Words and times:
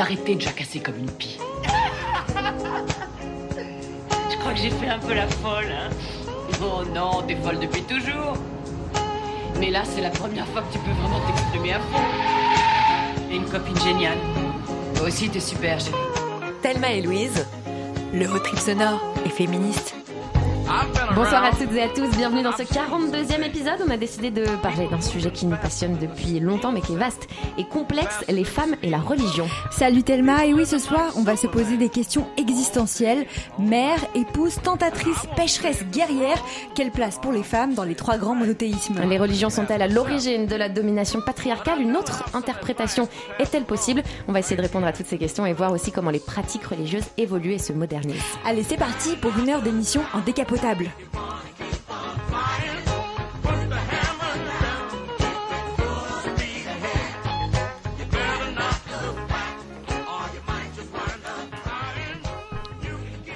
t'arrêter 0.00 0.34
de 0.34 0.40
jacasser 0.40 0.80
comme 0.80 0.96
une 0.96 1.10
pie. 1.10 1.36
Je 4.30 4.36
crois 4.38 4.54
que 4.54 4.58
j'ai 4.58 4.70
fait 4.70 4.88
un 4.88 4.98
peu 4.98 5.12
la 5.12 5.26
folle, 5.28 5.70
hein. 5.70 5.90
Oh 6.62 6.82
non, 6.94 7.20
t'es 7.28 7.36
folle 7.36 7.58
depuis 7.58 7.82
toujours. 7.82 8.32
Mais 9.58 9.68
là, 9.68 9.82
c'est 9.84 10.00
la 10.00 10.08
première 10.08 10.46
fois 10.46 10.62
que 10.62 10.72
tu 10.72 10.78
peux 10.78 10.90
vraiment 10.92 11.20
t'exprimer 11.26 11.74
à 11.74 11.80
fond. 11.80 12.00
Et 13.30 13.36
une 13.36 13.44
copine 13.44 13.78
géniale. 13.78 14.16
Toi 14.94 15.08
aussi, 15.08 15.28
t'es 15.28 15.38
super, 15.38 15.78
chérie. 15.78 15.92
Thelma 16.62 16.92
et 16.92 17.02
Louise, 17.02 17.46
le 18.14 18.26
haut 18.26 18.38
trip 18.38 18.58
sonore 18.58 19.02
et 19.26 19.28
féministe. 19.28 19.99
Bonsoir 21.14 21.44
à 21.44 21.50
toutes 21.50 21.72
et 21.74 21.82
à 21.82 21.88
tous, 21.88 22.08
bienvenue 22.16 22.42
dans 22.42 22.52
ce 22.56 22.62
42e 22.62 23.42
épisode. 23.44 23.80
On 23.86 23.90
a 23.90 23.96
décidé 23.96 24.30
de 24.30 24.44
parler 24.62 24.86
d'un 24.88 25.00
sujet 25.00 25.30
qui 25.32 25.44
nous 25.44 25.56
passionne 25.56 25.98
depuis 25.98 26.38
longtemps 26.38 26.70
mais 26.70 26.80
qui 26.80 26.92
est 26.92 26.96
vaste 26.96 27.28
et 27.58 27.64
complexe, 27.64 28.24
les 28.28 28.44
femmes 28.44 28.76
et 28.82 28.90
la 28.90 28.98
religion. 28.98 29.48
Salut 29.72 30.04
Thelma, 30.04 30.46
et 30.46 30.54
oui 30.54 30.64
ce 30.66 30.78
soir 30.78 31.12
on 31.16 31.22
va 31.22 31.36
se 31.36 31.48
poser 31.48 31.76
des 31.76 31.88
questions 31.88 32.26
existentielles. 32.36 33.26
Mère, 33.58 33.98
épouse, 34.14 34.56
tentatrice, 34.62 35.26
pécheresse, 35.36 35.84
guerrière, 35.90 36.42
quelle 36.76 36.92
place 36.92 37.18
pour 37.18 37.32
les 37.32 37.42
femmes 37.42 37.74
dans 37.74 37.84
les 37.84 37.96
trois 37.96 38.16
grands 38.16 38.36
monothéismes? 38.36 39.00
Les 39.08 39.18
religions 39.18 39.50
sont-elles 39.50 39.82
à 39.82 39.88
l'origine 39.88 40.46
de 40.46 40.54
la 40.56 40.68
domination 40.68 41.20
patriarcale? 41.20 41.80
Une 41.82 41.96
autre 41.96 42.24
interprétation 42.34 43.08
est-elle 43.40 43.64
possible? 43.64 44.02
On 44.28 44.32
va 44.32 44.38
essayer 44.38 44.56
de 44.56 44.62
répondre 44.62 44.86
à 44.86 44.92
toutes 44.92 45.06
ces 45.06 45.18
questions 45.18 45.44
et 45.44 45.52
voir 45.52 45.72
aussi 45.72 45.90
comment 45.90 46.10
les 46.10 46.20
pratiques 46.20 46.64
religieuses 46.64 47.08
évoluent 47.18 47.54
et 47.54 47.58
se 47.58 47.72
modernisent. 47.72 48.22
Allez 48.46 48.62
c'est 48.62 48.76
parti 48.76 49.16
pour 49.16 49.36
une 49.38 49.50
heure 49.50 49.62
d'émission 49.62 50.02
en 50.14 50.20
décapotable. 50.20 50.90
want. 51.14 51.59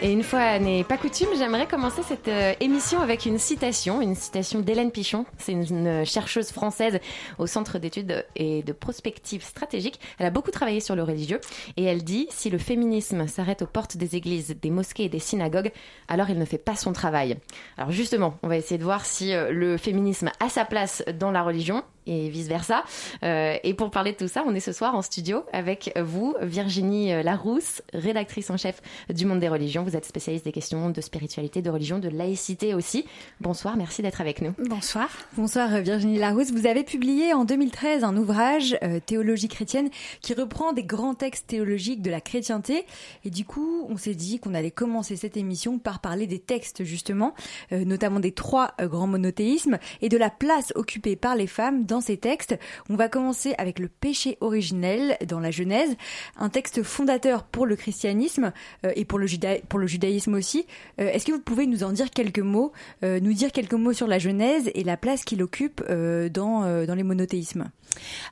Et 0.05 0.13
une 0.13 0.23
fois 0.23 0.59
n'est 0.59 0.85
pas 0.85 0.99
coutume, 0.99 1.31
j'aimerais 1.35 1.67
commencer 1.67 2.03
cette 2.03 2.29
euh, 2.29 2.53
émission 2.61 3.01
avec 3.01 3.25
une 3.25 3.39
citation, 3.39 4.03
une 4.03 4.15
citation 4.15 4.61
d'Hélène 4.61 4.91
Pichon. 4.91 5.25
C'est 5.39 5.53
une, 5.53 6.05
chercheuse 6.05 6.51
française 6.53 7.01
au 7.39 7.47
Centre 7.47 7.79
d'études 7.79 8.27
et 8.37 8.63
de 8.63 8.73
prospective 8.75 9.43
stratégique. 9.43 9.99
Elle 10.19 10.27
a 10.27 10.31
beaucoup 10.31 10.51
travaillé 10.51 10.81
sur 10.81 10.95
le 10.95 11.03
religieux 11.03 11.41
et 11.79 11.85
elle 11.85 12.05
dit 12.05 12.27
si 12.29 12.51
le 12.51 12.59
féminisme 12.59 13.27
s'arrête 13.29 13.63
aux 13.63 13.67
portes 13.67 13.97
des 13.97 14.15
églises, 14.15 14.55
des 14.61 14.69
mosquées 14.69 15.05
et 15.05 15.09
des 15.09 15.21
synagogues, 15.21 15.73
alors 16.09 16.29
il 16.29 16.39
ne 16.39 16.45
fait 16.45 16.59
pas 16.59 16.77
son 16.77 16.93
travail. 16.93 17.39
Alors 17.79 17.91
justement, 17.91 18.37
on 18.43 18.49
va 18.49 18.59
essayer 18.59 18.77
de 18.77 18.85
voir 18.85 19.07
si 19.07 19.33
euh, 19.33 19.53
le 19.53 19.79
féminisme 19.79 20.31
a 20.39 20.51
sa 20.51 20.67
place 20.67 21.03
dans 21.19 21.31
la 21.31 21.43
religion 21.43 21.83
et 22.07 22.29
vice-versa. 22.29 22.85
Euh, 23.23 23.57
et 23.63 23.75
pour 23.75 23.91
parler 23.91 24.13
de 24.13 24.17
tout 24.17 24.29
ça, 24.29 24.45
on 24.47 24.55
est 24.55 24.61
ce 24.61 24.73
soir 24.73 24.95
en 24.95 25.03
studio 25.03 25.45
avec 25.53 25.93
vous, 26.01 26.35
Virginie 26.41 27.23
Larousse, 27.23 27.83
rédactrice 27.93 28.51
en 28.51 28.57
chef 28.57 28.81
du 29.11 29.27
Monde 29.27 29.41
des 29.41 29.49
religions. 29.49 29.83
Vous 29.83 29.97
êtes 29.97 30.05
spécialiste 30.05 30.45
des 30.45 30.53
questions 30.53 30.91
de 30.91 31.01
spiritualité, 31.01 31.63
de 31.63 31.71
religion, 31.71 31.99
de 31.99 32.09
laïcité 32.09 32.75
aussi. 32.75 33.07
Bonsoir, 33.41 33.77
merci 33.77 34.03
d'être 34.03 34.21
avec 34.21 34.41
nous. 34.43 34.55
Bonsoir. 34.59 35.09
Bonsoir 35.37 35.69
Virginie 35.81 36.19
Larousse. 36.19 36.51
Vous 36.51 36.67
avez 36.67 36.85
publié 36.85 37.33
en 37.33 37.45
2013 37.45 38.05
un 38.05 38.17
ouvrage, 38.17 38.77
euh, 38.83 39.01
Théologie 39.05 39.49
chrétienne, 39.49 39.91
qui 40.21 40.35
reprend 40.35 40.73
des 40.73 40.85
grands 40.85 41.15
textes 41.15 41.47
théologiques 41.47 42.03
de 42.03 42.11
la 42.11 42.21
chrétienté. 42.21 42.85
Et 43.25 43.31
du 43.31 43.45
coup, 43.45 43.87
on 43.89 43.97
s'est 43.97 44.15
dit 44.15 44.39
qu'on 44.39 44.55
allait 44.55 44.71
commencer 44.71 45.17
cette 45.17 45.37
émission 45.37 45.79
par 45.79 46.01
parler 46.01 46.27
des 46.27 46.39
textes 46.39 46.85
justement, 46.85 47.35
euh, 47.73 47.85
notamment 47.85 48.21
des 48.21 48.33
trois 48.33 48.73
euh, 48.81 48.89
grands 48.89 49.07
monothéismes 49.07 49.79
et 50.03 50.09
de 50.09 50.17
la 50.17 50.31
place 50.31 50.73
occupée 50.77 51.17
par 51.17 51.37
les 51.37 51.47
femmes 51.47 51.85
dans 51.85 51.94
ces 52.01 52.17
textes. 52.17 52.59
On 52.89 52.97
va 52.97 53.09
commencer 53.09 53.55
avec 53.59 53.79
le 53.79 53.89
péché 53.89 54.39
originel 54.41 55.17
dans 55.27 55.41
la 55.41 55.51
Genèse, 55.51 55.97
un 56.37 56.49
texte 56.49 56.83
fondateur 56.83 57.45
pour 57.45 57.67
le 57.67 57.77
christianisme 57.77 58.53
euh, 58.85 58.93
et 58.97 59.05
pour 59.05 59.19
le, 59.19 59.27
juda 59.27 59.57
pour 59.69 59.79
le 59.79 59.87
judaïsme 59.87 60.35
aussi. 60.35 60.67
Euh, 61.01 61.11
Est-ce 61.11 61.27
que 61.27 61.33
vous 61.33 61.41
pouvez 61.41 61.67
nous 61.67 61.85
en 61.85 61.93
dire 61.93 62.11
quelques 62.11 62.39
mots, 62.39 62.73
euh, 63.03 63.21
nous 63.21 63.33
dire 63.33 63.53
quelques 63.53 63.75
mots 63.75 63.93
sur 63.93 64.07
la 64.07 64.19
Genèse 64.19 64.71
et 64.75 64.85
la 64.85 64.97
place 64.97 65.25
qu'il 65.25 65.43
occupe 65.43 65.83
dans, 65.85 66.85
dans 66.87 66.95
les 66.95 67.03
monothéismes? 67.03 67.71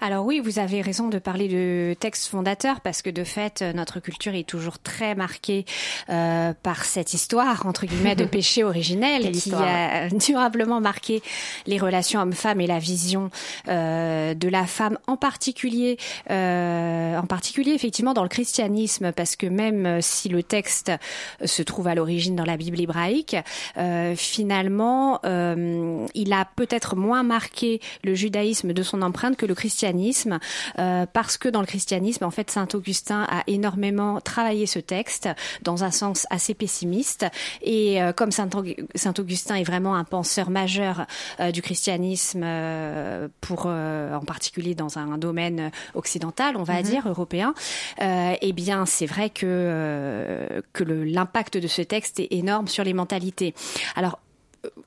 Alors 0.01 0.25
oui, 0.25 0.41
vous 0.41 0.59
avez 0.59 0.83
raison 0.83 1.09
de 1.09 1.19
parler 1.19 1.49
de 1.49 1.95
texte 1.99 2.29
fondateur 2.29 2.81
parce 2.81 3.03
que 3.03 3.11
de 3.11 3.25
fait, 3.25 3.63
notre 3.63 4.01
culture 4.01 4.35
est 4.35 4.49
toujours 4.49 4.79
très 4.79 5.15
marquée 5.15 5.65
euh, 6.11 6.53
par 6.63 6.85
cette 6.85 7.15
histoire 7.15 7.67
entre 7.67 7.87
guillemets 7.87 8.17
de 8.17 8.25
péché 8.33 8.65
originel 8.65 9.31
qui 9.33 9.53
a 9.55 10.09
durablement 10.09 10.81
marqué 10.81 11.23
les 11.67 11.79
relations 11.79 12.21
hommes-femmes 12.21 12.61
et 12.61 12.67
la 12.67 12.79
vision 12.79 13.31
euh, 13.69 14.35
de 14.35 14.49
la 14.49 14.67
femme 14.67 14.99
en 15.07 15.17
particulier, 15.17 15.97
euh, 16.31 17.17
en 17.17 17.27
particulier 17.27 17.73
effectivement 17.73 18.15
dans 18.15 18.23
le 18.23 18.29
christianisme 18.29 19.13
parce 19.13 19.37
que 19.37 19.47
même 19.47 20.01
si 20.01 20.29
le 20.29 20.43
texte 20.43 20.93
se 21.45 21.63
trouve 21.63 21.89
à 21.89 21.95
l'origine 21.95 22.37
dans 22.37 22.45
la 22.45 22.57
Bible 22.57 22.81
hébraïque, 22.81 23.37
euh, 23.77 24.15
finalement, 24.17 25.21
euh, 25.25 26.07
il 26.15 26.33
a 26.33 26.45
peut-être 26.45 26.97
moins 26.97 27.23
marqué 27.23 27.81
le 28.05 28.15
judaïsme 28.15 28.73
de 28.73 28.83
son 28.83 29.03
empreinte 29.03 29.37
que 29.37 29.47
le 29.47 29.55
christianisme, 29.55 30.39
euh, 30.79 31.07
parce 31.13 31.39
que 31.39 31.49
dans 31.49 31.61
le 31.61 31.67
christianisme, 31.67 32.25
en 32.25 32.31
fait, 32.31 32.51
saint 32.51 32.69
Augustin 32.75 33.27
a 33.31 33.43
énormément 33.47 34.21
travaillé 34.21 34.67
ce 34.67 34.79
texte 34.79 35.29
dans 35.63 35.85
un 35.85 35.91
sens 35.91 36.27
assez 36.31 36.55
pessimiste. 36.55 37.27
Et 37.63 38.03
euh, 38.03 38.13
comme 38.13 38.31
saint, 38.31 38.49
Augustin 39.19 39.57
est 39.57 39.65
vraiment 39.65 39.95
un 39.95 40.05
penseur 40.05 40.51
majeur 40.51 41.07
euh, 41.41 41.51
du 41.51 41.63
christianisme, 41.63 42.43
euh, 42.45 43.29
pour 43.43 43.65
euh, 43.67 44.15
en 44.15 44.25
particulier 44.25 44.75
dans 44.75 44.99
un 44.99 45.19
domaine 45.19 45.71
occidental, 45.95 46.57
on 46.57 46.63
va 46.63 46.77
Mhm. 46.79 46.83
dire 46.83 47.03
européen, 47.07 47.53
euh, 48.01 48.35
eh 48.41 48.53
bien, 48.55 48.87
c'est 48.87 49.07
vrai 49.07 49.29
que 49.29 49.45
euh, 49.47 50.63
que 50.73 50.85
l'impact 50.85 51.59
de 51.59 51.69
ce 51.69 51.83
texte 51.83 52.19
est 52.21 52.29
énorme 52.31 52.69
sur 52.69 52.85
les 52.85 52.95
mentalités. 52.95 53.55
Alors 53.97 54.19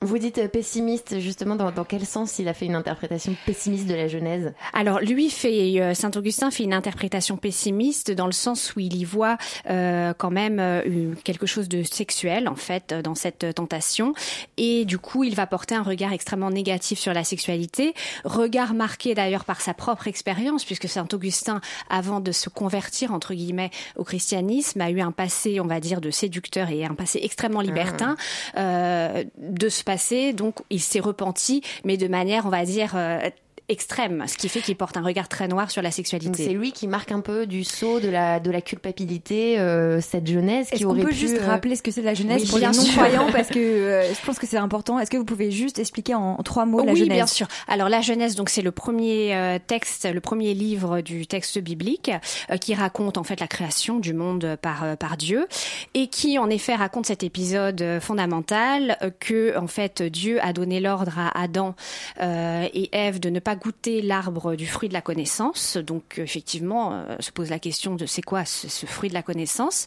Vous 0.00 0.18
dites 0.18 0.38
euh, 0.38 0.48
pessimiste, 0.48 1.18
justement, 1.20 1.54
dans, 1.54 1.70
dans 1.70 1.84
quel 1.84 2.06
sens 2.06 2.38
il 2.38 2.48
a 2.48 2.54
fait 2.54 2.64
une 2.66 2.74
interprétation 2.74 3.36
pessimiste 3.44 3.86
de 3.86 3.94
la 3.94 4.08
Genèse? 4.08 4.54
Alors 4.72 5.00
lui 5.00 5.28
fait 5.28 5.80
euh, 5.80 5.94
Saint 5.94 6.10
Augustin 6.16 6.50
fait 6.50 6.64
une 6.64 6.72
interprétation 6.72 7.36
pessimiste 7.36 8.10
dans 8.10 8.26
le 8.26 8.32
sens 8.32 8.74
où 8.74 8.80
il 8.80 8.96
y 8.96 9.04
voit 9.04 9.36
euh, 9.68 10.14
quand 10.16 10.30
même 10.30 10.58
euh, 10.60 11.14
quelque 11.24 11.46
chose 11.46 11.68
de 11.68 11.82
sexuel 11.82 12.48
en 12.48 12.54
fait 12.54 12.92
euh, 12.92 13.02
dans 13.02 13.14
cette 13.14 13.54
tentation. 13.54 14.14
Et 14.56 14.84
du 14.84 14.98
coup 14.98 15.24
il 15.24 15.34
va 15.34 15.46
porter 15.46 15.74
un 15.74 15.82
regard 15.82 16.12
extrêmement 16.12 16.50
négatif 16.50 16.98
sur 16.98 17.12
la 17.12 17.24
sexualité, 17.24 17.94
regard 18.24 18.72
marqué 18.72 19.14
d'ailleurs 19.14 19.44
par 19.44 19.60
sa 19.60 19.74
propre 19.74 20.08
expérience 20.08 20.64
puisque 20.64 20.88
Saint 20.88 21.08
Augustin 21.12 21.60
avant 21.90 22.20
de 22.20 22.32
se 22.32 22.48
convertir 22.48 23.12
entre 23.12 23.34
guillemets 23.34 23.70
au 23.96 24.04
christianisme 24.04 24.80
a 24.80 24.90
eu 24.90 25.00
un 25.00 25.12
passé 25.12 25.60
on 25.60 25.66
va 25.66 25.80
dire 25.80 26.00
de 26.00 26.10
séducteur 26.10 26.70
et 26.70 26.84
un 26.84 26.94
passé 26.94 27.20
extrêmement 27.22 27.60
libertin. 27.60 28.16
Euh, 28.56 29.24
de 29.38 29.65
ce 29.68 29.84
passé 29.84 30.32
donc 30.32 30.56
il 30.70 30.80
s'est 30.80 31.00
repenti 31.00 31.62
mais 31.84 31.96
de 31.96 32.08
manière 32.08 32.46
on 32.46 32.50
va 32.50 32.64
dire 32.64 32.92
euh, 32.94 33.30
extrême, 33.68 34.24
ce 34.26 34.36
qui 34.36 34.48
fait 34.48 34.60
qu'il 34.60 34.76
porte 34.76 34.96
un 34.96 35.02
regard 35.02 35.28
très 35.28 35.48
noir 35.48 35.70
sur 35.70 35.82
la 35.82 35.88
Donc 35.88 35.92
c'est 35.94 35.96
sexualité. 35.96 36.48
lui 36.52 36.72
qui 36.72 36.86
marque 36.86 37.10
un 37.12 37.20
peu 37.20 37.46
du 37.46 37.64
saut 37.64 38.00
de 38.00 38.08
la, 38.08 38.38
de 38.40 38.50
la 38.50 38.60
culpabilité, 38.60 39.58
euh, 39.58 40.00
cette 40.00 40.26
Genèse 40.26 40.68
qui 40.68 40.74
Est-ce 40.74 40.84
qu'on 40.84 40.90
aurait 40.90 41.02
peut 41.02 41.08
pu... 41.08 41.14
juste 41.14 41.38
euh, 41.40 41.46
rappeler 41.46 41.74
ce 41.76 41.82
que 41.82 41.90
c'est 41.90 42.02
la 42.02 42.14
Genèse 42.14 42.42
oui, 42.42 42.48
pour 42.48 42.58
les 42.58 42.66
non-croyants 42.66 43.26
Parce 43.32 43.48
que 43.48 43.58
euh, 43.58 44.14
je 44.14 44.24
pense 44.24 44.38
que 44.38 44.46
c'est 44.46 44.56
important. 44.56 44.98
Est-ce 45.00 45.10
que 45.10 45.16
vous 45.16 45.24
pouvez 45.24 45.50
juste 45.50 45.78
expliquer 45.78 46.14
en, 46.14 46.36
en 46.38 46.42
trois 46.42 46.64
mots 46.66 46.84
la 46.84 46.92
oui, 46.92 46.98
Genèse 47.00 47.14
bien 47.16 47.26
sûr. 47.26 47.48
Alors 47.68 47.88
la 47.88 48.00
Genèse, 48.02 48.36
donc 48.36 48.50
c'est 48.50 48.62
le 48.62 48.72
premier 48.72 49.34
euh, 49.34 49.58
texte, 49.64 50.08
le 50.12 50.20
premier 50.20 50.54
livre 50.54 51.00
du 51.00 51.26
texte 51.26 51.58
biblique 51.58 52.10
euh, 52.50 52.56
qui 52.58 52.74
raconte 52.74 53.18
en 53.18 53.24
fait 53.24 53.40
la 53.40 53.48
création 53.48 53.98
du 53.98 54.14
monde 54.14 54.56
par 54.62 54.84
euh, 54.84 54.96
par 54.96 55.16
Dieu 55.16 55.46
et 55.94 56.06
qui 56.08 56.38
en 56.38 56.48
effet 56.50 56.74
raconte 56.74 57.06
cet 57.06 57.22
épisode 57.24 57.98
fondamental 58.00 58.96
euh, 59.02 59.10
que 59.18 59.56
en 59.58 59.66
fait 59.66 60.02
Dieu 60.02 60.38
a 60.42 60.52
donné 60.52 60.80
l'ordre 60.80 61.18
à 61.18 61.40
Adam 61.40 61.74
euh, 62.20 62.66
et 62.72 62.88
Ève 62.92 63.20
de 63.20 63.30
ne 63.30 63.40
pas 63.40 63.55
goûter 63.56 64.02
l'arbre 64.02 64.54
du 64.54 64.66
fruit 64.66 64.88
de 64.88 64.94
la 64.94 65.00
connaissance. 65.00 65.76
Donc 65.76 66.18
effectivement, 66.18 66.92
euh, 66.92 67.16
se 67.20 67.30
pose 67.30 67.50
la 67.50 67.58
question 67.58 67.94
de 67.94 68.06
c'est 68.06 68.22
quoi 68.22 68.44
ce, 68.44 68.86
fruit 68.86 69.08
de 69.08 69.14
la 69.14 69.22
connaissance. 69.22 69.86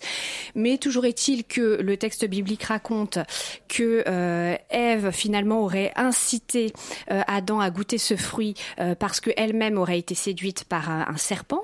Mais 0.56 0.78
toujours 0.78 1.06
est-il 1.06 1.44
que 1.46 1.82
le 1.82 1.98
texte 1.98 2.26
biblique 2.26 2.64
raconte 2.64 3.20
que 3.68 4.04
euh, 4.08 4.56
Ève 4.70 5.12
finalement 5.12 5.62
aurait 5.62 5.92
incité 5.96 6.74
euh, 7.12 7.22
Adam 7.28 7.60
à 7.60 7.70
goûter 7.70 7.98
ce 7.98 8.16
fruit 8.16 8.56
parce 9.00 9.20
que 9.20 9.30
elle-même 9.38 9.78
aurait 9.78 10.00
été 10.00 10.16
séduite 10.16 10.64
par 10.64 10.90
un, 10.90 11.18
serpent 11.18 11.62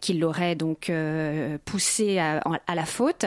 qui 0.00 0.14
l'aurait 0.14 0.54
donc 0.54 0.90
poussé 1.64 2.18
à, 2.18 2.40
à 2.66 2.74
la 2.74 2.84
faute 2.84 3.24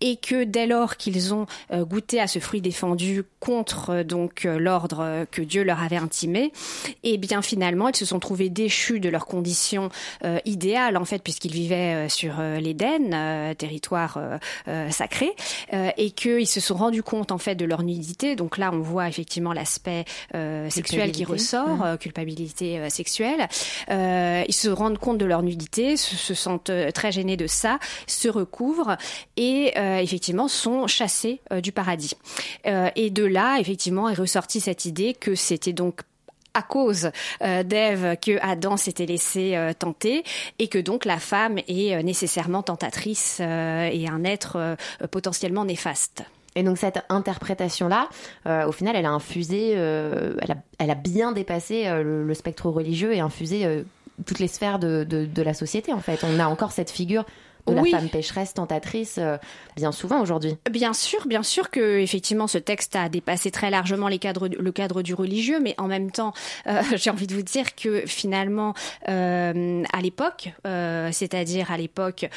et 0.00 0.16
que 0.16 0.44
dès 0.44 0.66
lors 0.66 0.96
qu'ils 0.96 1.34
ont 1.34 1.46
goûté 1.72 2.20
à 2.20 2.26
ce 2.26 2.38
fruit 2.38 2.60
défendu 2.60 3.22
contre 3.40 4.02
donc 4.02 4.44
l'ordre 4.44 5.26
que 5.30 5.42
Dieu 5.42 5.62
leur 5.62 5.82
avait 5.82 5.96
intimé, 5.96 6.52
et 7.02 7.16
bien 7.18 7.42
finalement 7.42 7.88
ils 7.88 7.96
se 7.96 8.04
sont 8.04 8.18
trouvés 8.18 8.48
déchus 8.48 9.00
de 9.00 9.08
leurs 9.08 9.26
conditions 9.26 9.88
idéales 10.44 10.96
en 10.96 11.04
fait 11.04 11.22
puisqu'ils 11.22 11.52
vivaient 11.52 12.08
sur 12.08 12.34
l'Éden, 12.40 13.54
territoire 13.56 14.18
sacré, 14.90 15.30
et 15.72 16.10
qu'ils 16.10 16.46
se 16.46 16.60
sont 16.60 16.74
rendus 16.74 17.02
compte 17.02 17.32
en 17.32 17.38
fait 17.38 17.54
de 17.54 17.64
leur 17.64 17.82
nudité. 17.82 18.36
Donc 18.36 18.58
là 18.58 18.70
on 18.72 18.80
voit 18.80 19.08
effectivement 19.08 19.52
l'aspect 19.52 20.04
sexuel 20.68 21.12
qui 21.12 21.24
ressort, 21.24 21.84
mmh. 21.84 21.98
culpabilité 21.98 22.90
sexuelle. 22.90 23.48
ils 23.88 24.54
se 24.54 24.68
rendent 24.68 24.98
compte 24.98 25.18
de 25.18 25.26
leur 25.26 25.42
nudité, 25.42 25.96
se, 25.96 26.16
se 26.16 26.34
sentent 26.34 26.72
très 26.94 27.12
gênés 27.12 27.36
de 27.36 27.46
ça, 27.46 27.78
se 28.06 28.28
recouvrent 28.28 28.96
et 29.36 29.72
effectivement 30.00 30.48
sont 30.48 30.86
chassés 30.86 31.40
du 31.62 31.72
paradis. 31.72 32.14
et 32.64 33.10
de 33.10 33.24
là 33.24 33.58
effectivement 33.58 34.08
est 34.08 34.14
ressortie 34.14 34.60
cette 34.60 34.84
idée 34.84 35.14
que 35.14 35.34
c'était 35.34 35.72
donc 35.72 36.00
à 36.54 36.62
cause 36.62 37.10
euh, 37.42 37.62
d'Ève 37.62 38.16
que 38.20 38.38
Adam 38.40 38.76
s'était 38.76 39.06
laissé 39.06 39.56
euh, 39.56 39.72
tenter 39.72 40.24
et 40.58 40.68
que 40.68 40.78
donc 40.78 41.04
la 41.04 41.18
femme 41.18 41.58
est 41.68 41.94
euh, 41.94 42.02
nécessairement 42.02 42.62
tentatrice 42.62 43.40
et 43.40 44.08
un 44.08 44.24
être 44.24 44.76
potentiellement 45.10 45.64
néfaste. 45.64 46.22
Et 46.54 46.62
donc 46.62 46.78
cette 46.78 47.00
interprétation-là, 47.08 48.08
au 48.66 48.72
final, 48.72 48.94
elle 48.94 49.06
a 49.06 49.10
infusé, 49.10 49.72
elle, 49.72 50.90
a, 50.90 50.94
bien 50.94 51.32
dépassé 51.32 51.88
le, 52.02 52.34
spectre 52.34 52.68
religieux 52.68 53.12
et 53.12 53.20
infusé 53.20 53.84
toutes 54.24 54.38
les 54.38 54.48
sphères 54.48 54.78
de, 54.78 55.42
la 55.42 55.54
société. 55.54 55.92
En 55.92 56.00
fait, 56.00 56.22
on 56.22 56.38
a 56.38 56.46
encore 56.46 56.72
cette 56.72 56.90
figure 56.90 57.24
de 57.66 57.74
la 57.74 57.84
femme 57.84 58.08
pécheresse, 58.08 58.54
tentatrice, 58.54 59.16
euh, 59.18 59.36
bien 59.76 59.92
souvent 59.92 60.20
aujourd'hui. 60.20 60.56
Bien 60.70 60.92
sûr, 60.92 61.26
bien 61.26 61.42
sûr 61.42 61.70
que 61.70 61.98
effectivement 61.98 62.46
ce 62.46 62.58
texte 62.58 62.96
a 62.96 63.08
dépassé 63.08 63.50
très 63.50 63.70
largement 63.70 64.08
les 64.08 64.18
cadres, 64.18 64.48
le 64.48 64.72
cadre 64.72 65.02
du 65.02 65.14
religieux, 65.14 65.60
mais 65.60 65.74
en 65.78 65.86
même 65.86 66.10
temps, 66.10 66.32
euh, 66.66 66.82
j'ai 66.96 67.10
envie 67.10 67.26
de 67.26 67.34
vous 67.34 67.42
dire 67.42 67.74
que 67.74 68.04
finalement, 68.06 68.74
euh, 69.08 69.82
à 69.92 70.00
l'époque, 70.00 70.52
c'est-à-dire 70.64 71.70
à 71.70 71.76
l'époque 71.76 72.28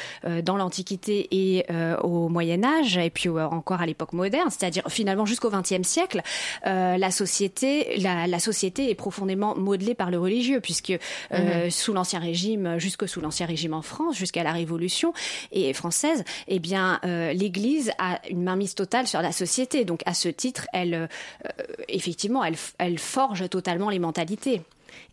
dans 0.42 0.56
l'Antiquité 0.56 1.28
et 1.30 1.66
au 2.02 2.28
Moyen 2.28 2.64
Âge, 2.64 2.96
et 2.96 3.10
puis 3.10 3.28
encore 3.28 3.80
à 3.80 3.86
l'époque 3.86 4.12
moderne, 4.12 4.48
c'est-à-dire 4.50 4.84
finalement 4.88 5.26
jusqu'au 5.26 5.50
XXe 5.50 5.86
siècle, 5.86 6.22
la 6.64 7.10
société, 7.10 7.96
la, 7.98 8.26
la, 8.26 8.38
société 8.38 8.90
est 8.90 8.94
profondément 8.94 9.54
modelée 9.56 9.94
par 9.94 10.10
le 10.10 10.18
religieux, 10.18 10.60
puisque 10.60 10.98
mhm. 11.32 11.70
sous 11.70 11.92
l'Ancien 11.92 12.20
Régime, 12.20 12.78
jusque 12.78 13.08
sous 13.08 13.20
l'Ancien 13.20 13.46
Régime 13.46 13.74
en 13.74 13.82
France, 13.82 14.16
jusqu'à 14.16 14.42
la 14.42 14.52
Révolution, 14.52 15.12
et 15.52 15.72
française, 15.72 16.24
eh 16.46 16.58
bien, 16.58 17.00
euh, 17.04 17.32
l'Église 17.32 17.92
a 17.98 18.20
une 18.28 18.42
mainmise 18.42 18.74
totale 18.74 19.06
sur 19.06 19.22
la 19.22 19.32
société. 19.32 19.84
Donc, 19.84 20.02
à 20.06 20.14
ce 20.14 20.28
titre, 20.28 20.66
elle, 20.72 20.94
euh, 20.94 21.06
effectivement, 21.88 22.44
elle, 22.44 22.56
elle 22.78 22.98
forge 22.98 23.48
totalement 23.48 23.90
les 23.90 23.98
mentalités. 23.98 24.62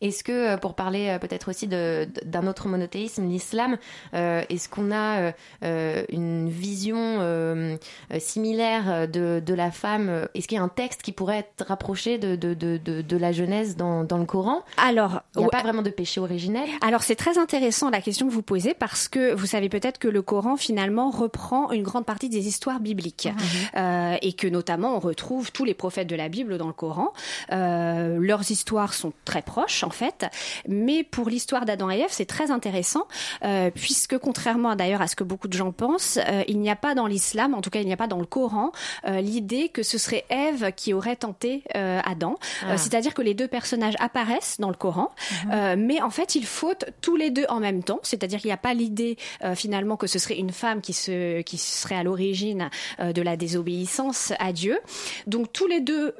Est-ce 0.01 0.23
que, 0.23 0.31
euh, 0.31 0.57
pour 0.57 0.75
parler 0.75 1.09
euh, 1.09 1.19
peut-être 1.19 1.49
aussi 1.49 1.67
d'un 1.67 2.47
autre 2.47 2.67
monothéisme, 2.67 3.27
l'islam, 3.27 3.77
euh, 4.13 4.43
est-ce 4.49 4.69
qu'on 4.69 4.91
a 4.91 5.33
une 5.61 6.49
vision 6.49 7.77
similaire 8.19 9.07
de, 9.07 9.53
la 9.53 9.71
femme 9.71 10.27
Est-ce 10.33 10.47
qu'il 10.47 10.57
y 10.57 10.59
a 10.59 10.63
un 10.63 10.69
texte 10.69 11.01
qui 11.01 11.11
pourrait 11.11 11.39
être 11.39 11.65
rapproché 11.67 12.17
de, 12.17 12.35
de, 12.35 13.17
la 13.17 13.31
Genèse 13.31 13.75
dans, 13.75 14.01
le 14.01 14.25
Coran? 14.25 14.63
Alors, 14.77 15.21
il 15.35 15.39
n'y 15.39 15.45
a 15.45 15.49
pas 15.49 15.61
vraiment 15.61 15.81
de 15.81 15.89
péché 15.89 16.19
originel. 16.19 16.67
Alors, 16.81 17.03
c'est 17.03 17.15
très 17.15 17.37
intéressant 17.37 17.89
la 17.89 18.01
question 18.01 18.27
que 18.27 18.33
vous 18.33 18.41
posez 18.41 18.73
parce 18.73 19.07
que 19.07 19.33
vous 19.33 19.45
savez 19.45 19.69
peut-être 19.69 19.97
que 19.97 20.07
le 20.07 20.21
Coran, 20.21 20.57
finalement, 20.57 21.09
reprend 21.09 21.71
une 21.71 21.83
grande 21.83 22.05
partie 22.05 22.29
des 22.29 22.47
histoires 22.47 22.79
bibliques. 22.79 23.27
Mhm. 23.75 24.17
et 24.21 24.33
que, 24.33 24.47
notamment, 24.47 24.95
on 24.95 24.99
retrouve 24.99 25.51
tous 25.51 25.65
les 25.65 25.73
prophètes 25.73 26.07
de 26.07 26.15
la 26.15 26.29
Bible 26.29 26.57
dans 26.57 26.67
le 26.67 26.73
Coran. 26.73 27.13
leurs 27.49 28.51
histoires 28.51 28.93
sont 28.93 29.13
très 29.23 29.41
proches 29.41 29.74
en 29.83 29.89
fait. 29.89 30.25
Mais 30.67 31.03
pour 31.03 31.29
l'histoire 31.29 31.65
d'Adam 31.65 31.89
et 31.89 31.99
Ève, 31.99 32.09
c'est 32.09 32.25
très 32.25 32.51
intéressant 32.51 33.07
euh, 33.43 33.69
puisque 33.73 34.17
contrairement 34.17 34.75
d'ailleurs 34.75 35.01
à 35.01 35.07
ce 35.07 35.15
que 35.15 35.23
beaucoup 35.23 35.47
de 35.47 35.53
gens 35.53 35.71
pensent, 35.71 36.17
euh, 36.27 36.43
il 36.47 36.59
n'y 36.59 36.69
a 36.69 36.75
pas 36.75 36.95
dans 36.95 37.07
l'islam, 37.07 37.53
en 37.53 37.61
tout 37.61 37.69
cas 37.69 37.79
il 37.79 37.87
n'y 37.87 37.93
a 37.93 37.97
pas 37.97 38.07
dans 38.07 38.19
le 38.19 38.25
Coran, 38.25 38.71
euh, 39.07 39.21
l'idée 39.21 39.69
que 39.69 39.83
ce 39.83 39.97
serait 39.97 40.25
Ève 40.29 40.71
qui 40.75 40.93
aurait 40.93 41.15
tenté 41.15 41.63
Adam. 41.73 42.37
Ah. 42.63 42.77
C'est-à-dire 42.77 43.13
que 43.13 43.21
les 43.21 43.33
deux 43.33 43.47
personnages 43.47 43.95
apparaissent 43.99 44.59
dans 44.59 44.69
le 44.69 44.75
Coran, 44.75 45.11
mhm. 45.45 45.85
mais 45.85 46.01
en 46.01 46.09
fait 46.09 46.35
ils 46.35 46.45
fautent 46.45 46.85
tous 47.01 47.15
les 47.15 47.31
deux 47.31 47.45
en 47.49 47.59
même 47.59 47.83
temps. 47.83 47.99
C'est-à-dire 48.03 48.39
qu'il 48.39 48.47
n'y 48.47 48.53
a 48.53 48.57
pas 48.57 48.73
l'idée 48.73 49.17
finalement 49.55 49.97
que 49.97 50.07
ce 50.07 50.19
serait 50.19 50.37
une 50.37 50.51
femme 50.51 50.81
qui 50.81 50.93
se 50.93 51.41
qui 51.41 51.57
serait 51.57 51.95
à 51.95 52.03
l'origine 52.03 52.69
de 52.99 53.21
la 53.21 53.37
désobéissance 53.37 54.33
à 54.39 54.51
Dieu. 54.51 54.79
Donc 55.27 55.51
tous 55.53 55.67
les 55.67 55.81
deux 55.81 56.13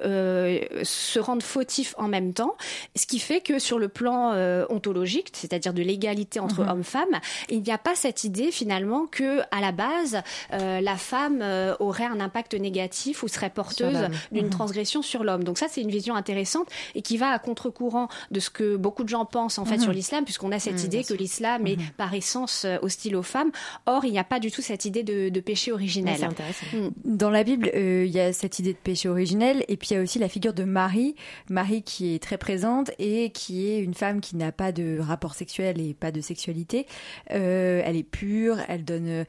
se 0.84 1.20
rendent 1.20 1.44
fautifs 1.44 1.96
en 1.98 2.08
même 2.08 2.34
temps, 2.34 2.56
ce 2.96 3.06
qui 3.06 3.20
fait 3.20 3.42
que 3.46 3.60
sur 3.60 3.80
le 3.80 3.88
plan 3.88 4.32
euh, 4.34 4.66
ontologique, 4.70 5.30
c'est-à-dire 5.34 5.74
de 5.74 5.84
l'égalité 5.84 6.40
entre 6.40 6.64
mhm. 6.64 6.70
hommes-femmes, 6.70 7.22
il 7.50 7.62
n'y 7.62 7.72
a 7.72 7.78
pas 7.78 7.96
cette 7.96 8.24
idée 8.24 8.52
finalement 8.52 9.06
que 9.06 9.42
à 9.52 9.62
la 9.62 9.72
base 9.72 10.22
euh, 10.52 10.82
la 10.82 10.98
femme 10.98 11.40
euh, 11.42 11.76
aurait 11.80 12.06
un 12.06 12.20
impact 12.20 12.56
négatif 12.56 13.22
ou 13.24 13.28
serait 13.28 13.52
porteuse 13.52 14.10
d'une 14.32 14.46
mhm. 14.46 14.50
transgression 14.50 15.02
sur 15.02 15.24
l'homme. 15.24 15.44
Donc 15.44 15.60
ça 15.60 15.68
c'est 15.70 15.82
une 15.82 15.92
vision 15.92 16.16
intéressante 16.16 16.68
et 16.96 17.04
qui 17.04 17.18
va 17.18 17.30
à 17.30 17.40
contre-courant 17.40 18.10
de 18.32 18.40
ce 18.40 18.50
que 18.50 18.76
beaucoup 18.76 19.04
de 19.04 19.10
gens 19.10 19.26
pensent 19.26 19.60
en 19.60 19.66
fait 19.66 19.78
sur 19.78 19.90
mhm. 19.90 19.96
l'islam 19.96 20.24
puisqu'on 20.24 20.52
a 20.52 20.60
cette 20.60 20.84
idée 20.84 21.04
que 21.04 21.14
l'islam 21.14 21.68
est 21.68 21.78
par 21.98 22.14
essence 22.14 22.66
hostile 22.82 23.16
aux 23.16 23.24
femmes. 23.24 23.52
Or 23.86 24.06
il 24.06 24.12
n'y 24.12 24.20
a 24.20 24.24
pas 24.24 24.40
du 24.40 24.52
tout 24.52 24.64
cette 24.64 24.86
idée 24.86 25.04
de, 25.04 25.40
péché 25.40 25.72
originel. 25.72 26.30
Mm. 26.74 26.88
Dans 27.04 27.30
la 27.30 27.44
Bible, 27.44 27.70
il 27.76 28.08
y 28.08 28.20
a 28.20 28.34
cette 28.34 28.58
idée 28.58 28.74
de 28.74 28.78
péché 28.78 29.08
originel 29.08 29.64
et 29.68 29.78
puis 29.78 29.90
il 29.92 29.94
y 29.94 29.98
a 29.98 30.02
aussi 30.02 30.18
la 30.18 30.30
figure 30.30 30.54
de 30.54 30.64
Marie, 30.64 31.16
Marie 31.50 31.84
qui 31.84 32.16
est 32.16 32.20
très 32.20 32.40
présente 32.40 32.90
et 32.98 33.25
qui 33.30 33.68
est 33.68 33.80
une 33.80 33.94
femme 33.94 34.22
qui 34.22 34.36
n'a 34.36 34.52
pas 34.52 34.72
de 34.72 35.00
rapport 35.00 35.34
sexuel 35.36 35.80
et 35.82 35.94
pas 35.94 36.12
de 36.12 36.22
sexualité. 36.22 36.88
Euh, 37.32 37.82
elle 37.84 37.96
est 37.96 38.04
pure, 38.04 38.58
elle 38.68 38.84
donne 38.84 39.26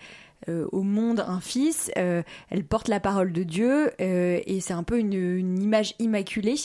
euh, 0.49 0.67
au 0.73 0.83
monde 0.83 1.25
un 1.27 1.41
fils, 1.41 1.91
euh, 1.97 2.23
elle 2.51 2.65
porte 2.65 2.89
la 2.89 3.01
parole 3.01 3.33
de 3.33 3.43
Dieu 3.43 3.93
et 3.99 4.61
c'est 4.61 4.75
un 4.75 4.83
peu 4.83 4.99
une, 4.99 5.15
une 5.15 5.63
image 5.63 5.95
immaculée. 5.99 6.57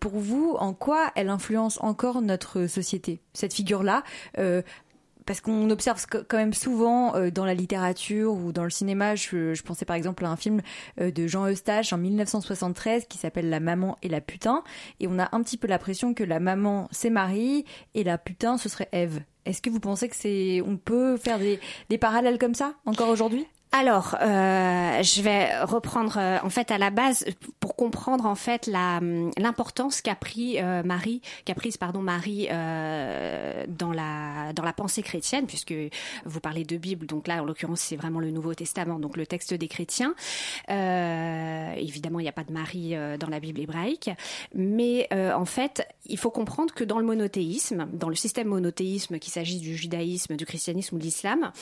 pour 0.00 0.12
vous, 0.12 0.56
en 0.58 0.72
quoi 0.72 1.12
elle 1.16 1.28
influence 1.28 1.78
encore 1.82 2.22
notre 2.22 2.66
société, 2.66 3.20
cette 3.32 3.54
figure-là 3.54 4.02
parce 5.30 5.40
qu'on 5.40 5.70
observe 5.70 6.04
quand 6.08 6.38
même 6.38 6.52
souvent 6.52 7.14
euh, 7.14 7.30
dans 7.30 7.44
la 7.44 7.54
littérature 7.54 8.32
ou 8.32 8.50
dans 8.50 8.64
le 8.64 8.70
cinéma, 8.70 9.14
je, 9.14 9.62
pensais 9.62 9.84
par 9.84 9.94
exemple 9.94 10.24
à 10.24 10.28
un 10.28 10.34
film 10.34 10.60
euh, 11.00 11.12
de 11.12 11.28
Jean 11.28 11.46
Eustache 11.48 11.92
en 11.92 11.98
1973 11.98 13.04
qui 13.04 13.16
s'appelle 13.16 13.48
La 13.48 13.60
maman 13.60 13.96
et 14.02 14.08
la 14.08 14.20
putain, 14.20 14.64
et 14.98 15.06
on 15.06 15.20
a 15.20 15.28
un 15.30 15.40
petit 15.44 15.56
peu 15.56 15.68
l'impression 15.68 16.14
que 16.14 16.24
la 16.24 16.40
maman 16.40 16.88
c'est 16.90 17.10
Marie 17.10 17.64
et 17.94 18.02
la 18.02 18.18
putain 18.18 18.58
ce 18.58 18.68
serait 18.68 18.88
Ève. 18.90 19.22
Est-ce 19.44 19.62
que 19.62 19.70
vous 19.70 19.78
pensez 19.78 20.08
que 20.08 20.16
c'est, 20.16 20.62
on 20.66 20.76
peut 20.76 21.16
faire 21.16 21.38
des, 21.38 21.60
des 21.90 21.98
parallèles 21.98 22.38
comme 22.38 22.54
ça 22.54 22.74
encore 22.84 23.08
aujourd'hui? 23.08 23.46
Alors, 23.72 24.16
euh, 24.20 25.00
je 25.00 25.22
vais 25.22 25.62
reprendre 25.62 26.16
euh, 26.18 26.38
en 26.42 26.50
fait 26.50 26.72
à 26.72 26.78
la 26.78 26.90
base 26.90 27.24
pour 27.60 27.76
comprendre 27.76 28.26
en 28.26 28.34
fait 28.34 28.66
la 28.66 28.98
l'importance 29.38 30.00
qu'a 30.00 30.16
pris 30.16 30.60
euh, 30.60 30.82
Marie, 30.82 31.22
qu'a 31.44 31.54
prise 31.54 31.76
pardon 31.76 32.00
Marie 32.00 32.48
euh, 32.50 33.64
dans 33.68 33.92
la 33.92 34.52
dans 34.54 34.64
la 34.64 34.72
pensée 34.72 35.02
chrétienne, 35.02 35.46
puisque 35.46 35.72
vous 36.24 36.40
parlez 36.40 36.64
de 36.64 36.76
Bible, 36.78 37.06
donc 37.06 37.28
là 37.28 37.40
en 37.42 37.44
l'occurrence 37.44 37.80
c'est 37.80 37.94
vraiment 37.94 38.18
le 38.18 38.32
Nouveau 38.32 38.54
Testament, 38.54 38.98
donc 38.98 39.16
le 39.16 39.24
texte 39.24 39.54
des 39.54 39.68
chrétiens. 39.68 40.14
évidemment, 40.68 42.18
il 42.18 42.24
n'y 42.24 42.28
a 42.28 42.32
pas 42.32 42.44
de 42.44 42.52
Marie 42.52 42.96
dans 43.20 43.28
la 43.28 43.38
Bible 43.38 43.60
hébraïque, 43.60 44.10
mais 44.52 45.08
en 45.12 45.44
fait, 45.44 45.86
il 46.06 46.18
faut 46.18 46.30
comprendre 46.30 46.74
que 46.74 46.82
dans 46.82 46.98
le 46.98 47.04
monothéisme, 47.04 47.86
dans 47.92 48.08
le 48.08 48.16
système 48.16 48.48
monothéisme, 48.48 49.18
qu'il 49.18 49.32
s'agisse 49.32 49.60
du 49.60 49.76
judaïsme, 49.76 50.36
du 50.36 50.46
christianisme 50.46 50.96
ou 50.96 50.98
de 50.98 51.04
l'islam, 51.04 51.52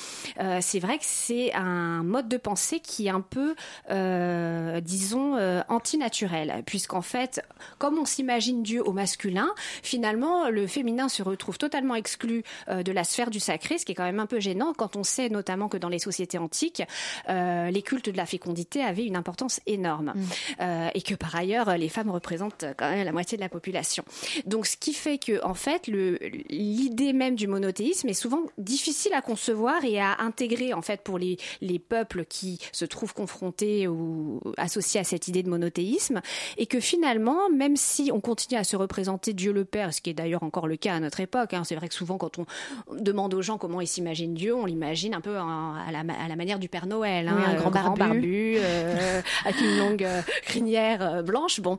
c'est 0.60 0.78
vrai 0.78 0.98
que 0.98 1.04
c'est 1.04 1.52
un 1.54 1.97
un 1.98 2.04
mode 2.04 2.28
de 2.28 2.36
pensée 2.36 2.80
qui 2.80 3.06
est 3.06 3.10
un 3.10 3.20
peu, 3.20 3.54
euh, 3.90 4.80
disons, 4.80 5.36
euh, 5.36 5.62
antinaturel, 5.68 6.62
puisqu'en 6.64 7.02
fait, 7.02 7.42
comme 7.78 7.98
on 7.98 8.04
s'imagine 8.04 8.62
Dieu 8.62 8.82
au 8.86 8.92
masculin, 8.92 9.48
finalement, 9.82 10.48
le 10.48 10.66
féminin 10.66 11.08
se 11.08 11.22
retrouve 11.22 11.58
totalement 11.58 11.94
exclu 11.94 12.44
euh, 12.68 12.82
de 12.82 12.92
la 12.92 13.04
sphère 13.04 13.30
du 13.30 13.40
sacré, 13.40 13.78
ce 13.78 13.84
qui 13.84 13.92
est 13.92 13.94
quand 13.94 14.04
même 14.04 14.20
un 14.20 14.26
peu 14.26 14.40
gênant 14.40 14.72
quand 14.76 14.96
on 14.96 15.02
sait 15.02 15.28
notamment 15.28 15.68
que 15.68 15.76
dans 15.76 15.88
les 15.88 15.98
sociétés 15.98 16.38
antiques, 16.38 16.82
les 17.28 17.82
cultes 17.82 18.08
de 18.08 18.16
la 18.16 18.26
fécondité 18.26 18.82
avaient 18.82 19.04
une 19.04 19.16
importance 19.16 19.60
énorme, 19.66 20.14
mm. 20.14 20.90
et 20.94 21.02
que 21.02 21.14
par 21.14 21.34
ailleurs, 21.34 21.76
les 21.76 21.88
femmes 21.88 22.10
représentent 22.10 22.64
quand 22.76 22.90
même 22.90 23.04
la 23.04 23.12
moitié 23.12 23.36
de 23.36 23.42
la 23.42 23.48
population. 23.48 24.04
Donc, 24.46 24.66
ce 24.66 24.76
qui 24.76 24.92
fait 24.92 25.18
que, 25.18 25.44
en 25.44 25.54
fait, 25.54 25.86
l'idée 25.86 27.12
même 27.12 27.34
du 27.34 27.46
monothéisme 27.46 28.08
est 28.08 28.14
souvent 28.14 28.42
difficile 28.56 29.12
à 29.14 29.22
concevoir 29.22 29.84
et 29.84 30.00
à 30.00 30.20
intégrer, 30.20 30.72
en 30.74 30.82
fait, 30.82 31.02
pour 31.02 31.18
les, 31.18 31.38
les 31.60 31.78
peuples 31.88 32.24
qui 32.24 32.58
se 32.72 32.84
trouvent 32.84 33.14
confrontés 33.14 33.88
ou 33.88 34.40
associés 34.56 35.00
à 35.00 35.04
cette 35.04 35.28
idée 35.28 35.42
de 35.42 35.48
monothéisme, 35.48 36.20
et 36.56 36.66
que 36.66 36.80
finalement, 36.80 37.50
même 37.50 37.76
si 37.76 38.10
on 38.12 38.20
continue 38.20 38.58
à 38.58 38.64
se 38.64 38.76
représenter 38.76 39.32
Dieu 39.32 39.52
le 39.52 39.64
Père, 39.64 39.92
ce 39.92 40.00
qui 40.00 40.10
est 40.10 40.14
d'ailleurs 40.14 40.42
encore 40.42 40.68
le 40.68 40.76
cas 40.76 40.94
à 40.94 41.00
notre 41.00 41.20
époque, 41.20 41.54
hein, 41.54 41.64
c'est 41.64 41.74
vrai 41.74 41.88
que 41.88 41.94
souvent 41.94 42.18
quand 42.18 42.38
on 42.38 42.46
demande 42.94 43.34
aux 43.34 43.42
gens 43.42 43.58
comment 43.58 43.80
ils 43.80 43.86
s'imaginent 43.86 44.34
Dieu, 44.34 44.54
on 44.54 44.66
l'imagine 44.66 45.14
un 45.14 45.20
peu 45.20 45.36
à, 45.36 45.90
la, 45.90 46.00
à, 46.00 46.28
la, 46.28 46.36
manière 46.36 46.58
du 46.58 46.68
Père 46.68 46.86
Noël, 46.86 47.28
hein, 47.28 47.38
un 47.48 47.54
grand, 47.54 47.96
barbu, 47.96 48.56
euh, 48.58 49.20
avec 49.44 49.60
une 49.60 49.78
longue 49.78 50.04
euh, 50.04 50.22
crinière 50.42 51.02
euh, 51.02 51.22
blanche. 51.22 51.60
Bon, 51.60 51.78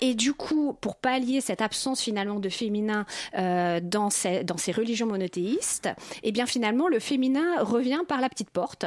et 0.00 0.14
du 0.14 0.32
coup, 0.32 0.76
pour 0.80 0.96
pallier 0.96 1.40
cette 1.40 1.60
absence 1.60 2.00
finalement 2.00 2.40
de 2.40 2.48
féminin 2.48 3.06
dans 3.34 4.10
ces, 4.10 4.44
dans 4.44 4.56
ces 4.56 4.72
religions 4.72 5.06
monothéistes, 5.06 5.88
eh 6.22 6.32
bien 6.32 6.46
finalement 6.46 6.88
le 6.88 6.98
féminin 6.98 7.62
revient 7.62 8.00
par 8.06 8.20
la 8.20 8.28
petite 8.28 8.50
porte. 8.50 8.86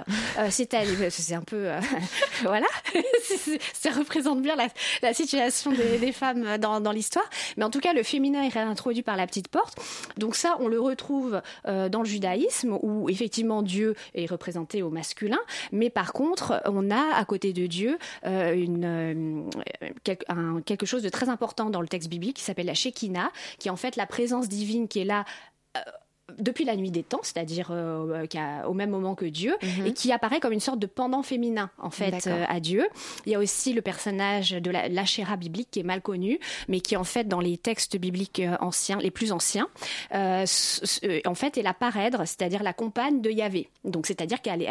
C'est 0.49 0.75
c'est 1.09 1.33
un 1.33 1.41
peu 1.41 1.69
voilà, 2.43 2.67
ça 3.73 3.91
représente 3.91 4.41
bien 4.41 4.55
la, 5.01 5.13
situation 5.13 5.71
des, 5.71 6.11
femmes 6.11 6.57
dans, 6.57 6.91
l'histoire. 6.91 7.29
Mais 7.57 7.63
en 7.63 7.69
tout 7.69 7.79
cas, 7.79 7.93
le 7.93 8.03
féminin 8.03 8.43
est 8.43 8.49
réintroduit 8.49 9.03
par 9.03 9.15
la 9.15 9.25
petite 9.27 9.47
porte. 9.47 9.77
Donc 10.17 10.35
ça, 10.35 10.57
on 10.59 10.67
le 10.67 10.79
retrouve 10.79 11.41
dans 11.65 11.99
le 11.99 12.05
judaïsme 12.05 12.77
où 12.81 13.09
effectivement 13.09 13.61
Dieu 13.61 13.95
est 14.13 14.25
représenté 14.25 14.81
au 14.81 14.89
masculin, 14.89 15.39
mais 15.71 15.89
par 15.89 16.13
contre, 16.13 16.61
on 16.65 16.91
a 16.91 17.15
à 17.15 17.25
côté 17.25 17.53
de 17.53 17.67
Dieu 17.67 17.97
euh, 18.25 19.47
euh, 20.29 20.61
quelque 20.65 20.85
chose 20.85 21.03
de 21.03 21.09
très 21.09 21.29
important 21.29 21.69
dans 21.69 21.81
le 21.81 21.87
texte 21.87 22.09
biblique 22.09 22.37
qui 22.37 22.43
s'appelle 22.43 22.65
la 22.65 22.73
Shekinah, 22.73 23.31
qui 23.59 23.67
est 23.67 23.71
en 23.71 23.75
fait 23.75 23.95
la 23.95 24.05
présence 24.05 24.47
divine 24.47 24.87
qui 24.87 24.99
est 24.99 25.05
là. 25.05 25.25
Euh, 26.37 26.47
depuis 26.47 26.65
la 26.65 26.75
nuit 26.75 26.91
des 26.91 27.03
temps, 27.03 27.19
c'est-à-dire 27.23 27.69
euh, 27.71 28.25
au 28.65 28.73
même 28.73 28.89
moment 28.89 29.15
que 29.15 29.25
Dieu, 29.25 29.55
mhm. 29.61 29.87
et 29.87 29.93
qui 29.93 30.11
apparaît 30.11 30.39
comme 30.39 30.53
une 30.53 30.59
sorte 30.59 30.79
de 30.79 30.87
pendant 30.87 31.23
féminin 31.23 31.69
en 31.77 31.89
fait 31.89 32.27
euh, 32.27 32.45
à 32.47 32.59
Dieu. 32.59 32.87
Il 33.25 33.31
y 33.31 33.35
a 33.35 33.39
aussi 33.39 33.73
le 33.73 33.81
personnage 33.81 34.51
de 34.51 34.71
la 34.71 34.87
l'Achéra 34.87 35.35
biblique 35.35 35.69
qui 35.71 35.79
est 35.79 35.83
mal 35.83 36.01
connu, 36.01 36.39
mais 36.67 36.79
qui 36.79 36.95
en 36.95 37.03
fait 37.03 37.27
dans 37.27 37.39
les 37.39 37.57
textes 37.57 37.97
bibliques 37.97 38.39
euh, 38.39 38.55
anciens, 38.61 38.99
les 38.99 39.11
plus 39.11 39.31
anciens, 39.31 39.67
en 40.13 41.35
fait 41.35 41.57
est 41.57 41.61
la 41.61 41.73
parèdre, 41.73 42.19
c'est-à-dire 42.19 42.63
la 42.63 42.73
compagne 42.73 43.21
de 43.21 43.29
Yahvé. 43.29 43.69
Donc 43.83 44.07
c'est-à-dire 44.07 44.41
qu'elle 44.41 44.61
est 44.61 44.69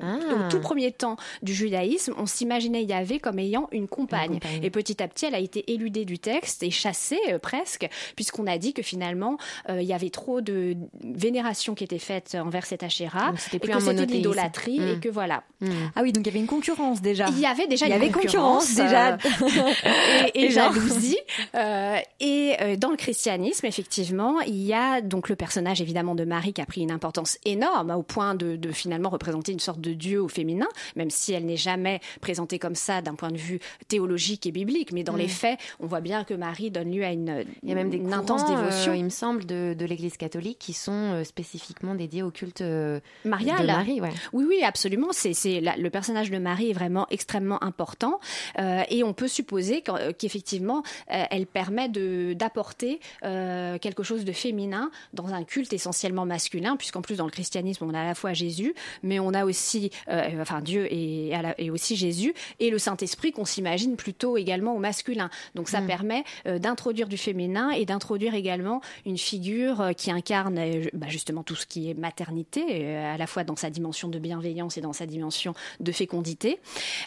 ah. 0.00 0.18
au 0.32 0.50
tout 0.50 0.60
premier 0.60 0.92
temps 0.92 1.16
du 1.42 1.54
judaïsme, 1.54 2.14
on 2.18 2.26
s'imaginait 2.26 2.84
Yahvé 2.84 3.18
comme 3.18 3.38
ayant 3.38 3.68
une 3.72 3.88
compagne. 3.88 4.40
et 4.62 4.70
petit 4.70 5.02
à 5.02 5.08
petit 5.08 5.26
elle 5.26 5.34
a 5.34 5.38
été 5.38 5.72
éludée 5.72 6.04
du 6.04 6.18
texte 6.18 6.62
et 6.62 6.70
chassée 6.70 7.18
presque, 7.40 7.88
puisqu'on 8.14 8.46
a 8.46 8.58
dit 8.58 8.72
que 8.74 8.82
finalement 8.82 9.38
il 9.68 9.82
y 9.82 9.92
avait 9.92 10.10
trop 10.10 10.40
de 10.40 10.76
vénération 11.02 11.74
qui 11.74 11.84
était 11.84 11.98
faite 11.98 12.36
envers 12.40 12.66
cet 12.66 12.82
Achéra, 12.82 13.30
et 13.30 13.36
que 13.36 13.80
c'était 13.80 14.06
de 14.06 14.12
l'idolâtrie, 14.12 14.76
et 14.80 14.96
hmm. 14.96 15.00
que 15.00 15.08
voilà. 15.08 15.42
Hmm. 15.60 15.68
Ah 15.94 16.02
oui, 16.02 16.12
donc 16.12 16.24
il 16.24 16.28
y 16.28 16.30
avait 16.30 16.40
une 16.40 16.46
concurrence 16.46 17.00
déjà. 17.00 17.26
Il 17.28 17.38
y 17.38 17.46
avait 17.46 17.66
déjà 17.66 17.86
il 17.86 17.90
y 17.90 17.92
avait 17.92 18.10
concurrence, 18.10 18.74
déjà 18.74 19.14
euh, 19.14 19.16
et, 20.34 20.50
jalousie. 20.50 21.18
Euh, 21.54 21.98
et 22.20 22.54
euh, 22.60 22.76
dans 22.76 22.90
le 22.90 22.96
christianisme, 22.96 23.66
effectivement, 23.66 24.40
il 24.40 24.62
y 24.62 24.72
a 24.72 25.00
donc 25.00 25.28
le 25.28 25.36
personnage 25.36 25.80
évidemment 25.80 26.14
de 26.14 26.24
Marie 26.24 26.52
qui 26.52 26.60
a 26.60 26.66
pris 26.66 26.82
une 26.82 26.90
importance 26.90 27.38
énorme 27.44 27.90
au 27.90 28.02
point 28.02 28.34
de, 28.34 28.56
de 28.56 28.72
finalement 28.72 29.08
représenter 29.08 29.52
une 29.52 29.60
sorte 29.60 29.80
de 29.80 29.92
dieu 29.92 30.20
au 30.20 30.28
féminin, 30.28 30.68
même 30.94 31.10
si 31.10 31.32
elle 31.32 31.46
n'est 31.46 31.56
jamais 31.56 32.00
présentée 32.20 32.58
comme 32.58 32.74
ça 32.74 33.02
d'un 33.02 33.14
point 33.14 33.30
de 33.30 33.36
vue 33.36 33.60
théologique 33.88 34.46
et 34.46 34.52
biblique, 34.52 34.92
mais 34.92 35.04
dans 35.04 35.16
les 35.16 35.26
hmm. 35.26 35.28
faits, 35.28 35.58
on 35.80 35.86
voit 35.86 36.00
bien 36.00 36.24
que 36.24 36.34
Marie 36.34 36.70
donne 36.70 36.92
lieu 36.92 37.04
à 37.04 37.12
une, 37.12 37.44
il 37.62 37.68
y 37.68 37.72
a 37.72 37.74
même 37.74 37.90
des 37.90 38.00
intense 38.12 38.46
dévotion. 38.46 38.94
il 38.94 39.04
me 39.04 39.10
semble 39.10 39.44
de, 39.44 39.74
de 39.76 39.84
l'Église 39.84 40.16
catholique 40.16 40.58
qui 40.58 40.72
sont 40.72 40.85
euh, 40.92 41.24
spécifiquement 41.24 41.94
dédiés 41.94 42.22
au 42.22 42.30
culte 42.30 42.60
euh, 42.60 43.00
marial. 43.24 43.60
de 43.60 43.66
Marie. 43.66 44.00
Oui, 44.32 44.44
oui, 44.48 44.62
absolument. 44.62 45.08
C'est, 45.12 45.32
c'est 45.32 45.60
le 45.60 45.90
personnage 45.90 46.30
de 46.30 46.38
Marie 46.38 46.70
est 46.70 46.74
vraiment 46.74 47.06
extrêmement 47.10 47.62
important 47.62 48.20
euh, 48.58 48.82
et 48.88 49.02
on 49.02 49.12
peut 49.12 49.28
supposer 49.28 49.82
qu'effectivement 50.18 50.82
elle 51.06 51.46
permet 51.46 51.88
de 51.88 52.34
d'apporter 52.34 53.00
quelque 53.22 54.02
chose 54.02 54.24
de 54.24 54.32
féminin 54.32 54.90
dans 55.12 55.32
un 55.32 55.44
culte 55.44 55.72
essentiellement 55.72 56.26
masculin, 56.26 56.76
puisqu'en 56.76 57.02
plus 57.02 57.16
dans 57.16 57.24
le 57.24 57.30
christianisme 57.30 57.84
on 57.84 57.94
a 57.94 58.00
à 58.00 58.04
la 58.04 58.14
fois 58.14 58.32
Jésus, 58.32 58.74
mais 59.02 59.18
on 59.18 59.32
a 59.34 59.44
aussi, 59.44 59.90
enfin 60.08 60.60
Dieu 60.60 60.86
et, 60.92 61.32
et, 61.58 61.70
aussi 61.70 61.96
Jésus 61.96 62.34
et 62.60 62.70
le 62.70 62.78
Saint 62.78 62.96
Esprit 62.96 63.32
qu'on 63.32 63.44
s'imagine 63.44 63.96
plutôt 63.96 64.36
également 64.36 64.74
au 64.74 64.78
masculin. 64.78 65.30
Donc 65.54 65.68
ça 65.68 65.80
mm. 65.80 65.86
permet 65.86 66.24
d'introduire 66.44 67.08
du 67.08 67.16
féminin 67.16 67.70
et 67.70 67.84
d'introduire 67.84 68.34
également 68.34 68.80
une 69.04 69.18
figure 69.18 69.90
qui 69.96 70.10
incarne 70.10 70.58
bah, 70.92 71.06
justement 71.08 71.42
tout 71.42 71.54
ce 71.54 71.66
qui 71.66 71.90
est 71.90 71.94
maternité, 71.94 72.64
euh, 72.70 73.14
à 73.14 73.16
la 73.16 73.26
fois 73.26 73.44
dans 73.44 73.56
sa 73.56 73.70
dimension 73.70 74.08
de 74.08 74.18
bienveillance 74.18 74.76
et 74.76 74.80
dans 74.80 74.92
sa 74.92 75.06
dimension 75.06 75.54
de 75.80 75.92
fécondité. 75.92 76.58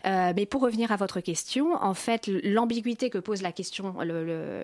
Euh, 0.06 0.34
mais 0.36 0.46
pour 0.46 0.62
revenir 0.62 0.92
à 0.92 0.96
votre 0.96 1.20
question, 1.20 1.74
en 1.74 1.94
fait, 1.94 2.28
l'ambiguïté 2.28 3.10
que 3.10 3.18
pose 3.18 3.42
la 3.42 3.52
question, 3.52 3.96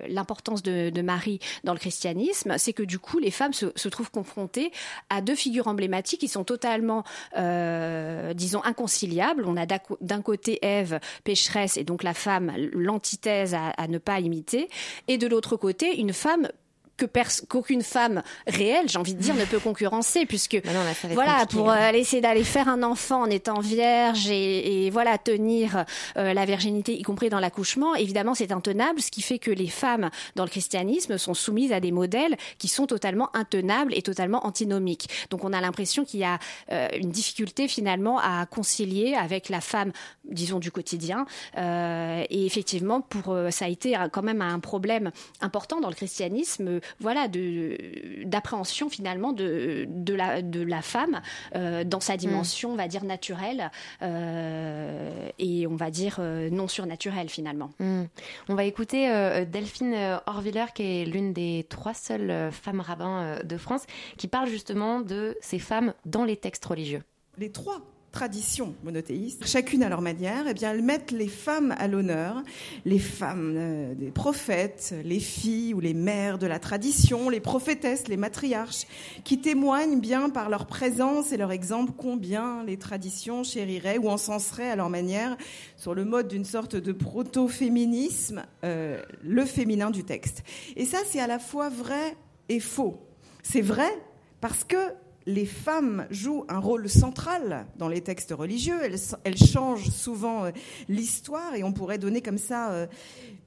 l'importance 0.08 0.64
de, 0.64 1.02
Marie 1.06 1.40
dans 1.64 1.74
le 1.74 1.80
christianisme, 1.80 2.58
c'est 2.58 2.74
que 2.74 2.82
du 2.82 2.98
coup, 2.98 3.20
les 3.20 3.30
femmes 3.30 3.54
se, 3.54 3.88
trouvent 3.90 4.10
confrontées 4.10 4.72
à 5.10 5.22
deux 5.22 5.36
figures 5.36 5.68
emblématiques 5.68 6.22
qui 6.22 6.28
sont 6.28 6.44
totalement, 6.44 7.04
euh, 7.38 8.34
disons, 8.34 8.64
inconciliables. 8.64 9.44
On 9.46 9.56
a 9.56 9.66
d'un 9.66 10.22
côté 10.22 10.60
Ève, 10.66 11.00
pécheresse, 11.24 11.78
et 11.78 11.84
donc 11.84 12.02
la 12.02 12.14
femme, 12.14 12.52
l'antithèse 12.74 13.54
à, 13.54 13.70
à 13.70 13.88
ne 13.88 14.00
pas 14.00 14.20
imiter, 14.20 14.68
et 15.08 15.18
de 15.18 15.28
l'autre 15.28 15.58
côté, 15.58 16.00
une 16.00 16.14
femme 16.14 16.50
que 16.98 17.06
qu'aucune 17.48 17.82
femme 17.82 18.24
réelle, 18.48 18.88
j'ai 18.88 18.98
envie 18.98 19.16
de 19.16 19.22
dire, 19.22 19.36
ne 19.36 19.46
peut 19.46 19.60
concurrencer, 19.60 20.26
puisque 20.26 20.62
bah 20.64 20.72
voilà, 21.12 21.46
pour 21.46 21.70
euh, 21.70 21.92
essayer 21.92 22.22
d'aller 22.22 22.44
faire 22.44 22.68
un 22.70 22.84
enfant 22.84 23.22
en 23.24 23.30
étant 23.30 23.60
vierge 23.60 24.30
et, 24.30 24.86
et 24.86 24.90
voilà 24.90 25.18
tenir 25.18 25.86
euh, 26.18 26.34
la 26.34 26.46
virginité, 26.46 26.98
y 26.98 27.02
compris 27.04 27.30
dans 27.30 27.40
l'accouchement, 27.40 27.96
évidemment 27.96 28.34
c'est 28.34 28.52
intenable, 28.52 29.02
ce 29.02 29.12
qui 29.12 29.22
fait 29.22 29.40
que 29.40 29.52
les 29.52 29.68
femmes 29.68 30.10
dans 30.36 30.44
le 30.44 30.50
christianisme 30.50 31.18
sont 31.18 31.34
soumises 31.34 31.74
à 31.74 31.80
des 31.80 31.92
modèles 31.92 32.38
qui 32.58 32.68
sont 32.68 32.88
totalement 32.88 33.36
intenables 33.36 33.94
et 33.94 34.02
totalement 34.02 34.46
antinomiques. 34.46 35.10
Donc 35.30 35.44
on 35.44 35.54
a 35.54 35.62
l'impression 35.62 36.06
qu'il 36.06 36.22
y 36.22 36.26
a 36.26 36.40
euh, 36.72 36.88
une 36.98 37.12
difficulté 37.12 37.68
finalement 37.68 38.20
à 38.20 38.46
concilier 38.46 39.16
avec 39.16 39.50
la 39.50 39.62
femme, 39.62 39.92
disons 40.30 40.60
du 40.60 40.72
quotidien, 40.72 41.26
et 41.58 42.46
effectivement 42.46 43.02
pour 43.02 43.36
ça 43.50 43.66
a 43.66 43.68
été 43.68 43.96
quand 44.12 44.24
même 44.24 44.42
un 44.42 44.60
problème 44.60 45.12
important 45.42 45.80
dans 45.80 45.90
le 45.90 45.96
christianisme 45.96 46.80
voilà, 47.00 47.28
d'appréhension 47.28 48.90
finalement 48.90 49.34
de, 49.34 49.86
de, 49.90 50.14
la, 50.14 50.42
de 50.42 50.62
la 50.62 50.82
femme 50.82 51.22
euh, 51.56 51.84
dans 51.84 52.00
sa 52.00 52.18
dimension, 52.18 52.72
on 52.72 52.76
va 52.76 52.88
dire, 52.88 53.04
naturelle 53.04 53.72
euh, 54.02 55.30
et 55.40 55.68
on 55.68 55.76
va 55.76 55.92
dire 55.92 56.18
euh, 56.20 56.50
non 56.50 56.68
surnaturelle 56.68 57.30
finalement. 57.30 57.72
Hmm. 57.80 58.04
On 58.50 58.56
va 58.56 58.66
écouter 58.66 59.08
Delphine 59.46 60.20
Orviller, 60.26 60.66
qui 60.74 60.84
est 60.84 61.06
l'une 61.06 61.34
des 61.34 61.66
trois 61.70 61.94
seules 61.94 62.52
femmes 62.52 62.82
rabbins 62.82 63.40
de 63.44 63.58
France, 63.58 63.84
qui 64.18 64.28
parle 64.28 64.48
justement 64.48 65.02
de 65.02 65.38
ces 65.42 65.60
femmes 65.60 65.94
dans 66.06 66.24
les 66.24 66.38
textes 66.38 66.66
religieux. 66.66 67.04
Les 67.38 67.52
trois 67.52 67.82
traditions 68.16 68.74
monothéistes, 68.84 69.46
chacune 69.46 69.84
à 69.84 69.90
leur 69.90 70.02
manière, 70.02 70.46
eh 70.48 70.54
bien, 70.54 70.72
elles 70.72 70.82
mettent 70.82 71.12
les 71.12 71.28
femmes 71.28 71.76
à 71.78 71.90
l'honneur, 71.90 72.42
les 72.86 72.98
femmes 72.98 73.56
euh, 73.58 73.94
des 73.94 74.10
prophètes, 74.10 74.96
les 75.04 75.20
filles 75.20 75.74
ou 75.74 75.82
les 75.82 75.94
mères 75.94 76.38
de 76.38 76.48
la 76.48 76.58
tradition, 76.58 77.30
les 77.30 77.42
prophétesses, 77.42 78.08
les 78.08 78.16
matriarches, 78.16 78.88
qui 79.26 79.40
témoignent 79.40 80.00
bien 80.00 80.30
par 80.30 80.50
leur 80.50 80.66
présence 80.66 81.34
et 81.34 81.38
leur 81.38 81.52
exemple 81.52 81.92
combien 81.98 82.64
les 82.64 82.78
traditions 82.78 83.44
chériraient 83.44 83.98
ou 83.98 84.08
encenseraient 84.08 84.72
à 84.72 84.78
leur 84.78 84.90
manière, 84.90 85.36
sur 85.76 85.94
le 85.94 86.06
mode 86.06 86.30
d'une 86.30 86.46
sorte 86.46 86.78
de 86.78 86.94
proto-féminisme, 86.94 88.44
euh, 88.64 89.02
le 89.24 89.44
féminin 89.44 89.92
du 89.92 90.06
texte. 90.06 90.44
Et 90.78 90.86
ça, 90.86 91.00
c'est 91.06 91.20
à 91.20 91.28
la 91.28 91.38
fois 91.38 91.68
vrai 91.68 92.16
et 92.48 92.62
faux. 92.62 92.98
C'est 93.44 93.62
vrai 93.62 93.92
parce 94.40 94.64
que 94.64 94.78
les 95.26 95.46
femmes 95.46 96.06
jouent 96.12 96.46
un 96.50 96.60
rôle 96.60 96.88
central 96.88 97.68
dans 97.78 97.88
les 97.88 98.02
textes 98.02 98.32
religieux. 98.32 98.80
Elles, 99.24 99.38
changent 99.38 99.90
souvent 99.90 100.46
euh, 100.46 100.52
l'histoire 100.88 101.56
et 101.56 101.64
on 101.64 101.74
pourrait 101.74 101.98
donner 101.98 102.22
comme 102.22 102.38
ça 102.38 102.72
euh, 102.72 102.88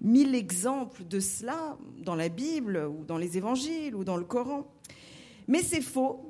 mille 0.01 0.35
exemples 0.35 1.05
de 1.05 1.21
cela 1.21 1.77
dans 1.99 2.15
la 2.15 2.29
Bible 2.29 2.89
ou 2.89 3.05
dans 3.05 3.19
les 3.19 3.37
évangiles 3.37 3.95
ou 3.95 4.05
dans 4.05 4.17
le 4.17 4.25
Coran. 4.25 4.67
Mais 5.47 5.63
c'est 5.63 5.81
faux 5.81 6.28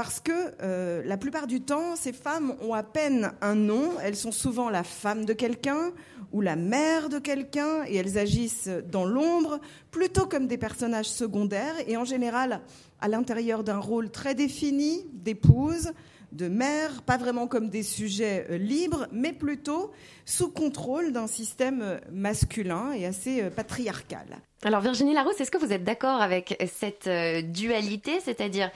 parce 0.00 0.18
que 0.18 0.32
euh, 0.62 1.02
la 1.04 1.18
plupart 1.18 1.46
du 1.46 1.60
temps, 1.60 1.94
ces 1.94 2.14
femmes 2.14 2.56
ont 2.62 2.72
à 2.72 2.82
peine 2.82 3.32
un 3.42 3.54
nom. 3.54 4.00
Elles 4.02 4.16
sont 4.16 4.32
souvent 4.32 4.70
la 4.70 4.82
femme 4.82 5.26
de 5.26 5.34
quelqu'un 5.34 5.92
ou 6.32 6.40
la 6.40 6.56
mère 6.56 7.10
de 7.10 7.18
quelqu'un 7.18 7.84
et 7.86 7.96
elles 7.96 8.16
agissent 8.16 8.70
dans 8.90 9.04
l'ombre 9.04 9.60
plutôt 9.90 10.24
comme 10.24 10.46
des 10.46 10.56
personnages 10.56 11.10
secondaires 11.10 11.74
et 11.86 11.98
en 11.98 12.06
général 12.06 12.62
à 13.02 13.08
l'intérieur 13.08 13.62
d'un 13.62 13.76
rôle 13.76 14.08
très 14.10 14.34
défini 14.34 15.04
d'épouse, 15.12 15.92
de 16.32 16.48
mère, 16.48 17.02
pas 17.02 17.18
vraiment 17.18 17.46
comme 17.46 17.68
des 17.68 17.82
sujets 17.82 18.46
euh, 18.48 18.56
libres, 18.56 19.06
mais 19.12 19.34
plutôt 19.34 19.90
sous 20.24 20.48
contrôle 20.48 21.12
d'un 21.12 21.26
système 21.26 21.82
euh, 21.82 21.98
masculin 22.10 22.92
et 22.92 23.04
assez 23.04 23.50
patriarcal. 23.50 24.38
Alors 24.62 24.80
Virginie 24.80 25.12
Larousse, 25.12 25.40
est-ce 25.40 25.50
que 25.50 25.58
vous 25.58 25.74
êtes 25.74 25.84
d'accord 25.84 26.22
avec 26.22 26.56
cette 26.72 27.08
dualité, 27.52 28.20
c'est-à-dire 28.20 28.70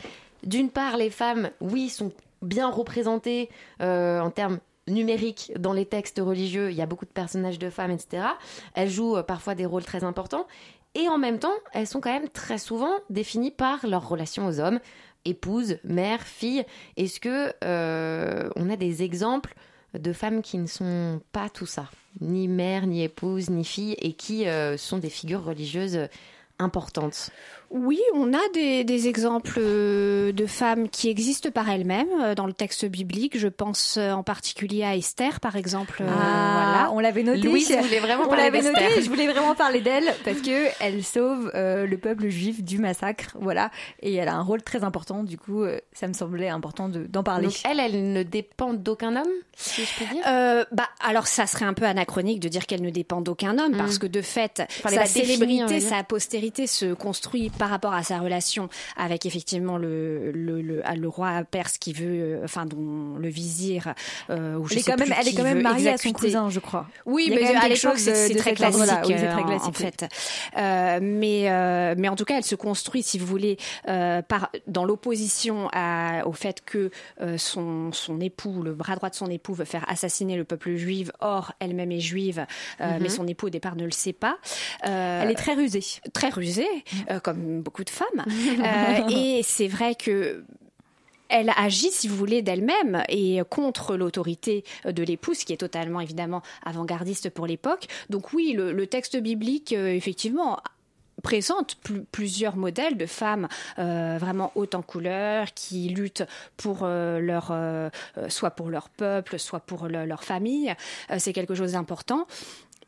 d'une 0.47 0.71
part 0.71 0.97
les 0.97 1.11
femmes, 1.11 1.51
oui, 1.61 1.89
sont 1.89 2.13
bien 2.43 2.71
représentées 2.71 3.49
en 3.81 4.31
termes 4.31 4.59
numériques 4.87 5.53
dans 5.59 5.73
les 5.73 5.87
textes 5.87 6.21
religieux. 6.23 6.71
Il 6.71 6.77
y 6.77 6.83
a 6.83 6.87
beaucoup 6.87 7.07
de 7.07 7.11
personnages 7.11 7.59
de 7.59 7.71
femmes, 7.71 7.91
etc. 7.91 8.27
Elles 8.75 8.91
jouent 8.91 9.23
parfois 9.27 9.55
des 9.55 9.67
rôles 9.67 9.85
très 9.85 10.05
importants. 10.05 10.47
Et 10.95 11.09
en 11.09 11.19
même 11.19 11.39
temps, 11.39 11.55
elles 11.73 11.87
sont 11.87 12.01
quand 12.01 12.13
même 12.13 12.29
très 12.29 12.59
souvent 12.59 12.93
définies 13.11 13.51
par 13.51 13.87
leur 13.87 14.09
relation 14.09 14.47
aux 14.47 14.61
hommes, 14.61 14.79
épouse, 15.25 15.79
mère, 15.83 16.23
fille. 16.23 16.65
Est-ce 16.97 17.19
que 17.19 17.53
euh, 17.65 18.49
on 18.55 18.71
a 18.71 18.77
des 18.77 19.03
exemples 19.03 19.55
de 19.99 20.13
femmes 20.13 20.43
qui 20.43 20.59
ne 20.59 20.67
sont 20.67 21.21
pas 21.33 21.49
tout 21.49 21.67
ça, 21.67 21.89
ni 22.21 22.47
mère, 22.47 22.87
ni 22.87 23.03
épouse, 23.03 23.51
ni 23.51 23.65
fille, 23.65 23.97
et 24.01 24.13
qui 24.13 24.47
euh, 24.47 24.77
sont 24.77 24.99
des 24.99 25.11
figures 25.11 25.45
religieuses 25.45 26.09
oui, 27.75 28.01
on 28.15 28.33
a 28.33 28.49
des, 28.53 29.09
exemples 29.09 29.59
euh, 29.59 30.31
de 30.31 30.47
femmes 30.47 30.89
qui 30.89 31.09
existent 31.09 31.51
par 31.51 31.69
elles-mêmes 31.69 32.07
euh, 32.23 32.35
dans 32.37 32.47
le 32.47 32.53
texte 32.53 32.85
biblique. 32.85 33.37
Je 33.37 33.49
pense 33.49 33.97
euh, 33.99 34.13
en 34.13 34.23
particulier 34.23 34.85
à 34.85 34.95
Esther, 34.95 35.41
par 35.41 35.57
exemple. 35.57 36.05
Ah, 36.09 36.89
on 36.93 37.01
l'avait 37.01 37.25
noté. 37.25 37.41
Louis 37.41 37.65
voulait 37.65 37.99
vraiment 37.99 38.29
parler 38.29 38.53
d'Esther. 38.53 39.03
Je 39.03 39.09
voulais 39.09 39.27
vraiment 39.27 39.57
parler 39.57 39.81
d'elle 39.81 40.15
parce 40.25 40.41
que 40.41 40.69
elle 40.81 41.03
sauve 41.03 41.51
le 41.55 41.97
peuple 41.97 42.29
juif 42.29 42.63
du 42.63 42.79
massacre, 42.79 43.37
voilà, 43.41 43.71
et 44.01 44.15
elle 44.15 44.29
a 44.29 44.35
un 44.35 44.43
rôle 44.43 44.63
très 44.63 44.85
important. 44.85 45.25
Du 45.25 45.37
coup, 45.37 45.65
ça 45.93 46.07
me 46.07 46.13
semblait 46.13 46.49
important 46.49 46.89
d'en 46.89 47.25
parler. 47.25 47.49
Donc 47.49 47.61
elle, 47.69 47.81
elle 47.81 48.13
ne 48.13 48.23
dépend 48.23 48.73
d'aucun 48.75 49.17
homme, 49.17 49.33
si 49.57 49.85
je 49.85 49.99
peux 49.99 50.15
dire? 50.15 50.23
bah, 50.71 50.89
alors 51.01 51.27
ça 51.27 51.47
serait 51.47 51.65
un 51.65 51.75
peu 51.75 51.87
anachronique 51.87 52.39
de 52.39 52.49
dire 52.49 52.67
qu'elle 52.67 52.83
ne 52.83 52.91
dépend 52.91 53.21
d'aucun 53.21 53.59
homme, 53.59 53.77
parce 53.77 53.97
mm. 53.97 53.99
que 53.99 54.07
de 54.07 54.23
fait, 54.23 54.63
sa 54.85 55.07
célébrité, 55.07 55.81
sa 55.81 56.05
postérité 56.05 56.54
se 56.67 56.95
construit 56.95 57.51
par 57.51 57.69
rapport 57.71 57.95
à 57.95 58.03
sa 58.03 58.19
relation 58.19 58.69
avec 58.97 59.27
effectivement 59.27 59.79
le, 59.79 60.31
le, 60.33 60.63
le, 60.63 60.83
ah, 60.85 60.95
roi 61.05 61.45
perse 61.45 61.79
qui 61.79 61.93
veut, 61.93 62.07
euh, 62.07 62.45
enfin, 62.45 62.67
dont 62.67 63.17
le 63.19 63.29
vizir, 63.29 63.95
euh, 64.31 64.57
ou 64.57 64.67
je 64.67 64.75
elle, 64.75 64.81
sais 64.81 64.91
est 64.91 64.95
quand 64.95 64.99
même, 64.99 65.15
elle 65.19 65.29
est 65.29 65.35
quand 65.35 65.43
même 65.43 65.63
mariée 65.63 65.91
à 65.91 65.99
son 65.99 66.13
cousin, 66.13 66.51
je 66.51 66.61
crois. 66.61 66.87
Oui, 67.07 67.31
mais 67.31 67.55
à 67.55 67.69
l'époque, 67.69 67.99
c'est 67.99 68.35
très, 68.37 68.55
classique, 68.55 68.81
oui, 69.07 69.15
très 69.15 69.45
classique 69.45 69.69
en, 69.69 69.73
fait. 69.73 70.07
Euh, 70.57 70.99
mais, 71.03 71.51
euh, 71.51 71.95
mais 71.97 72.09
en 72.09 72.17
tout 72.17 72.25
cas, 72.25 72.37
elle 72.39 72.45
se 72.45 72.55
construit, 72.55 73.03
si 73.03 73.19
vous 73.19 73.27
voulez, 73.27 73.57
euh, 73.89 74.23
par, 74.23 74.51
dans 74.67 74.85
l'opposition 74.85 75.69
au 76.25 76.33
fait 76.33 76.65
que 76.65 76.91
euh, 77.21 77.39
son, 77.39 77.93
son 77.93 78.21
époux, 78.21 78.63
le 78.63 78.75
bras 78.75 78.97
droit 78.97 79.11
de 79.11 79.15
son 79.15 79.31
époux, 79.31 79.55
veut 79.55 79.65
faire 79.65 79.85
assassiner 79.89 80.37
le 80.37 80.45
peuple 80.45 80.75
juif. 80.77 81.11
Or, 81.21 81.53
elle-même 81.61 81.93
est 81.93 82.01
juive, 82.01 82.47
mais 82.81 83.09
son 83.09 83.27
époux 83.27 83.47
au 83.47 83.51
départ 83.51 83.77
ne 83.77 83.85
le 83.85 83.91
sait 83.91 84.13
pas. 84.13 84.37
elle 84.83 85.31
est 85.31 85.35
très 85.35 85.55
rusée. 85.55 85.85
Très 86.13 86.29
rusée, 86.35 86.85
mm. 86.93 87.21
comme 87.21 87.63
beaucoup 87.63 87.85
de 87.85 87.91
femmes. 87.91 88.25
Euh, 88.65 89.09
et 89.09 89.43
c'est 89.43 89.69
vrai 89.69 89.95
que 89.95 90.45
elle 91.29 91.51
agit, 91.57 91.91
si 91.91 92.09
vous 92.09 92.17
voulez, 92.17 92.43
d'elle-même 92.43 93.03
et 93.09 93.41
contre 93.49 93.97
l'autorité 93.97 94.65
de 94.85 95.03
l'épouse, 95.03 95.45
qui 95.45 95.53
est 95.53 95.59
totalement 95.59 96.01
évidemment 96.01 96.43
avant-gardiste 96.65 97.31
pour 97.31 97.47
l'époque. 97.47 97.87
Donc 98.11 98.33
oui, 98.33 98.55
le, 98.57 98.87
texte 98.87 99.17
biblique, 99.17 99.73
euh, 99.73 99.89
effectivement, 99.89 100.61
présente 101.23 101.79
plusieurs 102.13 102.57
modèles 102.57 102.97
de 102.97 103.07
femmes 103.07 103.49
euh, 103.79 104.19
vraiment 104.19 104.53
hautes 104.55 104.75
en 104.75 104.83
couleur 104.83 105.53
qui 105.55 105.89
luttent 105.89 106.25
pour 106.57 106.87
leur 106.87 107.55
soit 108.29 108.51
pour 108.51 108.69
leur 108.69 108.91
peuple 108.91 109.39
soit 109.39 109.61
pour 109.61 109.89
leur 109.89 110.23
famille 110.23 110.75
c'est 111.17 111.33
quelque 111.33 111.55
chose 111.55 111.73
d'important 111.73 112.27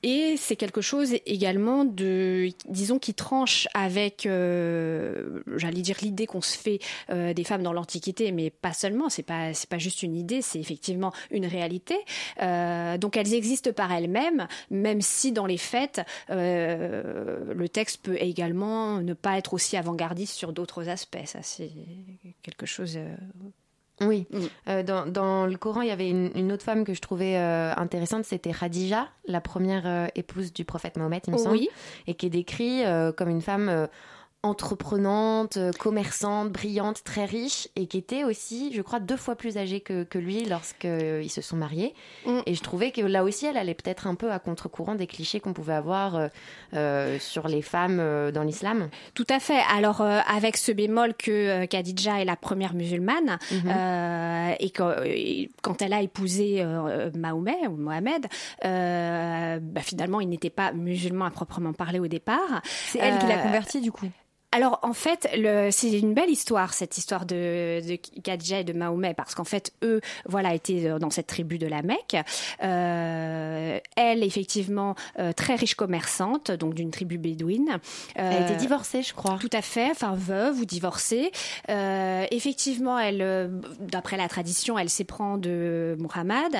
et 0.08 0.36
c'est 0.36 0.54
quelque 0.54 0.82
chose 0.82 1.16
également 1.26 1.84
de, 1.84 2.50
disons, 2.68 3.00
qui 3.00 3.12
tranche 3.12 3.66
avec, 3.74 4.24
euh, 4.24 5.42
j'allais 5.56 5.82
dire 5.82 5.96
l'idée 6.00 6.26
qu'on 6.26 6.40
se 6.40 6.56
fait 6.56 6.78
euh, 7.10 7.34
des 7.34 7.42
femmes 7.42 7.64
dans 7.64 7.72
l'Antiquité, 7.72 8.30
mais 8.30 8.50
pas 8.50 8.72
seulement. 8.72 9.08
C'est 9.08 9.24
pas, 9.24 9.50
pas 9.68 9.78
juste 9.78 10.04
une 10.04 10.14
idée, 10.14 10.42
c'est 10.42 10.60
effectivement 10.60 11.12
une 11.32 11.44
réalité. 11.44 11.96
Euh, 12.40 12.98
donc 12.98 13.16
elles 13.16 13.34
existent 13.34 13.72
par 13.72 13.90
elles-mêmes, 13.90 14.46
même 14.70 15.00
si 15.00 15.32
dans 15.32 15.44
les 15.46 15.58
faits, 15.58 16.00
le 16.28 17.66
texte 17.66 18.00
peut 18.04 18.16
également 18.20 19.00
ne 19.00 19.12
pas 19.12 19.36
être 19.38 19.54
aussi 19.54 19.76
avant-gardiste 19.76 20.34
sur 20.34 20.52
d'autres 20.52 20.88
aspects. 20.88 21.18
Ça, 21.24 21.40
c'est 21.42 21.72
quelque 22.44 22.64
chose 22.64 22.96
oui, 24.00 24.26
mm. 24.30 24.38
euh, 24.68 24.82
dans, 24.82 25.06
dans, 25.06 25.46
le 25.46 25.56
Coran, 25.56 25.80
il 25.80 25.88
y 25.88 25.92
avait 25.92 26.10
une, 26.10 26.52
autre 26.52 26.62
femme 26.62 26.84
que 26.84 26.92
je 26.92 27.00
trouvais 27.00 27.36
euh, 27.36 27.72
intéressante, 27.76 28.24
c'était 28.24 28.52
Khadija, 28.52 29.08
la 29.26 29.40
première 29.40 29.86
euh, 29.86 30.06
épouse 30.14 30.52
du 30.52 30.64
prophète 30.64 30.96
Mohammed, 30.96 31.22
il 31.26 31.32
me 31.32 31.38
semble, 31.38 31.58
et 32.06 32.14
qui 32.14 32.26
est 32.26 32.30
décrite 32.30 32.86
comme 33.16 33.30
une 33.30 33.42
femme 33.42 33.88
entreprenante, 34.46 35.56
euh, 35.56 35.72
commerçante, 35.72 36.50
brillante, 36.50 37.02
très 37.04 37.24
riche, 37.24 37.68
et 37.76 37.86
qui 37.86 37.98
était 37.98 38.24
aussi, 38.24 38.72
je 38.72 38.80
crois, 38.82 39.00
deux 39.00 39.16
fois 39.16 39.36
plus 39.36 39.58
âgée 39.58 39.80
que, 39.80 40.04
que 40.04 40.18
lui 40.18 40.44
lorsqu'ils 40.44 40.88
euh, 40.88 41.28
se 41.28 41.42
sont 41.42 41.56
mariés. 41.56 41.94
Mm. 42.24 42.40
Et 42.46 42.54
je 42.54 42.62
trouvais 42.62 42.90
que 42.92 43.00
là 43.00 43.24
aussi, 43.24 43.46
elle 43.46 43.56
allait 43.56 43.74
peut-être 43.74 44.06
un 44.06 44.14
peu 44.14 44.30
à 44.32 44.38
contre-courant 44.38 44.94
des 44.94 45.06
clichés 45.06 45.40
qu'on 45.40 45.52
pouvait 45.52 45.74
avoir 45.74 46.28
euh, 46.74 47.18
sur 47.18 47.48
les 47.48 47.62
femmes 47.62 48.30
dans 48.32 48.42
l'islam. 48.42 48.88
Tout 49.14 49.26
à 49.28 49.40
fait. 49.40 49.60
Alors, 49.74 50.00
avec 50.00 50.56
ce 50.56 50.72
bémol 50.72 51.14
que 51.14 51.64
Khadija 51.66 52.20
est 52.20 52.24
la 52.24 52.36
première 52.36 52.74
musulmane, 52.74 53.38
mm-hmm. 53.50 54.56
et, 54.60 54.70
que, 54.70 55.48
quand 55.62 55.82
elle 55.82 55.92
a 55.92 56.02
épousé 56.02 56.64
Mahomet 57.14 57.66
ou 57.68 57.76
Mohamed, 57.76 58.26
bah, 58.62 59.80
finalement, 59.82 60.20
il 60.20 60.28
n'était 60.28 60.50
pas 60.50 60.72
musulman 60.72 61.26
à 61.26 61.30
proprement 61.30 61.72
parler 61.72 61.98
au 61.98 62.08
départ. 62.08 62.62
C'est 62.64 62.98
elle 62.98 63.18
qui 63.18 63.26
l'a 63.26 63.38
converti, 63.38 63.80
du 63.80 63.92
coup? 63.92 64.06
Alors 64.56 64.78
en 64.82 64.94
fait, 64.94 65.28
c'est 65.70 65.98
une 65.98 66.14
belle 66.14 66.30
histoire 66.30 66.72
cette 66.72 66.96
histoire 66.96 67.26
de, 67.26 67.80
de 67.86 68.54
et 68.54 68.64
de 68.64 68.72
Mahomet 68.72 69.12
parce 69.12 69.34
qu'en 69.34 69.44
fait 69.44 69.74
eux, 69.82 70.00
voilà, 70.24 70.54
étaient 70.54 70.98
dans 70.98 71.10
cette 71.10 71.26
tribu 71.26 71.58
de 71.58 71.66
la 71.66 71.82
Mecque. 71.82 72.16
Euh, 72.62 73.78
elle, 73.96 74.22
effectivement, 74.22 74.94
euh, 75.18 75.34
très 75.34 75.56
riche 75.56 75.74
commerçante, 75.74 76.50
donc 76.50 76.72
d'une 76.72 76.90
tribu 76.90 77.18
bédouine. 77.18 77.78
Euh, 78.18 78.30
elle 78.32 78.44
était 78.44 78.56
divorcée, 78.56 79.02
je 79.02 79.12
crois. 79.12 79.36
Tout 79.38 79.50
à 79.52 79.60
fait, 79.60 79.90
enfin 79.90 80.14
veuve 80.14 80.60
ou 80.60 80.64
divorcée. 80.64 81.30
effectivement, 81.68 82.98
elle, 82.98 83.50
d'après 83.80 84.16
la 84.16 84.28
tradition, 84.28 84.78
elle 84.78 84.88
s'éprend 84.88 85.36
de 85.36 85.96
Muhammad, 85.98 86.56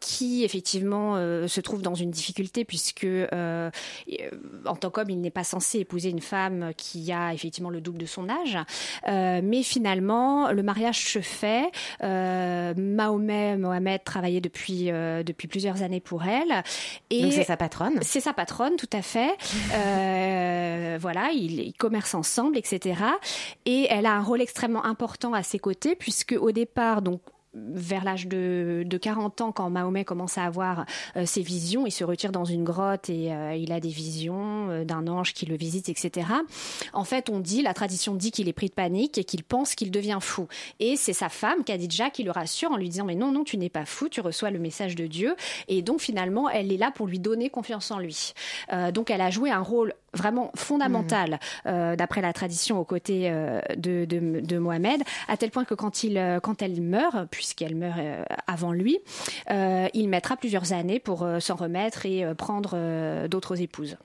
qui 0.00 0.44
effectivement 0.44 1.16
se 1.46 1.60
trouve 1.60 1.82
dans 1.82 1.94
une 1.94 2.10
difficulté 2.10 2.64
puisque 2.64 3.06
en 3.06 4.76
tant 4.76 4.90
qu'homme, 4.90 5.10
il 5.10 5.20
n'est 5.20 5.30
pas 5.30 5.44
censé 5.44 5.80
épouser 5.80 6.08
une 6.08 6.20
femme 6.20 6.72
qui 6.76 7.09
a 7.12 7.34
effectivement 7.34 7.70
le 7.70 7.80
double 7.80 7.98
de 7.98 8.06
son 8.06 8.28
âge. 8.28 8.58
Euh, 9.08 9.40
mais 9.42 9.62
finalement, 9.62 10.50
le 10.52 10.62
mariage 10.62 11.04
se 11.06 11.20
fait. 11.20 11.70
Euh, 12.02 12.74
Mahomet, 12.76 13.56
Mohamed 13.56 14.04
travaillait 14.04 14.40
depuis, 14.40 14.90
euh, 14.90 15.22
depuis 15.22 15.48
plusieurs 15.48 15.82
années 15.82 16.00
pour 16.00 16.24
elle. 16.24 16.62
Et 17.10 17.22
Donc 17.22 17.32
c'est 17.32 17.44
sa 17.44 17.56
patronne 17.56 17.98
C'est 18.02 18.20
sa 18.20 18.32
patronne, 18.32 18.76
tout 18.76 18.90
à 18.92 19.02
fait. 19.02 19.30
voilà, 21.00 21.30
ils, 21.32 21.60
ils, 21.60 21.74
commercent 21.74 22.14
ensemble, 22.14 22.56
etc. 22.58 23.00
Et 23.66 23.86
elle 23.90 24.06
a 24.06 24.12
un 24.12 24.22
rôle 24.22 24.40
extrêmement 24.40 24.84
important 24.84 25.32
à 25.32 25.42
ses 25.42 25.58
côtés, 25.58 25.96
puisque 25.96 26.36
au 26.38 26.52
départ, 26.52 27.02
donc 27.02 27.20
vers 27.54 28.04
l'âge 28.04 28.28
de, 28.28 28.84
de, 28.86 28.96
40 28.96 29.40
ans, 29.40 29.52
quand 29.52 29.68
Mahomet 29.70 30.04
commence 30.04 30.38
à 30.38 30.44
avoir 30.44 30.84
euh, 31.16 31.26
ses 31.26 31.42
visions, 31.42 31.84
il 31.84 31.90
se 31.90 32.04
retire 32.04 32.30
dans 32.30 32.44
une 32.44 32.62
grotte 32.62 33.10
et 33.10 33.32
euh, 33.32 33.54
il 33.56 33.72
a 33.72 33.80
des 33.80 33.88
visions 33.88 34.70
euh, 34.70 34.84
d'un 34.84 35.08
ange 35.08 35.34
qui 35.34 35.46
le 35.46 35.56
visite, 35.56 35.88
etc. 35.88 36.28
En 36.92 37.04
fait, 37.04 37.28
on 37.28 37.40
dit, 37.40 37.62
la 37.62 37.74
tradition 37.74 38.14
dit 38.14 38.30
qu'il 38.30 38.48
est 38.48 38.52
pris 38.52 38.68
de 38.68 38.74
panique 38.74 39.18
et 39.18 39.24
qu'il 39.24 39.42
pense 39.42 39.74
qu'il 39.74 39.90
devient 39.90 40.18
fou. 40.20 40.46
Et 40.78 40.96
c'est 40.96 41.12
sa 41.12 41.28
femme, 41.28 41.64
Khadija, 41.64 42.10
qui 42.10 42.22
le 42.22 42.30
rassure 42.30 42.70
en 42.70 42.76
lui 42.76 42.88
disant, 42.88 43.04
mais 43.04 43.16
non, 43.16 43.32
non, 43.32 43.42
tu 43.42 43.56
n'es 43.56 43.68
pas 43.68 43.84
fou, 43.84 44.08
tu 44.08 44.20
reçois 44.20 44.50
le 44.50 44.60
message 44.60 44.94
de 44.94 45.08
Dieu. 45.08 45.34
Et 45.66 45.82
donc, 45.82 46.00
finalement, 46.00 46.48
elle 46.48 46.72
est 46.72 46.76
là 46.76 46.92
pour 46.92 47.08
lui 47.08 47.18
donner 47.18 47.50
confiance 47.50 47.90
en 47.90 47.98
lui. 47.98 48.32
donc, 48.94 49.10
elle 49.10 49.20
a 49.20 49.30
joué 49.30 49.50
un 49.50 49.60
rôle 49.60 49.94
vraiment 50.14 50.50
fondamental, 50.56 51.38
mmh. 51.64 51.96
d'après 51.96 52.20
la 52.20 52.32
tradition, 52.32 52.78
aux 52.78 52.84
côtés 52.84 53.30
de, 53.76 54.04
de, 54.04 54.40
de, 54.40 54.58
Mohamed, 54.58 55.02
à 55.28 55.36
tel 55.36 55.50
point 55.50 55.64
que 55.64 55.74
quand, 55.74 56.02
il, 56.02 56.40
quand 56.42 56.62
elle 56.62 56.80
meurt, 56.80 57.28
puisqu'elle 57.30 57.76
meurt 57.76 57.98
euh, 57.98 58.24
avant 58.46 58.72
lui, 58.72 58.98
euh, 59.50 59.88
il 59.94 60.08
mettra 60.08 60.36
plusieurs 60.36 60.72
années 60.72 61.00
pour 61.00 61.22
euh, 61.22 61.40
s'en 61.40 61.54
remettre 61.54 62.06
et 62.06 62.24
prendre 62.34 63.26
d'autres 63.28 63.60
épouses. 63.60 63.96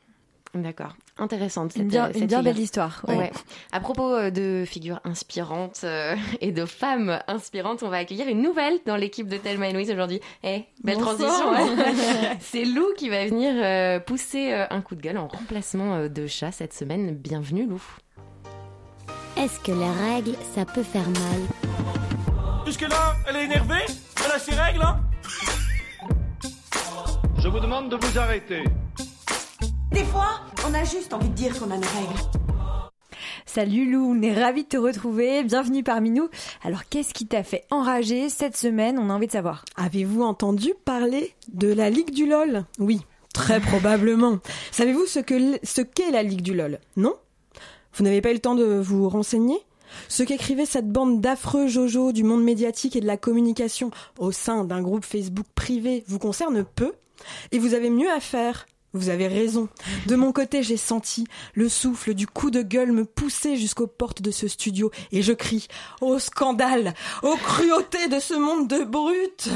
D'accord, 0.56 0.96
intéressante. 1.18 1.76
une 1.76 1.90
bien, 1.90 2.12
une 2.14 2.28
bien 2.28 2.42
belle 2.42 2.58
histoire. 2.58 3.04
Ouais. 3.08 3.32
À 3.72 3.80
propos 3.80 4.30
de 4.30 4.64
figures 4.66 5.02
inspirantes 5.04 5.86
et 6.42 6.52
de 6.52 6.66
femmes 6.66 7.20
inspirantes, 7.28 7.84
on 7.84 7.90
va 7.90 7.98
accueillir 7.98 8.28
une 8.28 8.42
nouvelle 8.42 8.80
dans 8.86 8.96
l'équipe 8.96 9.28
de 9.28 9.38
Thelma 9.38 9.70
et 9.70 9.74
Louise 9.74 9.92
aujourd'hui. 9.92 10.22
Eh, 10.44 10.64
belle 10.84 10.98
transition. 10.98 11.52
C'est 12.40 12.64
Lou 12.64 12.86
qui 12.98 13.10
va 13.10 13.26
venir 13.26 14.02
pousser 14.06 14.54
un 14.54 14.82
coup 14.82 14.96
de 14.96 15.02
gueule 15.02 15.18
en 15.18 15.28
remplacement 15.28 16.08
de 16.08 16.28
chat 16.28 16.52
cette 16.52 16.74
semaine. 16.74 17.14
Bienvenue 17.16 17.68
Lou. 17.68 17.82
Est-ce 19.38 19.60
que 19.60 19.74
les 19.74 20.14
règles, 20.14 20.38
ça 20.54 20.64
peut 20.64 20.84
faire 20.84 21.10
mal? 21.10 21.42
Jusque-là, 22.66 23.16
elle 23.28 23.36
est 23.36 23.44
énervée? 23.44 23.86
Elle 24.26 24.32
a 24.32 24.40
ses 24.40 24.56
règles, 24.56 24.82
hein? 24.82 25.02
Je 27.40 27.50
vous 27.50 27.60
demande 27.60 27.90
de 27.92 27.98
vous 27.98 28.18
arrêter. 28.18 28.64
Des 29.96 30.04
fois, 30.04 30.42
on 30.68 30.74
a 30.74 30.84
juste 30.84 31.14
envie 31.14 31.30
de 31.30 31.36
dire 31.36 31.58
qu'on 31.58 31.72
a 31.72 31.78
nos 31.78 31.88
règles. 31.88 32.20
Salut 33.46 33.90
Lou, 33.90 34.12
on 34.12 34.22
est 34.22 34.34
ravis 34.34 34.64
de 34.64 34.68
te 34.68 34.76
retrouver. 34.76 35.42
Bienvenue 35.46 35.84
parmi 35.84 36.10
nous. 36.10 36.28
Alors, 36.66 36.84
qu'est-ce 36.90 37.14
qui 37.14 37.28
t'a 37.28 37.44
fait 37.44 37.64
enrager 37.72 38.28
cette 38.28 38.58
semaine? 38.58 39.00
On 39.00 39.10
a 39.10 39.14
envie 39.14 39.28
de 39.28 39.32
savoir. 39.32 39.64
Avez-vous 39.78 40.22
entendu 40.22 40.74
parler 40.84 41.34
de 41.54 41.72
la 41.72 41.90
Ligue 41.90 42.12
du 42.12 42.28
LOL? 42.28 42.66
Oui, 42.78 43.00
très 43.34 43.62
probablement. 43.62 44.40
Savez-vous 44.72 45.06
ce 45.06 45.20
que 45.20 45.58
ce 45.64 45.80
qu'est 45.80 46.12
la 46.12 46.24
Ligue 46.24 46.42
du 46.42 46.54
LOL? 46.54 46.82
Non? 46.98 47.14
Vous 47.94 48.04
n'avez 48.04 48.20
pas 48.20 48.32
eu 48.32 48.34
le 48.34 48.40
temps 48.40 48.56
de 48.56 48.66
vous 48.66 49.08
renseigner? 49.08 49.60
Ce 50.10 50.24
qu'écrivait 50.24 50.66
cette 50.66 50.92
bande 50.92 51.22
d'affreux 51.22 51.68
Jojo 51.68 52.12
du 52.12 52.26
monde 52.26 52.44
médiatique 52.44 52.98
et 52.98 53.02
de 53.02 53.08
la 53.08 53.16
communication 53.16 53.92
au 54.20 54.34
sein 54.34 54.66
d'un 54.66 54.82
groupe 54.82 55.06
Facebook 55.06 55.48
privé 55.56 56.04
vous 56.10 56.20
concerne 56.20 56.66
peu? 56.66 56.92
Et 57.54 57.60
vous 57.60 57.74
avez 57.74 57.90
mieux 57.90 58.12
à 58.12 58.20
faire? 58.20 58.66
Vous 58.98 59.10
avez 59.10 59.28
raison. 59.28 59.68
De 60.08 60.16
mon 60.16 60.32
côté, 60.32 60.64
j'ai 60.64 60.78
senti 60.78 61.26
le 61.54 61.70
souffle 61.70 62.14
du 62.14 62.28
coup 62.28 62.52
de 62.52 62.62
gueule 62.62 62.92
me 62.92 63.06
pousser 63.06 63.56
jusqu'aux 63.56 63.88
portes 63.88 64.22
de 64.22 64.32
ce 64.32 64.48
studio 64.48 64.92
et 65.12 65.22
je 65.22 65.34
crie 65.34 65.68
au 66.02 66.20
scandale, 66.20 66.94
aux 67.24 67.36
cruautés 67.36 68.08
de 68.08 68.20
ce 68.20 68.34
monde 68.34 68.68
de 68.68 68.84
brutes. 68.84 69.50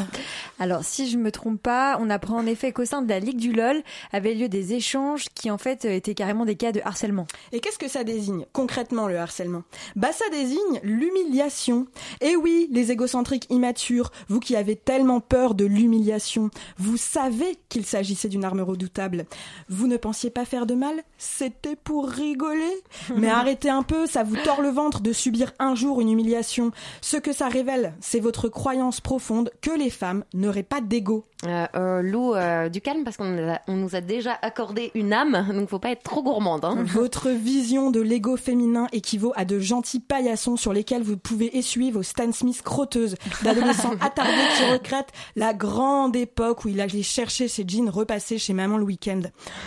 Alors, 0.59 0.83
si 0.83 1.09
je 1.09 1.17
me 1.17 1.31
trompe 1.31 1.61
pas, 1.61 1.97
on 2.01 2.09
apprend 2.09 2.37
en 2.37 2.45
effet 2.45 2.71
qu'au 2.71 2.85
sein 2.85 3.01
de 3.01 3.09
la 3.09 3.19
Ligue 3.19 3.37
du 3.37 3.53
LOL 3.53 3.81
avaient 4.11 4.33
lieu 4.33 4.49
des 4.49 4.73
échanges 4.73 5.25
qui 5.33 5.49
en 5.51 5.57
fait 5.57 5.85
étaient 5.85 6.15
carrément 6.15 6.45
des 6.45 6.55
cas 6.55 6.71
de 6.71 6.81
harcèlement. 6.83 7.27
Et 7.51 7.59
qu'est-ce 7.59 7.79
que 7.79 7.87
ça 7.87 8.03
désigne 8.03 8.45
concrètement 8.53 9.07
le 9.07 9.17
harcèlement? 9.17 9.63
Bah 9.95 10.11
ça 10.11 10.25
désigne 10.31 10.79
l'humiliation. 10.83 11.87
Et 12.21 12.35
oui, 12.35 12.67
les 12.71 12.91
égocentriques 12.91 13.47
immatures, 13.49 14.11
vous 14.27 14.39
qui 14.39 14.55
avez 14.55 14.75
tellement 14.75 15.19
peur 15.19 15.55
de 15.55 15.65
l'humiliation, 15.65 16.49
vous 16.77 16.97
savez 16.97 17.57
qu'il 17.69 17.85
s'agissait 17.85 18.29
d'une 18.29 18.45
arme 18.45 18.61
redoutable. 18.61 19.25
Vous 19.69 19.87
ne 19.87 19.97
pensiez 19.97 20.29
pas 20.29 20.45
faire 20.45 20.65
de 20.65 20.73
mal? 20.75 20.95
C'était 21.17 21.75
pour 21.75 22.07
rigoler 22.09 22.71
Mais 23.15 23.29
arrêtez 23.29 23.69
un 23.69 23.83
peu, 23.83 24.05
ça 24.07 24.23
vous 24.23 24.35
tord 24.43 24.61
le 24.61 24.69
ventre 24.69 25.01
de 25.01 25.13
subir 25.13 25.51
un 25.59 25.75
jour 25.75 26.01
une 26.01 26.09
humiliation. 26.09 26.71
Ce 27.01 27.17
que 27.17 27.33
ça 27.33 27.47
révèle, 27.47 27.93
c'est 27.99 28.19
votre 28.19 28.49
croyance 28.49 29.01
profonde 29.01 29.51
que 29.61 29.71
les 29.71 29.89
femmes 29.89 30.23
n'auraient 30.33 30.63
pas 30.63 30.81
d'ego. 30.81 31.25
Euh, 31.45 31.65
euh, 31.75 32.01
Lou, 32.01 32.33
euh, 32.35 32.67
du 32.67 32.81
calme 32.81 33.03
parce 33.05 33.15
qu'on 33.15 33.29
nous, 33.29 33.49
a- 33.49 33.61
on 33.67 33.75
nous 33.77 33.95
a 33.95 34.01
déjà 34.01 34.37
accordé 34.41 34.91
une 34.93 35.13
âme, 35.13 35.47
donc 35.53 35.69
faut 35.69 35.79
pas 35.79 35.91
être 35.91 36.03
trop 36.03 36.21
gourmande. 36.21 36.65
Hein. 36.65 36.75
Votre 36.85 37.29
vision 37.29 37.91
de 37.91 38.01
l'ego 38.01 38.35
féminin 38.35 38.87
équivaut 38.91 39.31
à 39.37 39.45
de 39.45 39.57
gentils 39.59 40.01
paillassons 40.01 40.57
sur 40.57 40.73
lesquels 40.73 41.01
vous 41.03 41.15
pouvez 41.15 41.57
essuyer 41.57 41.91
vos 41.91 42.03
Stan 42.03 42.31
Smith 42.33 42.61
crotteuses, 42.61 43.15
d'adolescents 43.43 43.93
attardés 44.01 44.31
qui 44.57 44.65
regrettent 44.65 45.13
la 45.37 45.53
grande 45.53 46.15
époque 46.17 46.65
où 46.65 46.67
il 46.67 46.81
allait 46.81 47.03
chercher 47.03 47.47
ses 47.47 47.63
jeans 47.65 47.89
repassés 47.89 48.37
chez 48.37 48.53
maman 48.53 48.77
le 48.77 48.83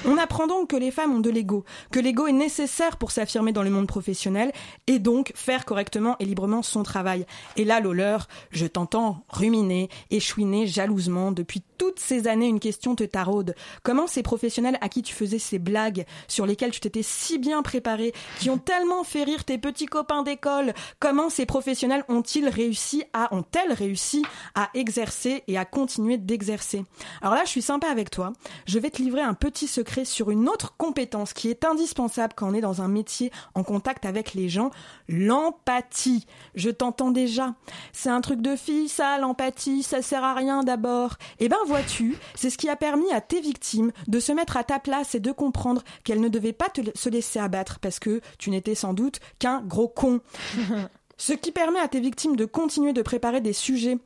On 0.04 0.18
apprend 0.18 0.46
donc 0.46 0.70
que 0.70 0.76
les 0.76 0.90
femmes 0.90 1.14
ont 1.14 1.20
de 1.20 1.30
l'ego, 1.30 1.64
que 1.90 2.00
l'ego 2.00 2.26
est 2.26 2.32
nécessaire 2.32 2.96
pour 2.96 3.10
s'affirmer 3.10 3.52
dans 3.52 3.62
le 3.62 3.70
monde 3.70 3.86
professionnel 3.86 4.52
et 4.86 4.98
donc 4.98 5.32
faire 5.34 5.64
correctement 5.64 6.16
et 6.18 6.24
librement 6.24 6.62
son 6.62 6.82
travail. 6.82 7.26
Et 7.56 7.64
là, 7.64 7.80
Loller, 7.80 8.18
je 8.50 8.66
t'entends 8.66 9.24
ruminer 9.28 9.88
et 10.10 10.20
chouiner 10.20 10.66
jalousement 10.66 11.32
depuis 11.32 11.62
toutes 11.78 11.98
ces 11.98 12.28
années 12.28 12.46
une 12.46 12.60
question 12.60 12.94
te 12.94 13.04
taraude. 13.04 13.54
Comment 13.82 14.06
ces 14.06 14.22
professionnels 14.22 14.78
à 14.80 14.88
qui 14.88 15.02
tu 15.02 15.14
faisais 15.14 15.38
ces 15.38 15.58
blagues, 15.58 16.04
sur 16.28 16.46
lesquelles 16.46 16.70
tu 16.70 16.80
t'étais 16.80 17.02
si 17.02 17.38
bien 17.38 17.62
préparé, 17.62 18.12
qui 18.38 18.50
ont 18.50 18.58
tellement 18.58 19.04
fait 19.04 19.24
rire 19.24 19.44
tes 19.44 19.58
petits 19.58 19.86
copains 19.86 20.22
d'école, 20.22 20.74
comment 21.00 21.30
ces 21.30 21.46
professionnels 21.46 22.04
ont-ils 22.08 22.48
réussi 22.48 23.04
à, 23.12 23.34
ont-elles 23.34 23.72
réussi 23.72 24.24
à 24.54 24.70
exercer 24.74 25.42
et 25.48 25.58
à 25.58 25.64
continuer 25.64 26.18
d'exercer? 26.18 26.84
Alors 27.20 27.34
là, 27.34 27.42
je 27.44 27.50
suis 27.50 27.62
sympa 27.62 27.88
avec 27.88 28.10
toi. 28.10 28.32
Je 28.66 28.78
vais 28.78 28.90
te 28.90 29.02
livrer 29.02 29.22
un 29.22 29.31
petit 29.34 29.66
secret 29.66 30.04
sur 30.04 30.30
une 30.30 30.48
autre 30.48 30.74
compétence 30.76 31.32
qui 31.32 31.48
est 31.48 31.64
indispensable 31.64 32.34
quand 32.36 32.48
on 32.50 32.54
est 32.54 32.60
dans 32.60 32.82
un 32.82 32.88
métier 32.88 33.30
en 33.54 33.62
contact 33.62 34.04
avec 34.04 34.34
les 34.34 34.48
gens, 34.48 34.70
l'empathie. 35.08 36.26
Je 36.54 36.70
t'entends 36.70 37.10
déjà. 37.10 37.54
C'est 37.92 38.10
un 38.10 38.20
truc 38.20 38.40
de 38.42 38.56
fille, 38.56 38.88
ça, 38.88 39.18
l'empathie, 39.18 39.82
ça 39.82 40.02
sert 40.02 40.24
à 40.24 40.34
rien 40.34 40.62
d'abord. 40.62 41.16
Eh 41.38 41.48
ben, 41.48 41.56
vois-tu, 41.66 42.16
c'est 42.34 42.50
ce 42.50 42.58
qui 42.58 42.68
a 42.68 42.76
permis 42.76 43.10
à 43.12 43.20
tes 43.20 43.40
victimes 43.40 43.92
de 44.08 44.20
se 44.20 44.32
mettre 44.32 44.56
à 44.56 44.64
ta 44.64 44.78
place 44.78 45.14
et 45.14 45.20
de 45.20 45.32
comprendre 45.32 45.82
qu'elles 46.04 46.20
ne 46.20 46.28
devaient 46.28 46.52
pas 46.52 46.68
te- 46.68 46.96
se 46.96 47.08
laisser 47.08 47.38
abattre 47.38 47.78
parce 47.80 47.98
que 47.98 48.20
tu 48.38 48.50
n'étais 48.50 48.74
sans 48.74 48.94
doute 48.94 49.20
qu'un 49.38 49.60
gros 49.62 49.88
con. 49.88 50.20
Ce 51.18 51.32
qui 51.32 51.52
permet 51.52 51.78
à 51.78 51.86
tes 51.88 52.00
victimes 52.00 52.34
de 52.36 52.44
continuer 52.46 52.92
de 52.92 53.02
préparer 53.02 53.40
des 53.40 53.52
sujets 53.52 53.98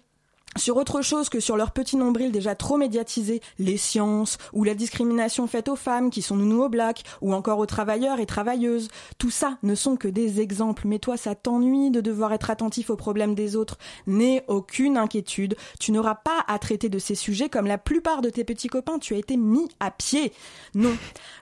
sur 0.56 0.76
autre 0.76 1.02
chose 1.02 1.28
que 1.28 1.40
sur 1.40 1.56
leur 1.56 1.70
petit 1.70 1.96
nombril 1.96 2.32
déjà 2.32 2.54
trop 2.54 2.76
médiatisé, 2.76 3.40
les 3.58 3.76
sciences, 3.76 4.38
ou 4.52 4.64
la 4.64 4.74
discrimination 4.74 5.46
faite 5.46 5.68
aux 5.68 5.76
femmes 5.76 6.10
qui 6.10 6.22
sont 6.22 6.36
nounous 6.36 6.64
au 6.64 6.68
black, 6.68 7.04
ou 7.20 7.34
encore 7.34 7.58
aux 7.58 7.66
travailleurs 7.66 8.20
et 8.20 8.26
travailleuses. 8.26 8.88
Tout 9.18 9.30
ça 9.30 9.58
ne 9.62 9.74
sont 9.74 9.96
que 9.96 10.08
des 10.08 10.40
exemples, 10.40 10.82
mais 10.86 10.98
toi 10.98 11.16
ça 11.16 11.34
t'ennuie 11.34 11.90
de 11.90 12.00
devoir 12.00 12.32
être 12.32 12.50
attentif 12.50 12.90
aux 12.90 12.96
problèmes 12.96 13.34
des 13.34 13.56
autres. 13.56 13.78
N'aie 14.06 14.44
aucune 14.48 14.96
inquiétude, 14.96 15.56
tu 15.78 15.92
n'auras 15.92 16.16
pas 16.16 16.44
à 16.48 16.58
traiter 16.58 16.88
de 16.88 16.98
ces 16.98 17.14
sujets 17.14 17.48
comme 17.48 17.66
la 17.66 17.78
plupart 17.78 18.22
de 18.22 18.30
tes 18.30 18.44
petits 18.44 18.68
copains, 18.68 18.98
tu 18.98 19.14
as 19.14 19.18
été 19.18 19.36
mis 19.36 19.68
à 19.80 19.90
pied. 19.90 20.32
Non. 20.74 20.96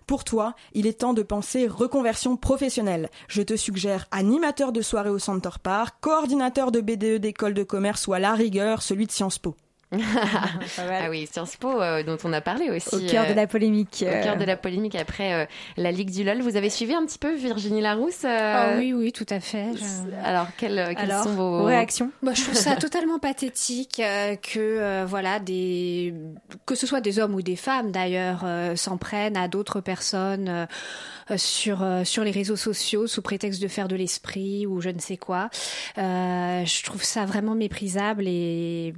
Pour 0.07 0.24
toi, 0.24 0.55
il 0.74 0.87
est 0.87 1.00
temps 1.00 1.14
de 1.14 1.22
penser 1.22 1.66
reconversion 1.66 2.37
professionnelle. 2.37 3.09
Je 3.29 3.42
te 3.42 3.57
suggère 3.57 4.07
animateur 4.11 4.72
de 4.72 4.83
soirée 4.83 5.11
au 5.11 5.18
Center 5.18 5.50
Park, 5.62 5.96
coordinateur 6.00 6.70
de 6.70 6.81
BDE 6.81 7.20
d'école 7.20 7.55
de 7.55 7.62
commerce 7.62 8.07
ou 8.07 8.12
à 8.12 8.18
la 8.18 8.35
rigueur 8.35 8.83
celui 8.83 9.03
de 9.06 9.12
Sciences 9.12 9.38
Po. 9.38 9.56
Ah 10.78 11.09
oui, 11.11 11.26
Sciences 11.30 11.57
Po 11.57 11.80
euh, 11.80 12.02
dont 12.02 12.16
on 12.24 12.33
a 12.33 12.40
parlé 12.40 12.70
aussi. 12.70 12.94
Au 12.94 13.00
cœur 13.11 13.24
euh, 13.24 13.30
de 13.30 13.35
la 13.35 13.46
polémique. 13.46 14.04
Au 14.07 14.22
cœur 14.22 14.35
euh, 14.35 14.38
de 14.38 14.44
la 14.44 14.57
polémique 14.57 14.94
après 14.94 15.33
euh, 15.35 15.46
la 15.76 15.92
Ligue 15.92 16.11
du 16.11 16.24
LOL. 16.24 16.40
Vous 16.42 16.57
avez 16.57 16.70
suivi 16.70 16.94
un 16.94 17.04
petit 17.07 17.18
peu 17.18 17.35
Virginie 17.35 17.80
Larousse 17.80 18.24
euh, 18.24 18.28
Ah 18.74 18.74
oui, 18.78 18.92
oui, 18.92 19.12
tout 19.12 19.26
à 19.30 19.40
fait. 19.40 19.66
Je- 19.74 20.14
Alors, 20.24 20.46
quelles, 20.57 20.94
quelles 20.96 21.11
Alors, 21.11 21.24
sont 21.24 21.35
vos 21.35 21.64
réactions? 21.64 22.11
Bah, 22.22 22.33
je 22.35 22.42
trouve 22.42 22.54
ça 22.54 22.76
totalement 22.76 23.18
pathétique 23.18 24.00
euh, 24.00 24.37
que 24.37 24.59
euh, 24.59 25.04
voilà 25.07 25.38
des 25.40 26.14
que 26.66 26.74
ce 26.74 26.87
soit 26.87 27.00
des 27.00 27.18
hommes 27.18 27.35
ou 27.35 27.42
des 27.42 27.57
femmes 27.57 27.90
d'ailleurs 27.92 28.42
euh, 28.44 28.76
s'en 28.76 28.96
prennent 28.96 29.37
à 29.37 29.48
d'autres 29.48 29.80
personnes 29.80 30.48
euh, 30.48 30.66
euh, 31.30 31.37
sur 31.38 31.83
euh, 31.83 32.04
sur 32.04 32.24
les 32.24 32.30
réseaux 32.30 32.57
sociaux 32.57 33.07
sous 33.07 33.22
prétexte 33.22 33.61
de 33.62 33.68
faire 33.68 33.88
de 33.88 33.96
l'esprit 33.96 34.66
ou 34.66 34.80
je 34.80 34.90
ne 34.90 34.98
sais 34.98 35.16
quoi. 35.16 35.48
Euh, 35.98 36.64
je 36.64 36.83
trouve 36.85 37.02
ça 37.02 37.24
vraiment 37.24 37.54
méprisable 37.54 38.24
et 38.26 38.94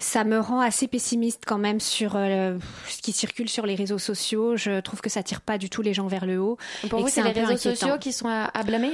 ça 0.00 0.24
me 0.24 0.40
rend 0.40 0.60
assez 0.60 0.88
pessimiste 0.88 1.44
quand 1.46 1.58
même 1.58 1.78
sur 1.78 2.16
euh, 2.16 2.58
ce 2.88 3.00
qui 3.02 3.12
circule 3.12 3.48
sur 3.48 3.66
les 3.66 3.74
réseaux 3.74 3.98
sociaux. 3.98 4.56
Je 4.56 4.80
trouve 4.80 5.00
que 5.00 5.10
ça 5.10 5.22
tire 5.22 5.42
pas 5.42 5.58
du 5.58 5.70
tout 5.70 5.82
les 5.82 5.94
gens 5.94 6.06
vers 6.06 6.26
le 6.26 6.40
haut. 6.40 6.56
Pour 6.88 7.00
et 7.00 7.02
vous, 7.02 7.08
c'est 7.08 7.22
les 7.22 7.30
réseaux 7.30 7.52
inquiétant. 7.52 7.76
sociaux 7.76 7.98
qui 7.98 8.12
sont 8.12 8.28
à, 8.28 8.50
à 8.52 8.62
blâmer 8.62 8.92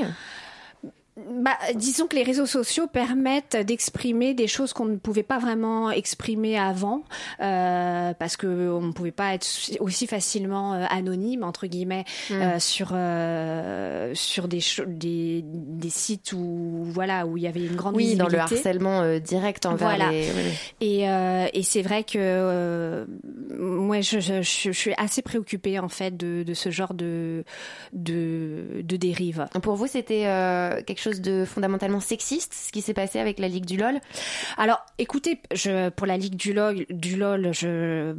Bah, 1.17 1.57
disons 1.75 2.07
que 2.07 2.15
les 2.15 2.23
réseaux 2.25 2.45
sociaux 2.45 2.87
permettent 2.87 3.57
d'exprimer 3.57 4.35
des 4.35 4.47
choses 4.47 4.75
qu'on 4.75 4.85
ne 4.85 4.97
pouvait 4.97 5.23
pas 5.23 5.39
vraiment 5.39 5.91
exprimer 5.91 6.59
avant, 6.59 7.05
euh, 7.41 8.13
parce 8.19 8.37
que 8.37 8.47
on 8.71 8.83
ne 8.83 8.93
pouvait 8.93 9.13
pas 9.13 9.33
être 9.33 9.47
aussi 9.81 10.07
facilement 10.07 10.75
euh, 10.75 10.85
anonyme 10.91 11.43
entre 11.43 11.67
guillemets 11.69 12.05
euh, 12.33 12.59
sur 12.59 12.91
euh, 12.93 14.11
sur 14.15 14.47
des, 14.47 14.61
des 14.87 15.43
des 15.43 15.89
sites 15.91 16.35
où 16.35 16.85
voilà 16.85 17.27
où 17.27 17.39
il 17.39 17.45
y 17.45 17.47
avait 17.47 17.65
une 17.65 17.77
grande 17.77 17.97
Oui, 17.97 18.15
dans 18.17 18.29
le 18.29 18.39
harcèlement 18.39 19.01
euh, 19.01 19.19
direct 19.19 19.65
envers 19.65 19.89
Voilà. 19.89 20.11
les... 20.11 20.27
oui. 20.31 20.53
Et, 20.83 21.09
euh, 21.09 21.47
et 21.55 21.63
c'est 21.63 21.83
vrai 21.83 22.05
que 22.05 22.19
euh, 22.19 23.07
moi, 23.59 24.03
je, 24.03 24.21
je, 24.21 24.43
je, 24.43 24.71
je 24.71 24.71
suis 24.73 24.93
assez 24.99 25.23
préoccupée 25.23 25.79
en 25.79 25.89
fait 25.89 26.15
de, 26.15 26.43
de 26.43 26.53
ce 26.55 26.71
genre 26.71 26.93
de 26.93 27.45
de, 27.95 28.83
de 28.83 28.97
dérive. 28.97 29.47
Pour 29.63 29.77
vous, 29.77 29.87
c'était 29.87 30.27
euh, 30.27 30.83
quelque 30.83 31.01
chose 31.01 31.06
de 31.11 31.45
fondamentalement 31.45 32.01
sexiste, 32.01 32.53
ce 32.55 32.73
qui 32.73 32.83
s'est 32.83 32.95
passé 32.95 33.19
avec 33.19 33.39
la 33.39 33.49
Ligue 33.49 33.65
du 33.67 33.77
LOL 33.77 33.99
Alors, 34.59 34.85
écoutez, 34.99 35.41
je, 35.55 35.89
pour 35.91 36.07
la 36.07 36.17
Ligue 36.17 36.35
du 36.37 36.53
LOL, 36.53 36.87
du 36.91 37.17
LOL 37.17 37.51
je, 37.53 38.15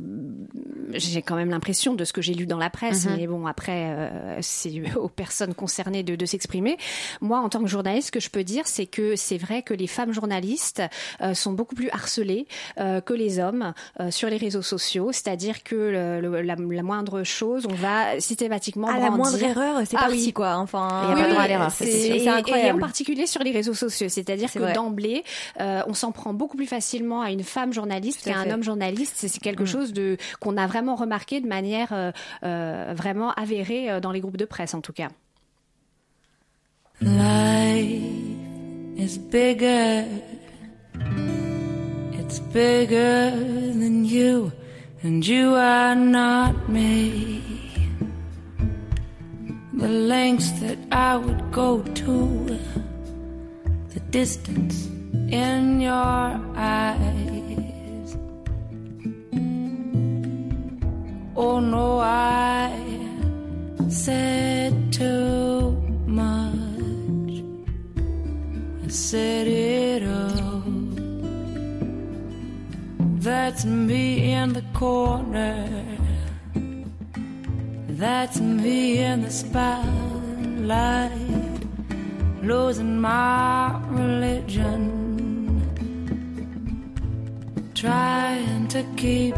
j'ai 0.93 1.21
quand 1.21 1.35
même 1.35 1.49
l'impression 1.49 1.93
de 1.93 2.03
ce 2.05 2.13
que 2.13 2.21
j'ai 2.21 2.33
lu 2.33 2.45
dans 2.45 2.57
la 2.57 2.69
presse, 2.69 3.05
Mhm. 3.05 3.15
mais 3.17 3.27
bon, 3.27 3.45
après, 3.45 3.87
euh, 3.89 4.37
c'est 4.41 4.71
aux 4.97 5.09
personnes 5.09 5.53
concernées 5.53 6.03
de, 6.03 6.15
de 6.15 6.25
s'exprimer. 6.25 6.77
Moi, 7.21 7.39
en 7.39 7.49
tant 7.49 7.61
que 7.61 7.67
journaliste, 7.67 8.07
ce 8.07 8.11
que 8.11 8.19
je 8.19 8.29
peux 8.29 8.43
dire, 8.43 8.67
c'est 8.67 8.85
que 8.85 9.15
c'est 9.15 9.37
vrai 9.37 9.61
que 9.61 9.73
les 9.73 9.87
femmes 9.87 10.13
journalistes 10.13 10.81
euh, 11.21 11.33
sont 11.33 11.51
beaucoup 11.53 11.75
plus 11.75 11.89
harcelées 11.89 12.47
euh, 12.79 13.01
que 13.01 13.13
les 13.13 13.39
hommes 13.39 13.73
sur 14.09 14.29
les 14.29 14.37
réseaux 14.37 14.61
sociaux, 14.61 15.11
c'est-à-dire 15.11 15.63
que 15.63 15.75
le- 15.75 16.21
le- 16.21 16.41
la, 16.41 16.55
la 16.55 16.83
moindre 16.83 17.23
chose, 17.23 17.65
on 17.69 17.73
va 17.73 18.19
systématiquement 18.19 18.87
À 18.87 18.99
la 18.99 19.09
brandir. 19.09 19.17
moindre 19.17 19.43
erreur, 19.43 19.81
c'est 19.85 19.95
Ah 19.97 20.01
parti 20.01 20.25
oui. 20.27 20.33
quoi. 20.33 20.55
Enfin, 20.57 20.87
Il 21.03 21.09
y 21.09 21.21
a 21.21 21.23
pas 21.25 21.29
droit 21.31 21.43
à 21.43 21.47
l'erreur, 21.47 21.71
c'est 21.71 21.85
et 21.85 22.19
en 22.77 22.79
particulier 22.79 23.27
sur 23.27 23.43
les 23.43 23.51
réseaux 23.51 23.73
sociaux, 23.73 24.09
c'est-à-dire 24.09 24.49
C'est 24.49 24.59
que 24.59 24.73
d'emblée, 24.73 25.23
euh, 25.59 25.81
on 25.87 25.93
s'en 25.93 26.11
prend 26.11 26.33
beaucoup 26.33 26.57
plus 26.57 26.67
facilement 26.67 27.21
à 27.21 27.31
une 27.31 27.43
femme 27.43 27.73
journaliste 27.73 28.23
qu'à 28.25 28.37
un 28.37 28.49
homme 28.51 28.63
journaliste. 28.63 29.13
C'est 29.17 29.39
quelque 29.39 29.63
Mm. 29.63 29.67
chose 29.67 29.93
de 29.93 30.17
qu'on 30.39 30.57
a 30.57 30.67
vraiment 30.67 30.95
remarqué 30.95 31.41
de 31.41 31.47
manière 31.47 31.89
euh, 31.93 32.11
euh, 32.43 32.93
vraiment 32.95 33.31
avérée 33.33 33.99
dans 34.01 34.11
les 34.11 34.19
groupes 34.21 34.37
de 34.37 34.45
presse, 34.45 34.73
en 34.73 34.81
tout 34.81 34.93
cas. 34.93 35.09
Life 37.01 38.01
is 38.97 39.17
bigger. 39.19 40.03
It's 42.19 42.39
bigger 42.39 43.31
than 43.73 44.03
you, 44.03 44.51
and 45.03 45.21
you 45.25 45.53
are 45.55 45.95
not 45.95 46.67
me. 46.69 47.41
The 49.77 49.87
lengths 49.87 50.49
that 50.59 50.79
I 50.91 51.17
would 51.17 51.51
go 51.51 51.83
to, 51.83 52.59
the 53.93 53.99
distance 54.09 54.87
in 55.29 55.79
your 55.79 55.93
eyes. 56.55 58.17
Oh 61.35 61.59
no, 61.59 61.99
I 61.99 62.73
said 63.89 64.91
too 64.91 65.71
much. 66.07 67.43
I 68.83 68.87
said 68.87 69.47
it 69.47 70.03
all. 70.07 70.63
That's 73.19 73.63
me 73.65 74.33
in 74.33 74.53
the 74.53 74.63
corner. 74.73 75.96
That's 77.97 78.39
me 78.39 78.99
in 78.99 79.23
the 79.23 79.31
spotlight, 79.31 81.11
losing 82.43 83.01
my 83.01 83.81
religion, 83.89 85.63
trying 87.73 88.67
to 88.67 88.83
keep 88.97 89.35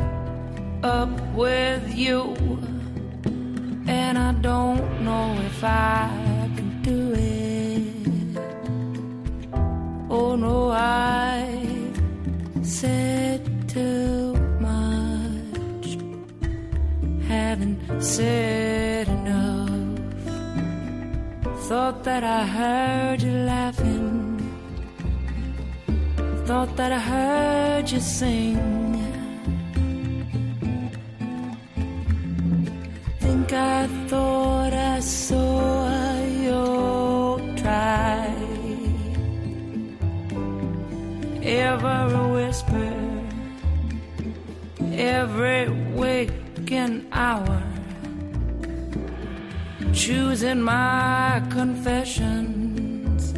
up 0.83 1.09
with 1.33 1.95
you, 1.95 2.35
and 3.87 4.17
I 4.17 4.33
don't 4.33 5.05
know 5.05 5.37
if 5.45 5.63
I 5.63 6.09
can 6.57 6.81
do 6.81 7.13
it. 7.15 7.93
Oh 10.09 10.35
no, 10.35 10.69
I 10.71 11.47
said 12.61 13.69
too 13.69 14.28
haven't 17.49 17.79
said 17.99 19.07
enough. 19.07 19.69
Thought 21.67 22.03
that 22.03 22.23
I 22.23 22.45
heard 22.45 23.23
you 23.23 23.31
laughing, 23.31 24.37
thought 26.45 26.71
that 26.77 26.91
I 26.91 26.99
heard 26.99 27.89
you 27.89 27.99
sing. 27.99 28.59
Think 33.19 33.51
I 33.51 33.87
thought 34.09 34.73
I 34.73 34.99
saw 34.99 36.21
you 36.45 36.65
try 37.61 38.31
every 41.41 42.27
whisper, 42.35 42.93
every 44.93 45.65
waking 46.69 47.07
hour, 47.11 47.63
choosing 49.91 50.61
my 50.61 51.41
confessions 51.49 53.31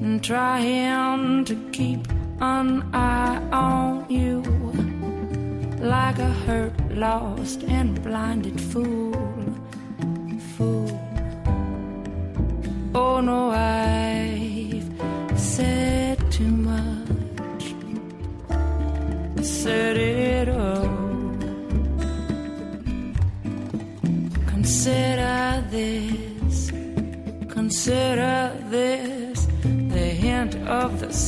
and 0.00 0.24
trying 0.24 1.44
to 1.44 1.54
keep 1.70 2.00
an 2.40 2.82
eye 2.94 3.36
on 3.52 4.06
you 4.08 4.40
like 5.80 6.18
a 6.18 6.32
hurt, 6.46 6.72
lost, 6.92 7.62
and 7.64 8.02
blinded. 8.02 8.58
Fool. 8.58 9.41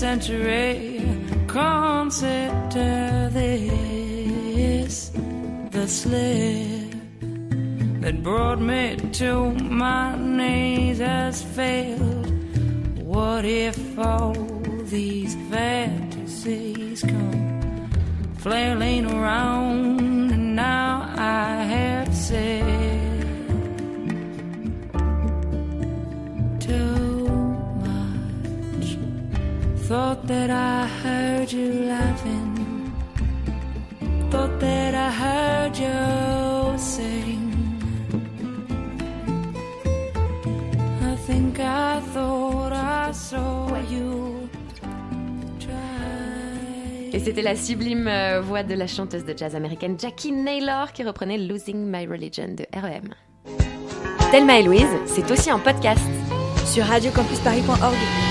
Century. 0.05 1.01
Consider 1.49 3.31
this. 3.33 5.11
The 5.71 5.87
slip 5.89 6.91
that 8.03 8.23
brought 8.23 8.61
me 8.61 8.97
to 9.21 9.51
my 9.53 10.15
knees 10.17 10.99
has 10.99 11.43
failed. 11.43 12.27
What 13.15 13.47
if 13.47 13.79
all 13.99 14.35
these 14.97 15.35
fantasies 15.51 17.01
come 17.01 17.89
flailing 18.37 19.05
around 19.11 19.94
that 30.47 30.51
I 30.51 30.87
heard 31.03 31.53
you 31.53 31.87
laughing. 31.89 32.93
Thought 34.31 34.61
that 34.61 34.95
I 34.95 35.11
heard 35.11 35.77
you 35.77 36.79
sing. 36.79 37.53
I 41.03 41.17
think 41.27 41.61
I 41.61 42.01
thought 42.13 42.73
I 42.73 43.13
saw 43.13 43.69
you 43.91 44.49
try. 45.59 47.11
Et 47.13 47.21
c'était 47.21 47.43
la 47.43 47.57
sublime 47.57 48.09
euh, 48.09 48.41
voix 48.41 48.63
de 48.63 48.75
la 48.75 48.87
chanteuse 48.87 49.25
de 49.25 49.35
jazz 49.37 49.55
américaine 49.55 49.97
Jackie 49.99 50.33
Naylor 50.33 50.93
qui 50.93 51.05
reprenait 51.05 51.39
Losing 51.39 51.87
My 51.87 52.07
Religion 52.07 52.49
de 52.49 52.67
REM. 52.75 53.15
Thelma 54.31 54.59
et 54.59 54.63
Louise, 54.63 54.95
c'est 55.07 55.31
aussi 55.31 55.51
un 55.51 55.59
podcast. 55.59 56.05
Sur 56.67 56.85
radiocampusparis.org. 56.85 58.24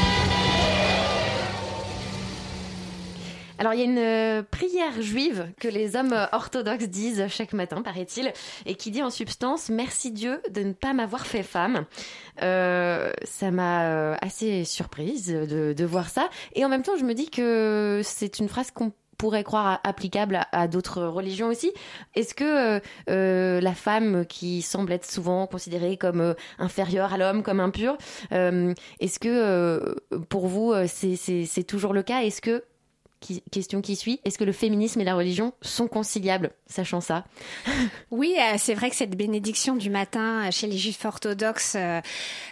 Alors 3.63 3.75
il 3.75 3.79
y 3.79 3.83
a 3.83 3.85
une 3.85 3.97
euh, 3.97 4.43
prière 4.43 5.01
juive 5.01 5.49
que 5.57 5.69
les 5.69 5.95
hommes 5.95 6.13
orthodoxes 6.33 6.89
disent 6.89 7.27
chaque 7.29 7.53
matin, 7.53 7.81
paraît-il, 7.81 8.33
et 8.65 8.75
qui 8.75 8.91
dit 8.91 9.01
en 9.01 9.09
substance 9.09 9.69
Merci 9.69 10.11
Dieu 10.11 10.41
de 10.51 10.63
ne 10.63 10.73
pas 10.73 10.91
m'avoir 10.91 11.25
fait 11.25 11.43
femme. 11.43 11.85
Euh, 12.41 13.13
ça 13.23 13.51
m'a 13.51 13.85
euh, 13.85 14.15
assez 14.19 14.65
surprise 14.65 15.27
de, 15.27 15.71
de 15.71 15.85
voir 15.85 16.09
ça, 16.09 16.29
et 16.55 16.65
en 16.65 16.67
même 16.67 16.81
temps 16.81 16.97
je 16.97 17.05
me 17.05 17.13
dis 17.13 17.29
que 17.29 18.01
c'est 18.03 18.39
une 18.39 18.49
phrase 18.49 18.69
qu'on 18.69 18.91
pourrait 19.17 19.45
croire 19.45 19.79
applicable 19.85 20.41
à, 20.51 20.67
d'autres 20.67 21.01
religions 21.03 21.47
aussi. 21.47 21.71
Est-ce 22.13 22.33
que 22.33 22.43
euh, 22.75 22.79
euh, 23.09 23.61
la 23.61 23.73
femme 23.73 24.25
qui 24.25 24.61
semble 24.61 24.91
être 24.91 25.09
souvent 25.09 25.47
considérée 25.47 25.95
comme 25.95 26.35
inférieure 26.59 27.13
à 27.13 27.17
l'homme, 27.17 27.41
comme 27.41 27.61
impure, 27.61 27.97
euh, 28.33 28.73
est-ce 28.99 29.19
que 29.19 29.95
pour 30.29 30.47
vous 30.47 30.73
c'est 30.87 31.15
c'est 31.15 31.63
toujours 31.63 31.93
le 31.93 32.03
cas? 32.03 32.23
Est-ce 32.23 32.41
que 32.41 32.65
qui- 33.23 33.41
question 33.51 33.81
qui 33.81 33.95
suit, 33.95 34.19
est-ce 34.25 34.37
que 34.37 34.43
le 34.43 34.51
féminisme 34.51 35.01
et 35.01 35.03
la 35.03 35.15
religion 35.15 35.53
sont 35.61 35.87
conciliables, 35.87 36.51
sachant 36.67 37.01
ça? 37.01 37.23
Oui, 38.11 38.35
euh, 38.37 38.55
c'est 38.59 38.75
vrai 38.75 38.89
que 38.91 38.95
cette 38.95 39.15
bénédiction 39.17 39.75
du 39.75 39.89
matin 39.89 40.45
euh, 40.47 40.51
chez 40.51 40.67
les 40.67 40.77
juifs 40.77 41.03
orthodoxes 41.05 41.73
euh, 41.75 41.99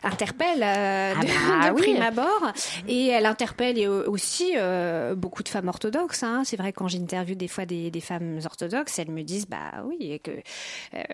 interpelle 0.03 0.63
euh, 0.63 1.13
Ah 1.15 1.21
de, 1.21 1.27
bah 1.27 1.69
de 1.69 1.75
oui. 1.75 1.81
prime 1.81 2.01
abord. 2.01 2.51
Et 2.87 3.07
elle 3.07 3.25
interpelle 3.27 3.77
et, 3.77 3.87
aussi 3.87 4.53
beaucoup 5.15 5.43
de 5.43 5.49
femmes 5.49 5.67
orthodoxes. 5.67 6.23
hein. 6.23 6.41
C'est 6.45 6.57
vrai 6.57 6.71
que 6.71 6.79
quand 6.79 6.87
j'interviewe 6.87 7.35
des 7.35 7.47
fois 7.47 7.65
des, 7.65 7.91
des 7.91 8.01
femmes 8.01 8.39
orthodoxes, 8.45 8.97
elles 8.99 9.11
me 9.11 9.21
disent 9.23 9.47
bah 9.47 9.83
oui, 9.85 9.97
et 10.13 10.19
que 10.19 10.31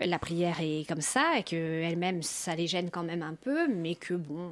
la 0.02 0.20
prière 0.20 0.58
est 0.62 0.88
comme 0.88 1.02
ça 1.02 1.38
et 1.38 1.44
que 1.44 1.56
elles-mêmes 1.56 2.24
ça 2.24 2.56
les 2.56 2.68
gêne 2.68 2.90
quand 2.90 3.04
même 3.04 3.22
un 3.24 3.36
peu, 3.36 3.68
mais 3.68 3.96
que 3.96 4.14
bon, 4.14 4.52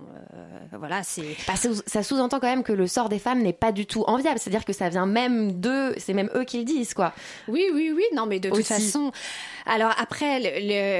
voilà, 0.77 1.03
c'est 1.03 1.35
Bah, 1.47 1.55
ça 1.55 1.69
ça 1.85 2.03
sous-entend 2.03 2.39
quand 2.39 2.47
même 2.47 2.63
que 2.63 2.73
le 2.73 2.87
sort 2.87 3.09
des 3.09 3.19
femmes 3.19 3.41
n'est 3.41 3.53
pas 3.53 3.71
du 3.71 3.85
tout 3.85 4.03
enviable, 4.07 4.39
c'est-à-dire 4.39 4.65
que 4.65 4.73
ça 4.73 4.89
vient 4.95 5.05
même 5.05 5.59
d'eux, 5.59 5.93
c'est 5.97 6.13
même 6.13 6.29
eux 6.35 6.43
qui 6.45 6.57
le 6.59 6.63
disent, 6.63 6.93
quoi. 6.93 7.13
Oui, 7.47 7.65
oui, 7.73 7.91
oui. 7.95 8.03
Non, 8.13 8.25
mais 8.25 8.39
de 8.39 8.49
toute 8.49 8.65
façon. 8.65 9.11
Alors 9.65 9.93
après, 9.97 10.39
le, 10.39 10.49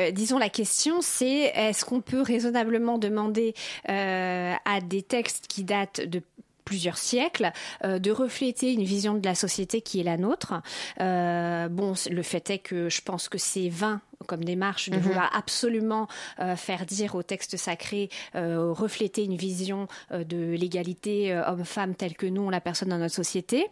le- 0.07 0.11
disons 0.11 0.37
la 0.37 0.49
question, 0.49 1.01
c'est 1.01 1.51
est-ce 1.55 1.85
qu'on 1.85 2.01
peut 2.01 2.21
raisonnablement 2.21 2.97
demander 2.97 3.53
euh, 3.89 4.53
à 4.65 4.81
des 4.81 5.01
textes 5.01 5.45
qui 5.47 5.63
datent 5.63 6.01
de 6.01 6.21
plusieurs 6.65 6.97
siècles, 6.97 7.51
euh, 7.83 7.99
de 7.99 8.11
refléter 8.11 8.73
une 8.73 8.83
vision 8.83 9.13
de 9.13 9.25
la 9.25 9.35
société 9.35 9.81
qui 9.81 9.99
est 9.99 10.03
la 10.03 10.17
nôtre? 10.17 10.53
Euh, 10.99 11.67
bon, 11.69 11.93
le 12.09 12.23
fait 12.23 12.49
est 12.49 12.59
que 12.59 12.89
je 12.89 13.01
pense 13.01 13.29
que 13.29 13.37
c'est 13.37 13.69
vain 13.69 14.01
comme 14.27 14.43
démarche 14.43 14.89
de 14.89 14.95
Mhm. 14.95 15.01
vouloir 15.01 15.29
absolument 15.35 16.07
euh, 16.39 16.55
faire 16.55 16.85
dire 16.85 17.15
au 17.15 17.23
texte 17.23 17.57
sacré, 17.57 18.09
euh, 18.35 18.71
refléter 18.71 19.23
une 19.23 19.35
vision 19.35 19.87
euh, 20.11 20.23
de 20.23 20.53
l'égalité 20.53 21.35
homme-femme 21.47 21.95
telle 21.95 22.15
que 22.15 22.25
nous 22.25 22.41
on 22.43 22.49
la 22.49 22.61
personne 22.61 22.89
dans 22.89 22.97
notre 22.97 23.13
société. 23.15 23.67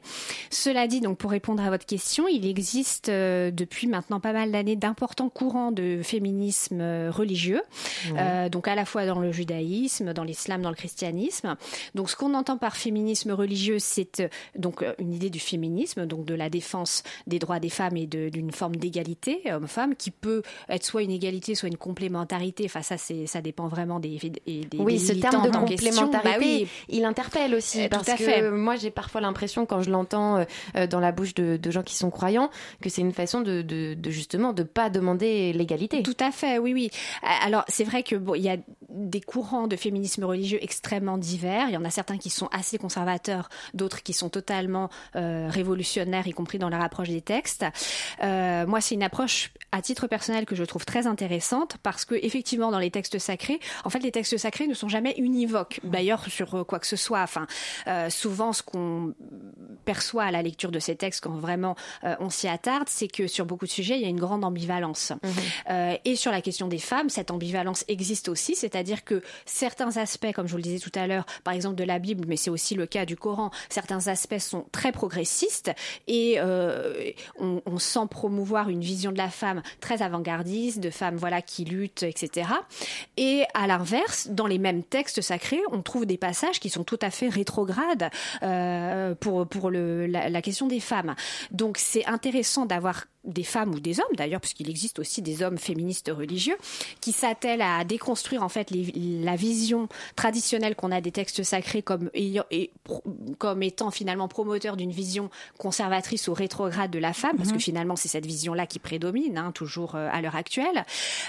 Cela 0.49 0.87
dit, 0.87 1.01
donc 1.01 1.17
pour 1.17 1.31
répondre 1.31 1.63
à 1.63 1.69
votre 1.69 1.85
question, 1.85 2.27
il 2.27 2.45
existe 2.47 3.09
depuis 3.09 3.87
maintenant 3.87 4.19
pas 4.19 4.33
mal 4.33 4.51
d'années 4.51 4.75
d'importants 4.75 5.29
courants 5.29 5.71
de 5.71 6.01
féminisme 6.03 6.81
religieux, 7.09 7.61
donc 8.51 8.67
à 8.67 8.75
la 8.75 8.85
fois 8.85 9.05
dans 9.05 9.19
le 9.19 9.31
judaïsme, 9.31 10.13
dans 10.13 10.23
l'islam, 10.23 10.61
dans 10.61 10.69
le 10.69 10.75
christianisme. 10.75 11.55
Donc 11.95 12.09
ce 12.09 12.15
qu'on 12.15 12.33
entend 12.33 12.57
par 12.57 12.75
féminisme 12.75 13.31
religieux, 13.31 13.79
c'est 13.79 14.23
donc 14.57 14.83
une 14.99 15.13
idée 15.13 15.29
du 15.29 15.39
féminisme, 15.39 16.05
donc 16.05 16.25
de 16.25 16.33
la 16.33 16.49
défense 16.49 17.03
des 17.27 17.39
droits 17.39 17.59
des 17.59 17.69
femmes 17.69 17.97
et 17.97 18.07
d'une 18.07 18.51
forme 18.51 18.75
d'égalité 18.75 19.41
homme-femme 19.51 19.95
qui 19.95 20.11
peut 20.11 20.32
peut 20.33 20.41
être 20.69 20.83
soit 20.85 21.01
une 21.03 21.11
égalité, 21.11 21.55
soit 21.55 21.69
une 21.69 21.77
complémentarité. 21.77 22.63
Enfin, 22.65 22.81
ça, 22.81 22.97
c'est, 22.97 23.25
ça 23.27 23.41
dépend 23.41 23.67
vraiment 23.67 23.99
des, 23.99 24.17
des, 24.17 24.61
des 24.65 24.77
oui, 24.79 24.99
ce 24.99 25.13
terme 25.13 25.43
de 25.45 25.49
complémentarité, 25.55 26.29
Bah 26.29 26.35
oui. 26.39 26.67
il 26.89 27.05
interpelle 27.05 27.53
aussi 27.55 27.81
Euh, 27.81 27.83
tout 27.83 27.89
parce 27.89 28.09
à 28.09 28.17
que 28.17 28.23
fait. 28.23 28.49
moi 28.51 28.75
j'ai 28.75 28.91
parfois 28.91 29.21
l'impression 29.21 29.65
quand 29.65 29.81
je 29.81 29.89
l'entends 29.89 30.37
euh, 30.37 30.43
euh, 30.75 30.87
dans 30.87 30.99
la 30.99 31.11
bouche 31.11 31.33
de, 31.35 31.57
de 31.57 31.71
gens 31.71 31.83
qui 31.83 31.95
sont 31.95 32.09
croyants 32.09 32.49
que 32.81 32.89
c'est 32.89 33.01
une 33.01 33.13
façon 33.13 33.41
de, 33.41 33.61
de, 33.61 33.93
de 33.95 34.09
justement 34.11 34.53
de 34.53 34.63
pas 34.63 34.89
demander 34.89 35.53
l'égalité. 35.53 36.03
Tout 36.03 36.17
à 36.19 36.31
fait, 36.31 36.57
oui, 36.59 36.73
oui. 36.73 36.89
Alors, 37.43 37.63
c'est 37.67 37.83
vrai 37.83 38.03
que 38.03 38.15
bon, 38.15 38.35
il 38.35 38.41
y 38.43 38.49
a 38.49 38.57
des 38.89 39.21
courants 39.21 39.67
de 39.67 39.75
féminisme 39.75 40.23
religieux 40.23 40.59
extrêmement 40.61 41.17
divers. 41.17 41.67
Il 41.69 41.73
y 41.73 41.77
en 41.77 41.85
a 41.85 41.89
certains 41.89 42.17
qui 42.17 42.29
sont 42.29 42.47
assez 42.51 42.77
conservateurs, 42.77 43.49
d'autres 43.73 44.03
qui 44.03 44.13
sont 44.13 44.29
totalement 44.29 44.89
euh, 45.15 45.47
révolutionnaires, 45.49 46.27
y 46.27 46.31
compris 46.31 46.59
dans 46.59 46.69
leur 46.69 46.81
approche 46.81 47.09
des 47.09 47.21
textes. 47.21 47.65
Moi, 48.21 48.81
c'est 48.81 48.95
une 48.95 49.03
approche 49.03 49.51
à 49.71 49.81
titre 49.81 50.07
personnel 50.07 50.22
que 50.45 50.55
je 50.55 50.63
trouve 50.63 50.85
très 50.85 51.07
intéressante 51.07 51.77
parce 51.83 52.05
que 52.05 52.15
effectivement, 52.15 52.71
dans 52.71 52.79
les 52.79 52.91
textes 52.91 53.19
sacrés, 53.19 53.59
en 53.83 53.89
fait, 53.89 53.99
les 53.99 54.11
textes 54.11 54.37
sacrés 54.37 54.67
ne 54.67 54.73
sont 54.73 54.89
jamais 54.89 55.13
univoques. 55.17 55.79
D'ailleurs, 55.83 56.25
sur 56.27 56.55
euh, 56.55 56.63
quoi 56.63 56.79
que 56.79 56.87
ce 56.87 56.95
soit. 56.95 57.21
Enfin, 57.21 57.47
euh, 57.87 58.09
souvent, 58.09 58.53
ce 58.53 58.63
qu'on 58.63 59.13
perçoit 59.85 60.23
à 60.23 60.31
la 60.31 60.41
lecture 60.41 60.71
de 60.71 60.79
ces 60.79 60.95
textes, 60.95 61.23
quand 61.23 61.35
vraiment 61.35 61.75
euh, 62.03 62.15
on 62.19 62.29
s'y 62.29 62.47
attarde, 62.47 62.87
c'est 62.87 63.07
que 63.07 63.27
sur 63.27 63.45
beaucoup 63.45 63.65
de 63.65 63.71
sujets, 63.71 63.95
il 63.95 64.01
y 64.01 64.05
a 64.05 64.09
une 64.09 64.19
grande 64.19 64.45
ambivalence. 64.45 65.13
Euh, 65.69 65.95
et 66.05 66.15
sur 66.15 66.31
la 66.31 66.41
question 66.41 66.67
des 66.67 66.77
femmes, 66.77 67.09
cette 67.09 67.31
ambivalence 67.31 67.83
existe 67.87 68.29
aussi, 68.29 68.55
c'est-à-dire 68.55 69.03
que 69.03 69.21
certains 69.45 69.97
aspects, 69.97 70.31
comme 70.33 70.47
je 70.47 70.51
vous 70.51 70.57
le 70.57 70.63
disais 70.63 70.79
tout 70.79 70.97
à 70.97 71.07
l'heure, 71.07 71.25
par 71.43 71.53
exemple 71.53 71.75
de 71.75 71.83
la 71.83 71.99
Bible, 71.99 72.25
mais 72.27 72.37
c'est 72.37 72.49
aussi 72.49 72.75
le 72.75 72.85
cas 72.85 73.05
du 73.05 73.17
Coran, 73.17 73.51
certains 73.69 74.07
aspects 74.07 74.39
sont 74.39 74.65
très 74.71 74.91
progressistes 74.91 75.71
et 76.07 76.39
on, 77.39 77.61
on 77.65 77.77
sent 77.77 78.07
promouvoir 78.09 78.69
une 78.69 78.81
vision 78.81 79.11
de 79.11 79.17
la 79.17 79.29
femme 79.29 79.61
très 79.79 80.01
avant-gardiste, 80.13 80.79
de 80.79 80.89
femmes 80.89 81.15
voilà 81.17 81.41
qui 81.41 81.65
luttent, 81.65 82.03
etc. 82.03 82.49
Et 83.17 83.43
à 83.53 83.67
l'inverse, 83.67 84.27
dans 84.29 84.47
les 84.47 84.59
mêmes 84.59 84.83
textes 84.83 85.21
sacrés, 85.21 85.61
on 85.71 85.81
trouve 85.81 86.05
des 86.05 86.17
passages 86.17 86.59
qui 86.59 86.69
sont 86.69 86.83
tout 86.83 86.99
à 87.01 87.09
fait 87.09 87.29
rétrogrades 87.29 88.09
euh, 88.43 89.15
pour 89.15 89.47
pour 89.47 89.69
le, 89.71 90.05
la, 90.07 90.29
la 90.29 90.41
question 90.41 90.67
des 90.67 90.79
femmes. 90.79 91.15
Donc 91.51 91.77
c'est 91.77 92.05
intéressant 92.05 92.65
d'avoir 92.65 93.05
des 93.25 93.43
femmes 93.43 93.73
ou 93.73 93.79
des 93.79 94.01
hommes 94.01 94.15
d'ailleurs, 94.17 94.41
puisqu'il 94.41 94.69
existe 94.69 94.99
aussi 94.99 95.21
des 95.21 95.43
hommes 95.43 95.57
féministes 95.57 96.11
religieux, 96.13 96.57
qui 96.99 97.13
s'attellent 97.13 97.61
à 97.61 97.85
déconstruire 97.85 98.43
en 98.43 98.49
fait 98.49 98.69
les- 98.69 98.91
la 99.23 99.37
vision 99.37 99.87
traditionnelle 100.17 100.75
qu'on 100.75 100.91
a 100.91 100.99
des 100.99 101.11
textes 101.13 101.41
sacrés 101.41 101.81
comme, 101.81 102.09
ayant- 102.15 102.43
et 102.51 102.71
pro- 102.83 103.01
comme 103.37 103.63
étant 103.63 103.91
finalement 103.91 104.27
promoteur 104.27 104.75
d'une 104.75 104.91
vision 104.91 105.29
conservatrice 105.57 106.27
ou 106.27 106.33
rétrograde 106.33 106.91
de 106.91 106.99
la 106.99 107.13
femme, 107.13 107.37
parce 107.37 107.53
que 107.53 107.59
finalement 107.59 107.95
c'est 107.95 108.09
cette 108.09 108.25
vision-là 108.25 108.67
qui 108.67 108.79
prédomine 108.79 109.37
hein, 109.37 109.53
toujours 109.53 109.95
euh, 109.95 110.02
à 110.11 110.21
l'heure 110.21 110.35
actuelle. 110.35 110.85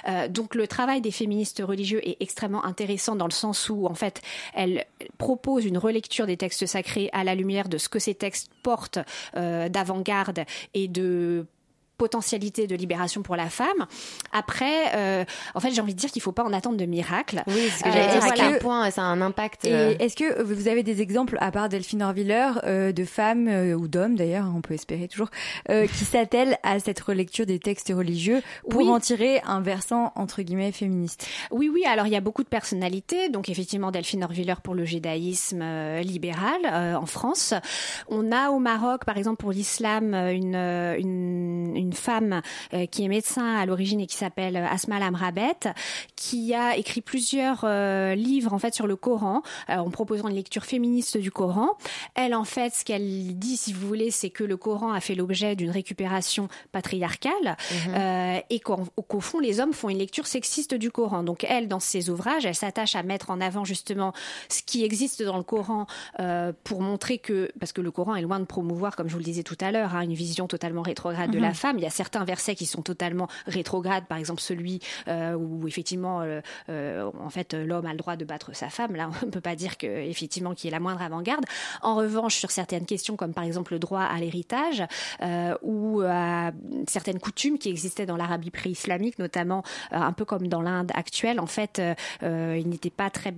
Euh, 0.08 0.28
donc 0.28 0.54
le 0.54 0.66
travail 0.66 1.00
des 1.00 1.10
féministes 1.10 1.62
religieux 1.64 2.06
est 2.06 2.16
extrêmement 2.20 2.64
intéressant 2.64 3.16
dans 3.16 3.26
le 3.26 3.32
sens 3.32 3.68
où 3.68 3.86
en 3.86 3.94
fait 3.94 4.22
elles 4.54 4.84
proposent 5.18 5.64
une 5.64 5.78
relecture 5.78 6.26
des 6.26 6.36
textes 6.36 6.66
sacrés 6.66 7.10
à 7.12 7.24
la 7.24 7.34
lumière 7.34 7.68
de 7.68 7.78
ce 7.78 7.88
que 7.88 7.98
ces 7.98 8.14
textes 8.14 8.50
portent 8.62 8.98
euh, 9.36 9.68
d'avant-garde 9.68 10.44
et 10.74 10.88
de 10.88 11.46
potentialité 11.96 12.66
de 12.66 12.74
libération 12.76 13.22
pour 13.22 13.36
la 13.36 13.48
femme. 13.48 13.86
Après, 14.32 14.94
euh, 14.96 15.24
en 15.54 15.60
fait, 15.60 15.70
j'ai 15.72 15.80
envie 15.80 15.94
de 15.94 15.98
dire 15.98 16.10
qu'il 16.10 16.22
faut 16.22 16.32
pas 16.32 16.44
en 16.44 16.52
attendre 16.52 16.76
de 16.76 16.84
miracle. 16.86 17.42
Oui, 17.46 17.68
c'est 17.70 17.78
ce 17.78 17.84
que 17.84 17.88
Euh, 17.88 17.92
j'allais 17.92 18.06
dire. 18.12 18.16
À 18.24 18.26
voilà. 18.26 18.48
quel 18.50 18.58
point 18.58 18.90
ça 18.90 19.02
a 19.02 19.04
un 19.06 19.20
impact. 19.20 19.64
Euh, 19.66 19.94
est-ce 19.98 20.16
que 20.16 20.42
vous 20.42 20.68
avez 20.68 20.82
des 20.82 21.00
exemples, 21.02 21.36
à 21.40 21.50
part 21.50 21.68
Delphine 21.68 22.02
Orviller, 22.02 22.48
euh, 22.64 22.92
de 22.92 23.04
femmes 23.04 23.48
euh, 23.48 23.74
ou 23.74 23.88
d'hommes 23.88 24.16
d'ailleurs, 24.16 24.46
on 24.54 24.60
peut 24.60 24.74
espérer 24.74 25.08
toujours, 25.08 25.28
euh, 25.70 25.86
qui 25.86 26.04
s'attellent 26.04 26.58
à 26.62 26.78
cette 26.80 27.00
relecture 27.00 27.46
des 27.46 27.58
textes 27.58 27.92
religieux 27.94 28.42
pour 28.68 28.80
Oui. 28.80 28.88
en 28.88 29.00
tirer 29.00 29.40
un 29.46 29.60
versant 29.60 30.12
entre 30.16 30.42
guillemets 30.42 30.72
féministe? 30.72 31.26
Oui, 31.50 31.68
oui. 31.72 31.84
Alors, 31.86 32.06
il 32.06 32.12
y 32.12 32.16
a 32.16 32.20
beaucoup 32.20 32.42
de 32.42 32.48
personnalités. 32.48 33.28
Donc, 33.28 33.48
effectivement, 33.48 33.90
Delphine 33.90 34.24
Orviller 34.24 34.54
pour 34.62 34.74
le 34.74 34.84
judaïsme 34.84 35.60
euh, 35.62 36.00
libéral 36.00 36.58
euh, 36.64 36.94
en 36.94 37.06
France. 37.06 37.54
On 38.08 38.32
a 38.32 38.50
au 38.50 38.58
Maroc, 38.58 39.04
par 39.04 39.16
exemple, 39.16 39.36
pour 39.40 39.52
l'islam, 39.52 40.14
euh, 40.14 40.32
une, 40.32 40.54
euh, 40.56 40.96
une, 40.98 41.76
une 41.84 41.92
femme 41.92 42.40
euh, 42.72 42.86
qui 42.86 43.04
est 43.04 43.08
médecin 43.08 43.56
à 43.56 43.66
l'origine 43.66 44.00
et 44.00 44.06
qui 44.06 44.16
s'appelle 44.16 44.56
Asma 44.56 44.98
Lamrabet, 44.98 45.72
qui 46.16 46.54
a 46.54 46.76
écrit 46.76 47.00
plusieurs 47.00 47.64
euh, 47.64 48.14
livres, 48.14 48.52
en 48.52 48.58
fait, 48.58 48.74
sur 48.74 48.86
le 48.86 48.96
Coran, 48.96 49.42
euh, 49.70 49.76
en 49.76 49.90
proposant 49.90 50.28
une 50.28 50.36
lecture 50.36 50.64
féministe 50.64 51.16
du 51.18 51.30
Coran. 51.30 51.68
Elle, 52.14 52.34
en 52.34 52.44
fait, 52.44 52.74
ce 52.74 52.84
qu'elle 52.84 53.38
dit, 53.38 53.56
si 53.56 53.72
vous 53.72 53.86
voulez, 53.86 54.10
c'est 54.10 54.30
que 54.30 54.44
le 54.44 54.56
Coran 54.56 54.92
a 54.92 55.00
fait 55.00 55.14
l'objet 55.14 55.56
d'une 55.56 55.70
récupération 55.70 56.48
patriarcale 56.72 57.56
euh, 57.88 58.38
et 58.50 58.60
qu'au 58.60 59.20
fond, 59.20 59.38
les 59.38 59.60
hommes 59.60 59.72
font 59.72 59.88
une 59.88 59.98
lecture 59.98 60.26
sexiste 60.26 60.74
du 60.74 60.90
Coran. 60.90 61.22
Donc, 61.22 61.44
elle, 61.48 61.68
dans 61.68 61.80
ses 61.80 62.10
ouvrages, 62.10 62.46
elle 62.46 62.54
s'attache 62.54 62.96
à 62.96 63.02
mettre 63.02 63.30
en 63.30 63.40
avant 63.40 63.64
justement 63.64 64.12
ce 64.48 64.62
qui 64.62 64.84
existe 64.84 65.22
dans 65.22 65.36
le 65.36 65.42
Coran 65.42 65.86
euh, 66.20 66.52
pour 66.64 66.80
montrer 66.80 67.18
que, 67.18 67.50
parce 67.60 67.72
que 67.72 67.80
le 67.80 67.90
Coran 67.90 68.14
est 68.14 68.22
loin 68.22 68.40
de 68.40 68.44
promouvoir, 68.44 68.96
comme 68.96 69.08
je 69.08 69.12
vous 69.12 69.18
le 69.18 69.24
disais 69.24 69.42
tout 69.42 69.58
à 69.60 69.70
l'heure, 69.70 69.94
hein, 69.94 70.00
une 70.00 70.14
vision 70.14 70.46
totalement 70.46 70.82
rétrograde 70.82 71.30
de 71.30 71.38
la 71.38 71.54
femme. 71.54 71.73
Il 71.78 71.84
y 71.84 71.86
a 71.86 71.90
certains 71.90 72.24
versets 72.24 72.54
qui 72.54 72.66
sont 72.66 72.82
totalement 72.82 73.28
rétrogrades, 73.46 74.06
par 74.06 74.18
exemple 74.18 74.40
celui 74.40 74.80
euh, 75.08 75.34
où 75.34 75.66
effectivement, 75.66 76.20
euh, 76.20 76.40
euh, 76.68 77.10
en 77.20 77.30
fait, 77.30 77.54
l'homme 77.54 77.86
a 77.86 77.92
le 77.92 77.98
droit 77.98 78.16
de 78.16 78.24
battre 78.24 78.54
sa 78.54 78.68
femme. 78.68 78.94
Là, 78.96 79.10
on 79.22 79.26
ne 79.26 79.30
peut 79.30 79.40
pas 79.40 79.56
dire 79.56 79.76
que 79.78 79.86
effectivement 79.86 80.54
qu'il 80.54 80.68
est 80.68 80.70
la 80.70 80.80
moindre 80.80 81.02
avant-garde. 81.02 81.44
En 81.82 81.94
revanche, 81.94 82.36
sur 82.36 82.50
certaines 82.50 82.86
questions, 82.86 83.16
comme 83.16 83.34
par 83.34 83.44
exemple 83.44 83.72
le 83.72 83.78
droit 83.78 84.02
à 84.02 84.18
l'héritage 84.18 84.82
ou 85.62 86.02
à 86.06 86.52
certaines 86.88 87.18
coutumes 87.18 87.58
qui 87.58 87.68
existaient 87.68 88.06
dans 88.06 88.16
l'Arabie 88.16 88.50
pré-islamique, 88.50 89.18
notamment 89.18 89.62
un 89.90 90.12
peu 90.12 90.24
comme 90.24 90.48
dans 90.48 90.62
l'Inde 90.62 90.90
actuelle, 90.94 91.40
en 91.40 91.46
fait, 91.46 91.80
il 92.22 92.68
n'était 92.68 92.90
pas 92.90 93.10
très, 93.10 93.34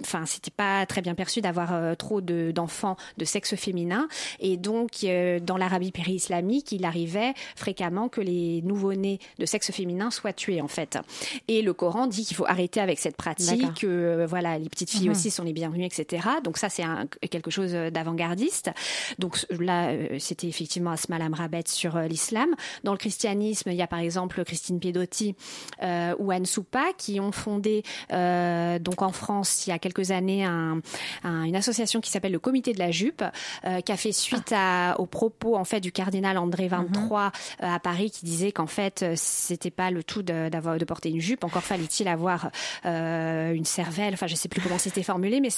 enfin, 0.00 0.26
c'était 0.26 0.50
pas 0.50 0.86
très 0.86 1.00
bien 1.00 1.14
perçu 1.14 1.40
d'avoir 1.40 1.96
trop 1.96 2.20
de- 2.20 2.50
d'enfants 2.52 2.96
de 3.16 3.24
sexe 3.24 3.54
féminin, 3.54 4.08
et 4.40 4.56
donc 4.56 5.04
dans 5.42 5.56
l'Arabie 5.56 5.92
périislamique, 5.92 6.72
il 6.72 6.84
arrivait 6.84 7.34
fréquemment 7.56 7.79
que 7.80 8.20
les 8.20 8.60
nouveau-nés 8.62 9.18
de 9.38 9.46
sexe 9.46 9.70
féminin 9.72 10.10
soient 10.10 10.32
tués, 10.34 10.60
en 10.60 10.68
fait. 10.68 10.98
Et 11.48 11.62
le 11.62 11.72
Coran 11.72 12.06
dit 12.06 12.24
qu'il 12.26 12.36
faut 12.36 12.44
arrêter 12.46 12.80
avec 12.80 12.98
cette 12.98 13.16
pratique, 13.16 13.80
que 13.80 13.86
euh, 13.86 14.26
voilà, 14.26 14.58
les 14.58 14.68
petites 14.68 14.90
filles 14.90 15.06
Mhm. 15.08 15.12
aussi 15.12 15.30
sont 15.30 15.44
les 15.44 15.52
bienvenues, 15.54 15.86
etc. 15.86 16.26
Donc 16.44 16.58
ça, 16.58 16.68
c'est 16.68 16.82
quelque 17.30 17.50
chose 17.50 17.70
euh, 17.74 17.90
d'avant-gardiste. 17.90 18.70
Donc 19.18 19.46
là, 19.50 19.88
euh, 19.90 20.16
c'était 20.18 20.46
effectivement 20.46 20.90
Asma 20.90 21.18
Lamrabet 21.18 21.62
sur 21.66 21.98
l'islam. 22.00 22.50
Dans 22.84 22.92
le 22.92 22.98
christianisme, 22.98 23.70
il 23.70 23.76
y 23.76 23.82
a 23.82 23.86
par 23.86 23.98
exemple 24.00 24.44
Christine 24.44 24.78
Pedotti 24.78 25.34
euh, 25.82 26.14
ou 26.18 26.30
Anne 26.30 26.46
Soupa 26.46 26.84
qui 26.98 27.18
ont 27.20 27.32
fondé 27.32 27.82
euh, 28.12 28.78
donc 28.78 29.02
en 29.02 29.12
France 29.12 29.66
il 29.66 29.70
y 29.70 29.72
a 29.72 29.78
quelques 29.78 30.10
années 30.10 30.44
un, 30.44 30.80
un- 31.24 31.44
une 31.44 31.56
association 31.56 32.00
qui 32.00 32.10
s'appelle 32.10 32.32
le 32.32 32.38
Comité 32.38 32.72
de 32.72 32.78
la 32.78 32.90
jupe, 32.90 33.22
euh, 33.64 33.80
qui 33.80 33.92
a 33.92 33.96
fait 33.96 34.12
suite 34.12 34.52
à, 34.52 34.96
aux 34.98 35.06
propos 35.06 35.56
en 35.56 35.64
fait 35.64 35.80
du 35.80 35.92
cardinal 35.92 36.36
André 36.38 36.68
23 36.68 37.26
euh, 37.62 37.66
à 37.72 37.78
Paris 37.80 38.10
qui 38.10 38.24
disait 38.24 38.52
qu'en 38.52 38.66
fait 38.66 39.02
euh, 39.02 39.14
c'était 39.16 39.70
pas 39.70 39.90
le 39.90 40.02
tout 40.02 40.22
de, 40.22 40.48
d'avoir 40.48 40.78
de 40.78 40.84
porter 40.84 41.10
une 41.10 41.20
jupe, 41.20 41.44
encore 41.44 41.62
fallait-il 41.62 42.08
avoir 42.08 42.50
euh, 42.84 43.52
une 43.52 43.64
cervelle. 43.64 44.14
Enfin, 44.14 44.26
je 44.26 44.34
sais 44.34 44.48
plus 44.48 44.60
comment 44.60 44.78
c'était 44.78 45.02
formulé, 45.02 45.40
mais 45.40 45.48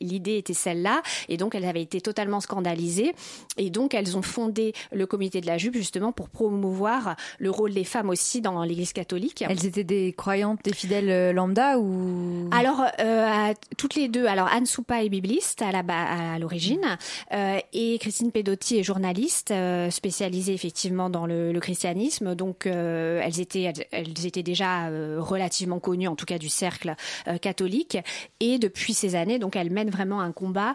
l'idée 0.00 0.38
était 0.38 0.54
celle-là. 0.54 1.02
Et 1.28 1.36
donc, 1.36 1.54
elles 1.54 1.64
avaient 1.64 1.82
été 1.82 2.00
totalement 2.00 2.40
scandalisées. 2.40 3.12
Et 3.56 3.70
donc, 3.70 3.94
elles 3.94 4.16
ont 4.16 4.22
fondé 4.22 4.72
le 4.92 5.06
comité 5.06 5.40
de 5.40 5.46
la 5.46 5.58
jupe 5.58 5.74
justement 5.74 6.12
pour 6.12 6.28
promouvoir 6.28 7.16
le 7.38 7.50
rôle 7.50 7.74
des 7.74 7.84
femmes 7.84 8.10
aussi 8.10 8.40
dans 8.40 8.62
l'Église 8.64 8.92
catholique. 8.92 9.44
Elles 9.48 9.66
étaient 9.66 9.84
des 9.84 10.12
croyantes, 10.12 10.60
des 10.64 10.72
fidèles 10.72 11.10
euh, 11.10 11.32
lambda 11.32 11.78
ou? 11.78 12.48
Alors, 12.52 12.82
euh, 13.00 13.52
toutes 13.76 13.94
les 13.94 14.08
deux. 14.08 14.26
Alors, 14.26 14.48
Anne 14.48 14.66
Soupa 14.66 15.04
est 15.04 15.08
bibliste 15.08 15.62
à 15.62 15.72
la 15.72 15.82
ba- 15.82 16.34
à 16.34 16.38
l'origine, 16.38 16.98
euh, 17.32 17.58
et 17.72 17.98
Christine 17.98 18.30
Pedotti 18.30 18.78
est 18.78 18.82
journaliste 18.82 19.52
spécialisée 19.90 20.52
effectivement 20.54 21.01
dans 21.10 21.26
le, 21.26 21.52
le 21.52 21.60
christianisme. 21.60 22.34
Donc, 22.34 22.66
euh, 22.66 23.20
elles 23.22 23.40
étaient 23.40 23.62
elles, 23.62 23.86
elles 23.92 24.26
étaient 24.26 24.42
déjà 24.42 24.86
euh, 24.88 25.16
relativement 25.20 25.78
connues, 25.80 26.08
en 26.08 26.16
tout 26.16 26.26
cas 26.26 26.38
du 26.38 26.48
cercle 26.48 26.94
euh, 27.28 27.38
catholique. 27.38 27.98
Et 28.40 28.58
depuis 28.58 28.94
ces 28.94 29.14
années, 29.14 29.38
donc, 29.38 29.56
elles 29.56 29.70
mènent 29.70 29.90
vraiment 29.90 30.20
un 30.20 30.32
combat 30.32 30.74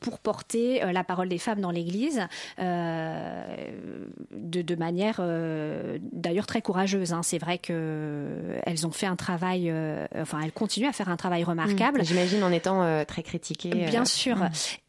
pour 0.00 0.18
porter 0.18 0.80
la 0.92 1.04
parole 1.04 1.28
des 1.28 1.38
femmes 1.38 1.60
dans 1.60 1.70
l'Église 1.70 2.20
de, 2.58 4.62
de 4.62 4.74
manière 4.74 5.20
d'ailleurs 6.12 6.46
très 6.46 6.62
courageuse. 6.62 7.12
hein. 7.12 7.22
C'est 7.22 7.38
vrai 7.38 7.58
que 7.58 7.72
euh, 7.72 8.60
elles 8.64 8.86
ont 8.86 8.90
fait 8.90 9.06
un 9.06 9.16
travail, 9.16 9.72
enfin, 10.16 10.40
elles 10.44 10.52
continuent 10.52 10.88
à 10.88 10.92
faire 10.92 11.08
un 11.08 11.16
travail 11.16 11.44
remarquable. 11.44 12.04
J'imagine 12.04 12.42
en 12.42 12.52
étant 12.52 13.04
très 13.04 13.22
critiquée. 13.22 13.70
euh, 13.74 13.88
Bien 13.88 14.04
sûr. 14.04 14.36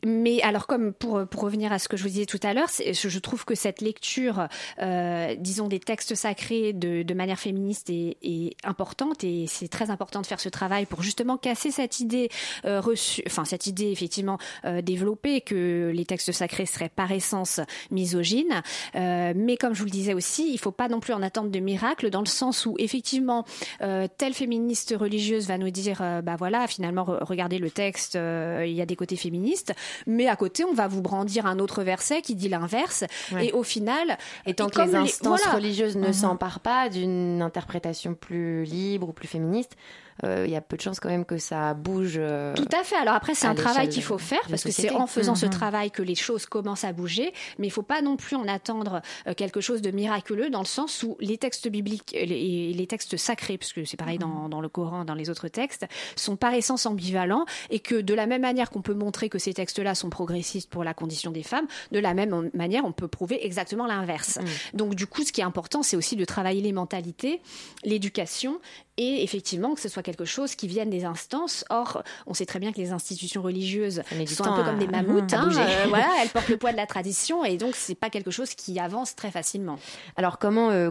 Mais 0.05 0.41
alors, 0.41 0.67
comme 0.67 0.93
pour, 0.93 1.25
pour 1.27 1.41
revenir 1.43 1.71
à 1.71 1.79
ce 1.79 1.87
que 1.87 1.97
je 1.97 2.03
vous 2.03 2.09
disais 2.09 2.25
tout 2.25 2.39
à 2.43 2.53
l'heure, 2.53 2.69
je 2.69 3.19
trouve 3.19 3.45
que 3.45 3.55
cette 3.55 3.81
lecture 3.81 4.47
euh, 4.81 5.35
disons, 5.37 5.67
des 5.67 5.79
textes 5.79 6.15
sacrés 6.15 6.73
de, 6.73 7.03
de 7.03 7.13
manière 7.13 7.39
féministe 7.39 7.89
est, 7.89 8.17
est 8.21 8.55
importante 8.63 9.23
et 9.23 9.45
c'est 9.47 9.67
très 9.67 9.89
important 9.89 10.21
de 10.21 10.25
faire 10.25 10.39
ce 10.39 10.49
travail 10.49 10.85
pour 10.85 11.01
justement 11.01 11.37
casser 11.37 11.71
cette 11.71 11.99
idée 11.99 12.29
euh, 12.65 12.79
reçue, 12.81 13.21
enfin 13.27 13.45
cette 13.45 13.67
idée 13.67 13.91
effectivement 13.91 14.37
euh, 14.65 14.81
développée 14.81 15.41
que 15.41 15.91
les 15.93 16.05
textes 16.05 16.31
sacrés 16.31 16.65
seraient 16.65 16.89
par 16.89 17.11
essence 17.11 17.59
misogynes. 17.91 18.61
Euh, 18.95 19.33
mais 19.35 19.57
comme 19.57 19.73
je 19.73 19.79
vous 19.79 19.85
le 19.85 19.91
disais 19.91 20.13
aussi, 20.13 20.51
il 20.51 20.57
faut 20.57 20.71
pas 20.71 20.87
non 20.87 20.99
plus 20.99 21.13
en 21.13 21.21
attendre 21.21 21.49
de 21.49 21.59
miracle 21.59 22.09
dans 22.09 22.21
le 22.21 22.25
sens 22.27 22.65
où 22.65 22.75
effectivement 22.79 23.45
euh, 23.81 24.07
telle 24.17 24.33
féministe 24.33 24.95
religieuse 24.97 25.47
va 25.47 25.57
nous 25.57 25.69
dire 25.69 26.01
bah 26.23 26.35
voilà 26.37 26.67
finalement 26.67 27.03
re- 27.03 27.23
regardez 27.23 27.57
le 27.57 27.69
texte 27.69 28.15
euh, 28.15 28.63
il 28.65 28.73
y 28.73 28.81
a 28.81 28.85
des 28.85 28.95
côtés 28.95 29.15
féministes 29.15 29.73
mais 30.07 30.27
à 30.27 30.35
côté 30.35 30.63
on 30.63 30.73
va 30.73 30.87
vous 30.87 31.01
brandir 31.01 31.45
un 31.45 31.59
autre 31.59 31.83
verset 31.83 32.21
qui 32.21 32.35
dit 32.35 32.49
l'inverse 32.49 33.03
Ouais. 33.31 33.47
et 33.47 33.51
au 33.51 33.63
final 33.63 34.17
Et 34.45 34.53
que 34.69 34.75
comme 34.75 34.89
les 34.89 34.95
instances 34.95 35.41
voilà. 35.41 35.55
religieuses 35.55 35.95
ne 35.97 36.07
Mhm. 36.07 36.13
s'emparent 36.13 36.59
pas 36.59 36.89
d'une 36.89 37.41
interprétation 37.41 38.13
plus 38.13 38.63
libre 38.63 39.09
ou 39.09 39.13
plus 39.13 39.27
féministe, 39.27 39.75
il 40.23 40.49
y 40.51 40.55
a 40.55 40.61
peu 40.61 40.75
de 40.77 40.81
chances 40.81 40.99
quand 40.99 41.09
même 41.09 41.25
que 41.25 41.37
ça 41.37 41.73
bouge. 41.73 42.15
euh, 42.17 42.53
Tout 42.55 42.67
à 42.77 42.83
fait. 42.83 42.95
Alors 42.97 43.13
après, 43.15 43.33
c'est 43.35 43.47
un 43.47 43.55
travail 43.55 43.89
qu'il 43.89 44.03
faut 44.03 44.17
faire 44.17 44.39
parce 44.49 44.63
que 44.63 44.71
c'est 44.71 44.91
en 44.91 45.07
faisant 45.07 45.35
ce 45.35 45.45
Mhm. 45.45 45.51
travail 45.51 45.91
que 45.91 46.01
les 46.03 46.15
choses 46.15 46.45
commencent 46.45 46.83
à 46.83 46.91
bouger. 46.93 47.33
Mais 47.57 47.67
il 47.67 47.71
faut 47.71 47.81
pas 47.83 48.01
non 48.01 48.17
plus 48.17 48.35
en 48.35 48.47
attendre 48.47 49.01
euh, 49.27 49.33
quelque 49.33 49.61
chose 49.61 49.81
de 49.81 49.91
miraculeux 49.91 50.49
dans 50.49 50.59
le 50.59 50.65
sens 50.65 51.03
où 51.03 51.15
les 51.19 51.37
textes 51.37 51.67
bibliques 51.69 52.13
et 52.13 52.25
les, 52.25 52.73
les 52.73 52.87
textes 52.87 53.17
sacrés, 53.17 53.57
parce 53.57 53.73
que 53.73 53.85
c'est 53.85 53.97
pareil 53.97 54.17
dans, 54.17 54.49
dans 54.49 54.61
le 54.61 54.69
Coran, 54.69 55.05
dans 55.05 55.15
les 55.15 55.29
autres 55.29 55.47
textes, 55.47 55.85
sont 56.15 56.35
par 56.35 56.53
essence 56.53 56.85
ambivalents 56.85 57.45
et 57.69 57.79
que 57.79 57.95
de 58.01 58.13
la 58.13 58.25
même 58.25 58.41
manière 58.41 58.69
qu'on 58.69 58.81
peut 58.81 58.93
montrer 58.93 59.29
que 59.29 59.39
ces 59.39 59.53
textes-là 59.53 59.95
sont 59.95 60.09
progressistes 60.09 60.69
pour 60.69 60.83
la 60.83 60.93
condition 60.93 61.31
des 61.31 61.43
femmes, 61.43 61.67
de 61.91 61.99
la 61.99 62.13
même 62.13 62.49
manière 62.53 62.83
on 62.85 62.91
peut 62.91 63.07
prouver 63.07 63.45
exactement 63.45 63.87
l'inverse. 63.87 64.39
Donc 64.73 64.95
du 64.95 65.07
coup, 65.07 65.23
ce 65.23 65.31
qui 65.31 65.41
est 65.41 65.45
important, 65.45 65.83
c'est 65.83 65.95
aussi 65.97 66.15
de 66.15 66.25
travailler 66.25 66.61
les 66.61 66.73
mentalités, 66.73 67.41
l'éducation 67.83 68.59
et 68.97 69.23
effectivement 69.23 69.73
que 69.75 69.81
ce 69.81 69.87
soit 69.89 70.03
quelque 70.09 70.25
chose 70.25 70.55
qui 70.55 70.67
vienne 70.67 70.89
des 70.89 71.05
instances. 71.05 71.63
Or, 71.69 72.03
on 72.25 72.33
sait 72.33 72.45
très 72.45 72.59
bien 72.59 72.71
que 72.71 72.77
les 72.77 72.91
institutions 72.91 73.41
religieuses 73.41 74.01
sont 74.27 74.45
un 74.45 74.57
peu 74.57 74.63
comme 74.63 74.79
des 74.79 74.87
mammouths. 74.97 75.33
hein, 75.33 75.49
euh, 75.55 75.85
voilà, 75.87 76.09
elles 76.21 76.29
portent 76.29 76.49
le 76.49 76.57
poids 76.57 76.71
de 76.71 76.77
la 76.77 76.87
tradition 76.87 77.45
et 77.45 77.57
donc 77.57 77.75
c'est 77.75 77.95
pas 77.95 78.09
quelque 78.09 78.31
chose 78.31 78.55
qui 78.55 78.79
avance 78.79 79.15
très 79.15 79.29
facilement. 79.31 79.77
Alors 80.15 80.39
comment 80.39 80.71
euh, 80.71 80.89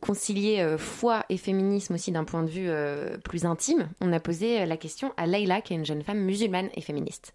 concilier 0.00 0.60
euh, 0.60 0.78
foi 0.78 1.24
et 1.28 1.36
féminisme 1.36 1.94
aussi 1.94 2.10
d'un 2.10 2.24
point 2.24 2.42
de 2.42 2.50
vue 2.50 2.70
plus 3.22 3.44
intime? 3.44 3.88
On 4.00 4.12
a 4.12 4.20
posé 4.20 4.64
la 4.64 4.76
question 4.76 5.12
à 5.16 5.26
Leïla, 5.26 5.60
qui 5.60 5.74
est 5.74 5.76
une 5.76 5.84
jeune 5.84 6.02
femme 6.02 6.18
musulmane 6.18 6.68
et 6.74 6.80
féministe. 6.80 7.34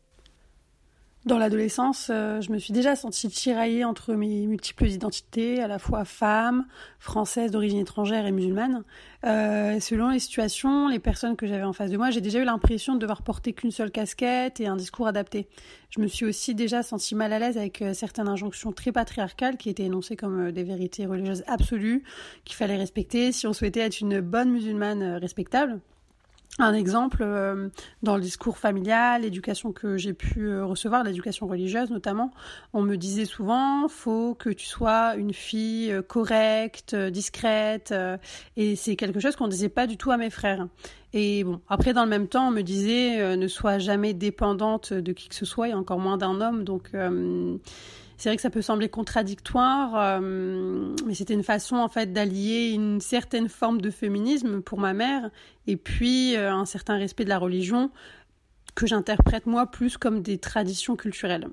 Dans 1.26 1.38
l'adolescence, 1.38 2.08
euh, 2.10 2.40
je 2.40 2.50
me 2.50 2.58
suis 2.60 2.72
déjà 2.72 2.96
sentie 2.96 3.28
tiraillée 3.28 3.84
entre 3.84 4.14
mes 4.14 4.48
multiples 4.48 4.88
identités, 4.88 5.62
à 5.62 5.68
la 5.68 5.78
fois 5.78 6.06
femme, 6.06 6.66
française 6.98 7.52
d'origine 7.52 7.80
étrangère 7.80 8.26
et 8.26 8.32
musulmane. 8.32 8.86
Euh, 9.26 9.82
selon 9.82 10.12
les 10.12 10.20
situations, 10.20 10.88
les 10.88 11.00
personnes 11.00 11.36
que 11.36 11.46
j'avais 11.46 11.66
en 11.66 11.74
face 11.74 11.92
de 11.92 11.98
moi, 11.98 12.10
j'ai 12.10 12.22
déjà 12.22 12.40
eu 12.40 12.46
l'impression 12.46 12.94
de 12.94 13.00
devoir 13.00 13.22
porter 13.22 13.52
qu'une 13.52 13.72
seule 13.72 13.92
casquette 13.92 14.62
et 14.62 14.68
un 14.68 14.78
discours 14.78 15.08
adapté. 15.08 15.50
Je 15.90 16.00
me 16.00 16.08
suis 16.08 16.26
aussi 16.26 16.56
déjà 16.56 16.84
sentie 16.84 17.16
mal 17.16 17.34
à 17.34 17.40
l'aise 17.40 17.58
avec 17.58 17.82
euh, 17.82 17.94
certaines 17.94 18.30
injonctions 18.30 18.72
très 18.72 18.94
patriarcales 18.94 19.58
qui 19.58 19.70
étaient 19.70 19.84
énoncées 19.84 20.16
comme 20.16 20.54
des 20.54 20.64
vérités 20.64 21.06
religieuses 21.06 21.44
absolues 21.48 22.04
qu'il 22.46 22.56
fallait 22.56 22.78
respecter 22.78 23.34
si 23.34 23.46
on 23.46 23.52
souhaitait 23.52 23.82
être 23.82 24.00
une 24.00 24.22
bonne 24.22 24.52
musulmane 24.52 25.04
respectable. 25.18 25.82
Un 26.62 26.74
exemple, 26.74 27.20
euh, 27.22 27.70
dans 28.04 28.18
le 28.18 28.22
discours 28.22 28.58
familial, 28.58 29.22
l'éducation 29.22 29.72
que 29.72 29.96
j'ai 29.96 30.12
pu 30.12 30.50
euh, 30.50 30.66
recevoir, 30.66 31.06
l'éducation 31.06 31.48
religieuse 31.48 31.90
notamment, 31.90 32.34
on 32.74 32.82
me 32.82 32.98
disait 32.98 33.24
souvent, 33.24 33.88
faut 33.88 34.36
que 34.36 34.50
tu 34.50 34.66
sois 34.66 35.16
une 35.16 35.32
fille 35.32 35.90
euh, 35.90 36.02
correcte, 36.02 36.96
euh, 36.96 37.12
discrète, 37.12 37.94
euh, 37.94 38.18
et 38.58 38.76
c'est 38.76 38.98
quelque 38.98 39.22
chose 39.22 39.38
qu'on 39.38 39.48
disait 39.48 39.70
pas 39.70 39.88
du 39.88 39.96
tout 39.96 40.12
à 40.12 40.18
mes 40.18 40.30
frères. 40.30 40.68
Et 41.14 41.46
bon, 41.46 41.62
après 41.70 41.94
dans 41.94 42.04
le 42.04 42.10
même 42.10 42.28
temps, 42.28 42.50
on 42.50 42.52
me 42.52 42.62
disait, 42.62 43.38
ne 43.38 43.48
sois 43.48 43.80
jamais 43.80 44.14
dépendante 44.14 44.92
de 44.92 45.14
qui 45.14 45.30
que 45.30 45.36
ce 45.36 45.46
soit, 45.46 45.70
et 45.70 45.74
encore 45.74 45.98
moins 45.98 46.18
d'un 46.18 46.42
homme, 46.42 46.66
donc 46.66 46.92
c'est 48.20 48.28
vrai 48.28 48.36
que 48.36 48.42
ça 48.42 48.50
peut 48.50 48.62
sembler 48.62 48.90
contradictoire, 48.90 49.94
euh, 49.96 50.94
mais 51.06 51.14
c'était 51.14 51.34
une 51.34 51.44
façon 51.44 51.78
en 51.78 51.88
fait 51.88 52.12
d'allier 52.12 52.72
une 52.72 53.00
certaine 53.00 53.48
forme 53.48 53.80
de 53.80 53.90
féminisme 53.90 54.62
pour 54.62 54.78
ma 54.78 54.94
mère 54.94 55.30
et 55.68 55.78
puis 55.78 56.36
euh, 56.36 56.52
un 56.52 56.66
certain 56.66 56.98
respect 56.98 57.24
de 57.24 57.30
la 57.30 57.38
religion 57.38 57.92
que 58.76 58.86
j'interprète 58.88 59.46
moi 59.46 59.68
plus 59.68 59.98
comme 59.98 60.22
des 60.22 60.38
traditions 60.38 60.98
culturelles. 60.98 61.48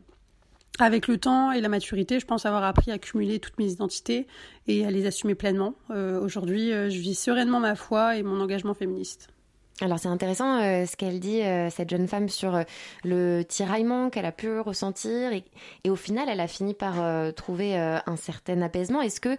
Avec 0.80 1.06
le 1.06 1.18
temps 1.18 1.52
et 1.52 1.60
la 1.60 1.68
maturité, 1.68 2.18
je 2.18 2.26
pense 2.26 2.46
avoir 2.46 2.64
appris 2.64 2.90
à 2.90 2.98
cumuler 2.98 3.38
toutes 3.38 3.58
mes 3.58 3.70
identités 3.70 4.26
et 4.66 4.84
à 4.84 4.90
les 4.90 5.06
assumer 5.06 5.36
pleinement. 5.36 5.74
Euh, 5.90 6.20
Aujourd'hui, 6.20 6.70
je 6.70 6.98
vis 6.98 7.14
sereinement 7.14 7.60
ma 7.60 7.76
foi 7.76 8.16
et 8.16 8.24
mon 8.24 8.40
engagement 8.40 8.74
féministe. 8.74 9.28
Alors 9.82 9.98
c'est 9.98 10.08
intéressant 10.08 10.58
euh, 10.58 10.86
ce 10.86 10.96
qu'elle 10.96 11.20
dit, 11.20 11.42
euh, 11.42 11.68
cette 11.68 11.90
jeune 11.90 12.08
femme, 12.08 12.30
sur 12.30 12.54
euh, 12.54 12.62
le 13.04 13.42
tiraillement 13.42 14.08
qu'elle 14.08 14.24
a 14.24 14.32
pu 14.32 14.58
ressentir 14.58 15.32
et, 15.32 15.90
au 15.90 15.96
final 15.96 16.28
elle 16.30 16.40
a 16.40 16.48
fini 16.48 16.72
par 16.72 17.02
euh, 17.02 17.30
trouver 17.30 17.76
un 17.76 18.16
certain 18.16 18.62
apaisement. 18.62 19.02
Est-ce 19.02 19.20
que 19.20 19.36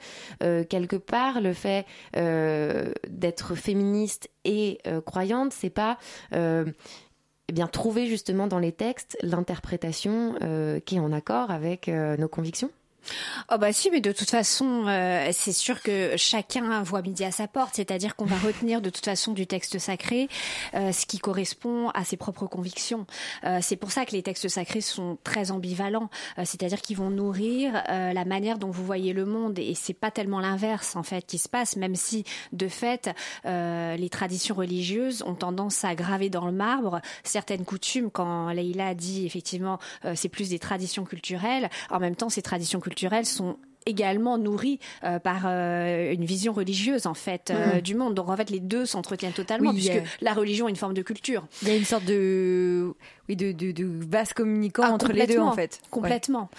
quelque 0.63 0.95
part 0.95 1.41
le 1.41 1.53
fait 1.53 1.85
d'être 2.13 3.55
féministe 3.55 4.29
et 4.45 4.79
croyante, 5.05 5.53
c'est 5.53 5.69
pas 5.69 5.97
eh 6.31 7.53
bien 7.53 7.67
trouver 7.67 8.07
justement 8.07 8.47
dans 8.47 8.59
les 8.59 8.71
textes 8.71 9.17
l'interprétation 9.21 10.35
qui 10.85 10.95
est 10.95 10.99
en 10.99 11.11
accord 11.11 11.51
avec 11.51 11.87
nos 11.87 12.27
convictions? 12.27 12.69
Oh 13.49 13.57
bah 13.57 13.71
si, 13.71 13.89
mais 13.89 14.01
de 14.01 14.11
toute 14.11 14.29
façon, 14.29 14.85
euh, 14.87 15.29
c'est 15.31 15.53
sûr 15.53 15.81
que 15.81 16.15
chacun 16.17 16.83
voit 16.83 17.01
midi 17.01 17.23
à 17.23 17.31
sa 17.31 17.47
porte, 17.47 17.75
c'est-à-dire 17.75 18.15
qu'on 18.15 18.25
va 18.25 18.37
retenir 18.37 18.81
de 18.81 18.89
toute 18.89 19.05
façon 19.05 19.31
du 19.31 19.47
texte 19.47 19.79
sacré 19.79 20.27
euh, 20.73 20.91
ce 20.91 21.05
qui 21.05 21.17
correspond 21.19 21.89
à 21.91 22.03
ses 22.03 22.17
propres 22.17 22.47
convictions. 22.47 23.05
Euh, 23.45 23.59
c'est 23.61 23.77
pour 23.77 23.91
ça 23.91 24.05
que 24.05 24.11
les 24.11 24.23
textes 24.23 24.49
sacrés 24.49 24.81
sont 24.81 25.17
très 25.23 25.51
ambivalents, 25.51 26.09
euh, 26.37 26.43
c'est-à-dire 26.43 26.81
qu'ils 26.81 26.97
vont 26.97 27.09
nourrir 27.09 27.81
euh, 27.89 28.11
la 28.11 28.25
manière 28.25 28.57
dont 28.57 28.69
vous 28.69 28.85
voyez 28.85 29.13
le 29.13 29.25
monde, 29.25 29.57
et 29.59 29.73
c'est 29.75 29.93
pas 29.93 30.11
tellement 30.11 30.41
l'inverse 30.41 30.97
en 30.97 31.03
fait 31.03 31.25
qui 31.25 31.37
se 31.37 31.47
passe, 31.47 31.77
même 31.77 31.95
si 31.95 32.25
de 32.51 32.67
fait 32.67 33.09
euh, 33.45 33.95
les 33.95 34.09
traditions 34.09 34.55
religieuses 34.55 35.23
ont 35.23 35.35
tendance 35.35 35.85
à 35.85 35.95
graver 35.95 36.29
dans 36.29 36.45
le 36.45 36.51
marbre 36.51 36.99
certaines 37.23 37.63
coutumes. 37.63 38.11
Quand 38.11 38.49
Leïla 38.49 38.95
dit 38.95 39.25
effectivement 39.25 39.79
c'est 40.15 40.29
plus 40.29 40.49
des 40.49 40.59
traditions 40.59 41.05
culturelles, 41.05 41.69
en 41.89 41.99
même 41.99 42.15
temps 42.15 42.29
ces 42.29 42.41
traditions 42.41 42.79
culturelles 42.81 42.96
sont 43.25 43.57
également 43.87 44.37
nourries 44.37 44.79
euh, 45.03 45.17
par 45.17 45.43
euh, 45.45 46.11
une 46.11 46.25
vision 46.25 46.53
religieuse 46.53 47.07
en 47.07 47.13
fait 47.13 47.51
euh, 47.51 47.81
du 47.81 47.95
monde. 47.95 48.13
Donc 48.13 48.29
en 48.29 48.37
fait 48.37 48.49
les 48.49 48.59
deux 48.59 48.85
s'entretiennent 48.85 49.33
totalement 49.33 49.71
Oui, 49.71 49.77
puisque 49.77 50.03
la 50.21 50.33
religion 50.33 50.67
est 50.67 50.71
une 50.71 50.77
forme 50.77 50.93
de 50.93 51.01
culture. 51.01 51.47
Il 51.61 51.69
y 51.69 51.71
a 51.71 51.75
une 51.75 51.85
sorte 51.85 52.05
de, 52.05 52.93
oui, 53.29 53.35
de, 53.35 53.51
de, 53.51 53.71
de 53.71 53.85
vase 54.09 54.33
communicant 54.33 54.83
Ah, 54.85 54.91
entre 54.91 55.11
les 55.11 55.27
deux, 55.27 55.39
en 55.39 55.51
fait. 55.53 55.79
Complètement. 55.91 56.49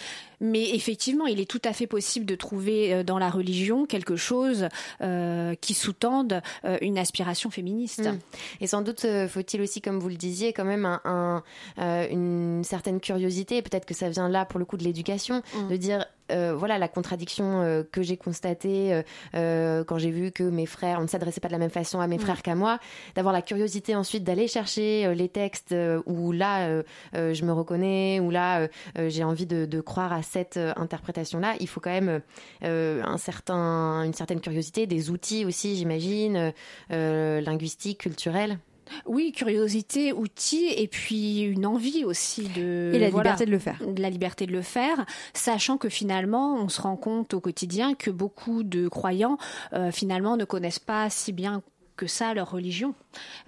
Mais 0.41 0.71
effectivement, 0.77 1.27
il 1.27 1.41
est 1.41 1.51
tout 1.51 1.61
à 1.65 1.73
fait 1.73 1.89
possible 1.89 2.25
de 2.25 2.37
trouver 2.37 2.95
euh, 2.95 3.03
dans 3.03 3.19
la 3.19 3.29
religion 3.29 3.87
quelque 3.87 4.15
chose 4.15 4.69
euh, 5.01 5.55
qui 5.61 5.75
sous-tende 5.75 6.43
euh, 6.65 6.79
une 6.81 6.97
aspiration 6.97 7.51
féministe. 7.51 8.07
Mm. 8.07 8.19
Et 8.61 8.67
sans 8.69 8.83
doute 8.83 9.05
faut-il 9.29 9.61
aussi, 9.61 9.81
comme 9.81 9.99
vous 9.99 10.09
le 10.09 10.15
disiez, 10.15 10.53
quand 10.53 10.65
même 10.65 10.85
un, 10.85 11.01
un, 11.05 11.43
euh, 11.81 12.07
une 12.11 12.63
certaine 12.63 13.01
curiosité. 13.01 13.63
Peut-être 13.63 13.85
que 13.85 13.95
ça 13.95 14.09
vient 14.11 14.29
là 14.29 14.45
pour 14.45 14.61
le 14.61 14.65
coup 14.65 14.77
de 14.77 14.85
l'éducation, 14.85 15.43
Mm. 15.55 15.69
de 15.71 15.77
dire 15.77 16.07
euh, 16.31 16.55
voilà 16.55 16.77
la 16.79 16.89
contradiction 16.89 17.63
euh, 17.63 17.83
que 17.91 18.03
j'ai 18.03 18.19
constatée 18.19 18.93
euh, 18.93 19.03
euh, 19.35 19.83
quand 19.85 19.97
j'ai 19.99 20.11
vu 20.11 20.31
que 20.31 20.43
mes 20.43 20.67
frères, 20.67 20.99
on 20.99 21.03
ne 21.03 21.07
s'adressait 21.09 21.41
pas 21.41 21.49
de 21.49 21.53
la 21.55 21.59
même 21.59 21.71
façon 21.71 22.01
à 22.01 22.07
mes 22.07 22.17
Mm. 22.17 22.21
frères 22.21 22.43
qu'à 22.43 22.55
moi, 22.55 22.79
d'avoir 23.17 23.33
la 23.33 23.41
curiosité 23.43 23.95
ensuite 23.97 24.25
d'aller 24.25 24.47
chercher 24.47 25.07
euh, 25.07 25.15
les 25.15 25.29
textes 25.29 25.73
euh, 25.73 26.03
où 26.07 26.31
là 26.33 26.58
euh, 26.67 26.83
euh, 27.15 27.35
je 27.35 27.45
me 27.45 27.53
reconnais, 27.53 28.21
où 28.21 28.31
là 28.31 28.69
euh, 28.99 29.09
j'ai 29.09 29.25
envie 29.25 29.47
de, 29.47 29.67
de 29.67 29.81
croire 29.81 30.13
à 30.13 30.23
cette 30.23 30.59
interprétation-là. 30.77 31.55
Il 31.61 31.69
faut 31.69 31.81
quand 31.81 31.91
même 31.91 32.21
euh, 32.65 33.03
un 33.05 33.19
certain, 33.19 34.03
une 34.05 34.15
certaine 34.15 34.41
curiosité, 34.41 34.87
des 34.87 35.11
outils 35.11 35.45
aussi, 35.45 35.77
j'imagine, 35.77 36.53
linguistiques, 36.91 37.99
culturels. 37.99 38.59
Oui, 39.07 39.33
curiosité, 39.33 40.15
outils, 40.15 40.69
et 40.75 40.89
puis 40.89 41.43
une 41.43 41.67
envie 41.67 42.07
aussi 42.07 42.49
de 42.49 42.91
Et 42.95 42.99
la 42.99 43.11
voilà, 43.11 43.33
liberté 43.33 43.45
de 43.45 43.51
le 43.51 43.59
faire. 43.59 43.79
de 43.87 44.01
la 44.01 44.09
liberté 44.09 44.47
de 44.47 44.53
le 44.53 44.63
faire, 44.63 45.05
sachant 45.35 45.77
que 45.77 45.91
finalement, 45.91 46.55
on 46.55 46.71
se 46.71 46.81
rend 46.81 46.97
compte 46.97 47.35
au 47.35 47.41
quotidien 47.41 47.95
que 47.95 48.11
beaucoup 48.11 48.63
de 48.63 48.89
croyants 48.89 49.37
euh, 49.75 49.91
finalement 49.91 50.39
ne 50.39 50.47
connaissent 50.47 50.79
pas 50.79 51.11
si 51.11 51.33
bien 51.33 51.63
que 51.99 52.07
ça 52.07 52.33
leur 52.33 52.51
religion. 52.51 52.95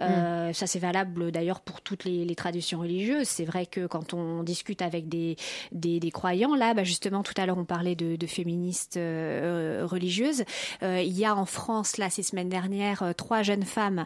Euh, 0.00 0.52
Ça, 0.52 0.66
c'est 0.66 0.78
valable 0.80 1.30
d'ailleurs 1.30 1.60
pour 1.60 1.80
toutes 1.80 2.04
les, 2.04 2.24
les 2.24 2.34
traditions 2.34 2.80
religieuses. 2.80 3.28
C'est 3.28 3.44
vrai 3.44 3.64
que 3.64 3.86
quand 3.86 4.12
on 4.12 4.42
discute 4.42 4.82
avec 4.82 5.08
des, 5.08 5.36
des, 5.72 6.00
des 6.00 6.10
croyants, 6.10 6.54
là, 6.56 6.74
bah, 6.74 6.84
justement, 6.84 7.22
tout 7.22 7.32
à 7.36 7.46
l'heure, 7.46 7.56
on 7.58 7.64
parlait 7.64 7.94
de, 7.94 8.16
de 8.16 8.26
féministes 8.26 8.96
euh, 8.96 9.86
religieuses. 9.88 10.44
Euh, 10.82 11.00
il 11.00 11.16
y 11.16 11.24
a 11.24 11.34
en 11.36 11.46
France, 11.46 11.96
là, 11.96 12.10
ces 12.10 12.22
semaines 12.24 12.48
dernières, 12.48 13.14
trois 13.16 13.42
jeunes 13.42 13.64
femmes 13.64 14.04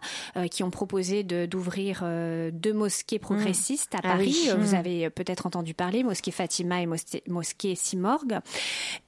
qui 0.50 0.62
ont 0.62 0.70
proposé 0.70 1.22
d'ouvrir 1.24 2.04
deux 2.52 2.72
mosquées 2.74 3.18
progressistes 3.18 3.94
à 3.94 3.98
Ah 4.04 4.08
Paris. 4.10 4.36
oui. 4.46 4.50
Vous 4.58 4.72
Mm. 4.72 4.78
avez 4.78 5.10
peut-être 5.10 5.46
entendu 5.46 5.72
parler, 5.74 6.02
mosquée 6.02 6.30
Fatima 6.30 6.82
et 6.82 6.86
mosquée, 6.86 7.22
mosquée 7.28 7.74
Simorgue. 7.74 8.38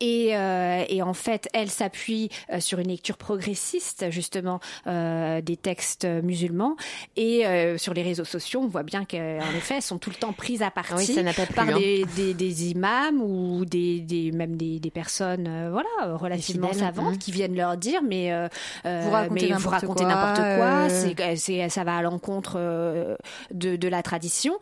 Et, 0.01 0.29
et 0.31 1.03
en 1.03 1.15
fait, 1.15 1.49
elles 1.53 1.71
s'appuient 1.71 2.31
sur 2.61 2.79
une 2.79 2.89
lecture 2.89 3.19
progressiste, 3.19 4.07
justement, 4.11 4.61
euh, 4.87 5.26
des 5.43 5.57
textes 5.57 6.05
musulmans. 6.05 6.77
Et 7.17 7.47
euh, 7.47 7.79
sur 7.79 7.95
les 7.95 8.03
réseaux 8.03 8.25
sociaux, 8.25 8.61
on 8.63 8.69
voit 8.69 8.83
bien 8.83 9.05
qu'en 9.05 9.57
effet, 9.57 9.77
elles 9.77 9.83
sont 9.83 9.99
tout 9.99 10.11
le 10.11 10.17
temps 10.17 10.33
prises 10.33 10.63
à 10.63 10.71
partie 10.71 11.15
Ah 11.19 11.23
Oui, 11.23 11.33
plu, 11.33 11.55
par 11.55 11.69
hein. 11.69 11.79
des, 11.79 12.71
imams 12.71 13.21
ou 13.21 13.65
des, 13.65 14.01
des 14.01 14.33
même 14.33 14.57
des, 14.57 14.81
personnes, 14.91 15.47
euh, 15.49 15.71
voilà, 15.71 16.17
relativement 16.17 16.73
savantes 16.73 17.17
mm. 17.17 17.19
qui 17.19 17.33
viennent 17.33 17.57
leur 17.57 17.77
dire, 17.77 18.01
mais 18.03 18.33
euh, 18.33 18.49
euh, 18.85 19.03
Vous 19.05 19.11
racontez 19.11 20.05
n'importe 20.05 20.37
quoi, 20.37 20.89
euh. 20.91 21.35
C'est, 21.37 21.69
ça 21.69 21.85
va 21.85 21.97
à 21.97 22.03
l'encontre 22.03 22.55
euh, 22.57 23.17
de, 23.53 23.77
de 23.77 23.89
la 23.89 24.03
tradition. 24.03 24.55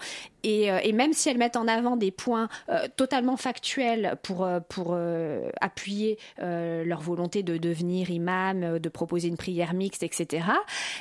Et, 0.45 0.71
euh, 0.71 0.79
et 0.85 0.93
même 0.93 1.13
si 1.13 1.29
elles 1.29 1.39
mettent 1.39 1.57
en 1.57 1.67
avant 1.67 1.97
des 1.97 2.11
points 2.13 2.49
euh, 2.69 2.87
totalement 2.97 3.37
factuels 3.37 4.17
pour, 4.23 4.45
euh, 4.45 4.61
pour 4.61 4.89
euh, 4.93 5.49
appuyer 5.61 6.19
euh, 6.41 6.85
leur 6.85 7.01
volonté 7.01 7.43
de 7.43 7.57
devenir 7.57 8.11
imam, 8.11 8.63
euh, 8.63 8.79
de 8.79 8.89
proposer 8.89 9.29
une 9.29 9.37
prière 9.37 9.75
mixte, 9.75 10.03
etc., 10.03 10.45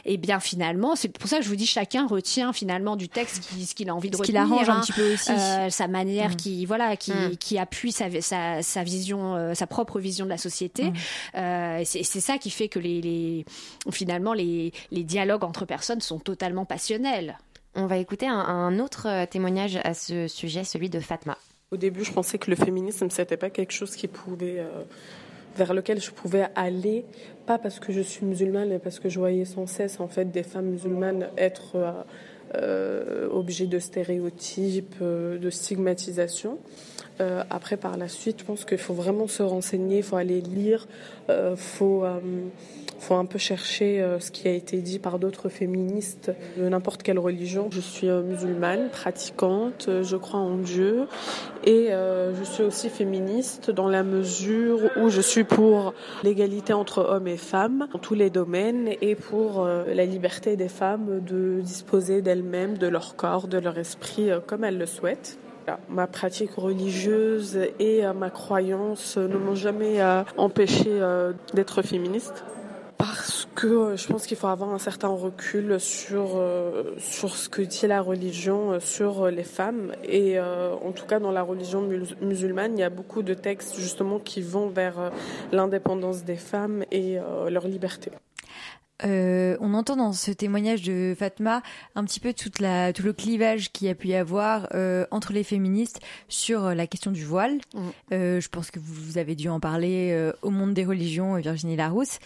et 0.06 0.18
bien 0.18 0.40
finalement, 0.40 0.96
c'est 0.96 1.10
pour 1.10 1.30
ça 1.30 1.38
que 1.38 1.44
je 1.44 1.50
vous 1.50 1.56
dis, 1.56 1.66
chacun 1.68 2.08
retient 2.08 2.54
finalement 2.54 2.96
du 2.96 3.10
texte 3.10 3.44
qui- 3.44 3.66
ce 3.66 3.76
qu'il 3.76 3.90
a 3.90 3.96
envie 3.96 4.10
de 4.10 4.16
Ce 4.16 4.22
retenir. 4.22 4.42
l'arrange 4.48 4.70
un 4.70 4.78
hein. 4.78 4.82
petit 4.82 4.94
peu 4.94 5.14
aussi. 5.14 5.32
Euh, 5.32 5.70
sa 5.70 5.88
manière 5.88 6.32
Mm. 6.32 6.36
qui, 6.38 6.66
voilà, 6.66 6.96
qui, 6.96 7.12
Mm. 7.12 7.36
qui 7.38 7.58
appuie 7.60 7.92
sa, 7.92 8.10
sa, 8.22 8.62
sa 8.62 8.84
vision, 8.84 9.36
euh, 9.36 9.54
sa 9.54 9.68
propre 9.68 10.00
vision 10.00 10.26
de 10.26 10.30
la 10.30 10.38
société. 10.38 10.86
Mm. 10.86 10.94
Euh, 11.36 11.82
c'est 11.84 12.04
ça 12.22 12.38
qui 12.38 12.50
fait 12.50 12.70
que 12.70 12.80
les, 12.80 13.02
les, 13.02 13.46
finalement, 13.92 14.34
les, 14.34 14.72
les 14.92 15.04
dialogues 15.04 15.44
entre 15.44 15.66
personnes 15.66 16.00
sont 16.02 16.20
totalement 16.20 16.66
passionnels. 16.66 17.38
On 17.76 17.88
va 17.88 17.98
écouter 17.98 18.28
un, 18.28 18.80
autre 18.80 19.08
euh, 19.08 19.26
témoignage 19.26 19.80
à 19.84 19.94
ce 19.94 20.28
sujet, 20.28 20.64
celui 20.64 20.90
de 20.90 21.00
Fatma. 21.00 21.38
Au 21.74 21.76
début, 21.76 22.04
je 22.04 22.12
pensais 22.12 22.38
que 22.38 22.52
le 22.52 22.56
féminisme, 22.56 23.10
c'était 23.10 23.36
pas 23.36 23.50
quelque 23.50 23.72
chose 23.72 23.96
qui 23.96 24.08
pouvait, 24.08 24.60
euh, 24.60 24.84
vers 25.58 25.74
lequel 25.74 26.00
je 26.00 26.12
pouvais 26.12 26.46
aller, 26.54 27.04
pas 27.48 27.58
parce 27.58 27.80
que 27.80 27.92
je 27.92 28.02
suis 28.02 28.28
musulmane, 28.28 28.70
mais 28.70 28.78
parce 28.78 29.00
que 29.00 29.10
je 29.10 29.18
voyais 29.18 29.44
sans 29.44 29.66
cesse 29.66 30.00
en 30.00 30.08
fait 30.08 30.26
des 30.26 30.44
femmes 30.44 30.68
musulmanes 30.68 31.30
être 31.36 31.76
euh, 31.76 31.92
euh, 32.54 33.28
objets 33.32 33.66
de 33.66 33.80
stéréotypes, 33.80 35.02
de 35.02 35.50
stigmatisation. 35.50 36.60
Après, 37.50 37.78
par 37.78 37.98
la 37.98 38.08
suite, 38.08 38.40
je 38.40 38.46
pense 38.46 38.66
qu'il 38.66 38.78
faut 38.78 38.94
vraiment 38.94 39.28
se 39.28 39.42
renseigner, 39.42 39.98
il 39.98 40.04
faut 40.04 40.16
aller 40.16 40.42
lire, 40.42 40.88
il 41.30 41.56
faut, 41.56 42.04
faut 43.04 43.16
un 43.16 43.26
peu 43.26 43.38
chercher 43.38 44.02
euh, 44.02 44.20
ce 44.20 44.32
qui 44.32 44.48
a 44.48 44.52
été 44.52 44.78
dit 44.78 44.98
par 44.98 45.20
d'autres 45.20 45.50
féministes 45.50 46.32
de 46.58 46.68
n'importe 46.70 47.04
quelle 47.04 47.20
religion. 47.20 47.68
Je 47.72 47.82
suis 47.82 48.08
euh, 48.08 48.24
musulmane, 48.24 48.90
pratiquante, 48.90 49.88
euh, 49.90 50.04
je 50.04 50.16
crois 50.16 50.40
en 50.40 50.56
Dieu 50.56 51.08
et 51.66 51.90
je 51.92 52.44
suis 52.44 52.64
aussi 52.64 52.90
féministe 52.90 53.72
dans 53.72 53.88
la 53.88 54.04
mesure 54.04 54.80
où 54.98 55.10
je 55.10 55.22
suis 55.22 55.46
pour 55.46 55.94
l'égalité 56.24 56.74
entre 56.74 57.00
hommes 57.00 57.28
et 57.28 57.38
femmes 57.38 57.88
dans 57.94 58.00
tous 58.00 58.16
les 58.16 58.30
domaines 58.30 58.90
et 59.02 59.16
pour 59.16 59.66
la 59.66 60.06
liberté 60.06 60.58
des 60.58 60.68
femmes 60.68 61.22
de 61.22 61.62
disposer 61.62 62.22
d'elles-mêmes, 62.22 62.78
de 62.78 62.88
leur 62.88 63.16
corps, 63.16 63.48
de 63.48 63.58
leur 63.58 63.78
esprit 63.78 64.30
comme 64.46 64.66
elles 64.66 64.78
le 64.78 64.86
souhaitent. 64.86 65.40
Ma 65.88 66.06
pratique 66.06 66.56
religieuse 66.56 67.58
et 67.80 68.02
ma 68.14 68.30
croyance 68.30 69.16
ne 69.16 69.38
m'ont 69.38 69.56
jamais 69.56 70.02
empêché 70.38 71.00
d'être 71.54 71.82
féministe. 71.82 72.44
Parce 72.98 73.48
que 73.56 73.68
euh, 73.68 73.98
je 73.98 74.08
pense 74.08 74.26
qu'il 74.28 74.38
faut 74.38 74.48
avoir 74.48 74.70
un 74.72 74.80
certain 74.80 75.10
recul 75.10 75.80
sur, 75.80 76.38
euh, 76.38 76.96
sur 77.00 77.36
ce 77.36 77.50
que 77.50 77.62
dit 77.62 77.88
la 77.88 78.02
religion 78.02 78.74
euh, 78.74 78.80
sur 78.80 79.28
les 79.30 79.44
femmes. 79.44 79.94
Et 80.04 80.40
en 80.40 80.92
tout 80.92 81.06
cas, 81.06 81.20
dans 81.20 81.32
la 81.32 81.44
religion 81.44 81.82
mus- 81.82 82.16
musulmane, 82.22 82.78
il 82.78 82.80
y 82.80 82.84
a 82.84 82.90
beaucoup 82.90 83.24
de 83.24 83.34
textes 83.34 83.78
justement 83.78 84.20
qui 84.20 84.42
vont 84.42 84.68
vers 84.68 85.12
l'indépendance 85.52 86.24
des 86.24 86.38
femmes 86.38 86.84
et 86.92 87.18
leur 87.50 87.68
liberté. 87.68 88.12
Euh, 89.06 89.58
on 89.60 89.74
entend 89.74 89.96
dans 89.96 90.14
ce 90.14 90.32
témoignage 90.32 90.84
de 90.84 91.16
Fatma 91.18 91.62
un 91.96 92.04
petit 92.06 92.20
peu 92.20 92.34
toute 92.34 92.60
la, 92.60 92.94
tout 92.94 93.04
le 93.04 93.14
clivage 93.14 93.72
qu'il 93.72 93.88
y 93.88 93.90
a 93.90 93.96
pu 93.96 94.10
y 94.10 94.16
avoir 94.16 94.68
euh, 94.74 95.06
entre 95.12 95.34
les 95.34 95.44
féministes 95.44 96.00
sur 96.30 96.66
euh, 96.66 96.74
la 96.74 96.88
question 96.88 97.12
du 97.12 97.26
voile. 97.26 97.58
Mm. 97.74 97.80
Euh, 98.14 98.40
je 98.40 98.50
pense 98.50 98.72
que 98.72 98.80
vous, 98.80 99.18
avez 99.18 99.36
dû 99.36 99.50
en 99.50 99.60
parler 99.60 100.32
au 100.42 100.50
Monde 100.50 100.74
des 100.74 100.86
religions, 100.86 101.36
Virginie 101.36 101.76
Larousse. 101.76 102.18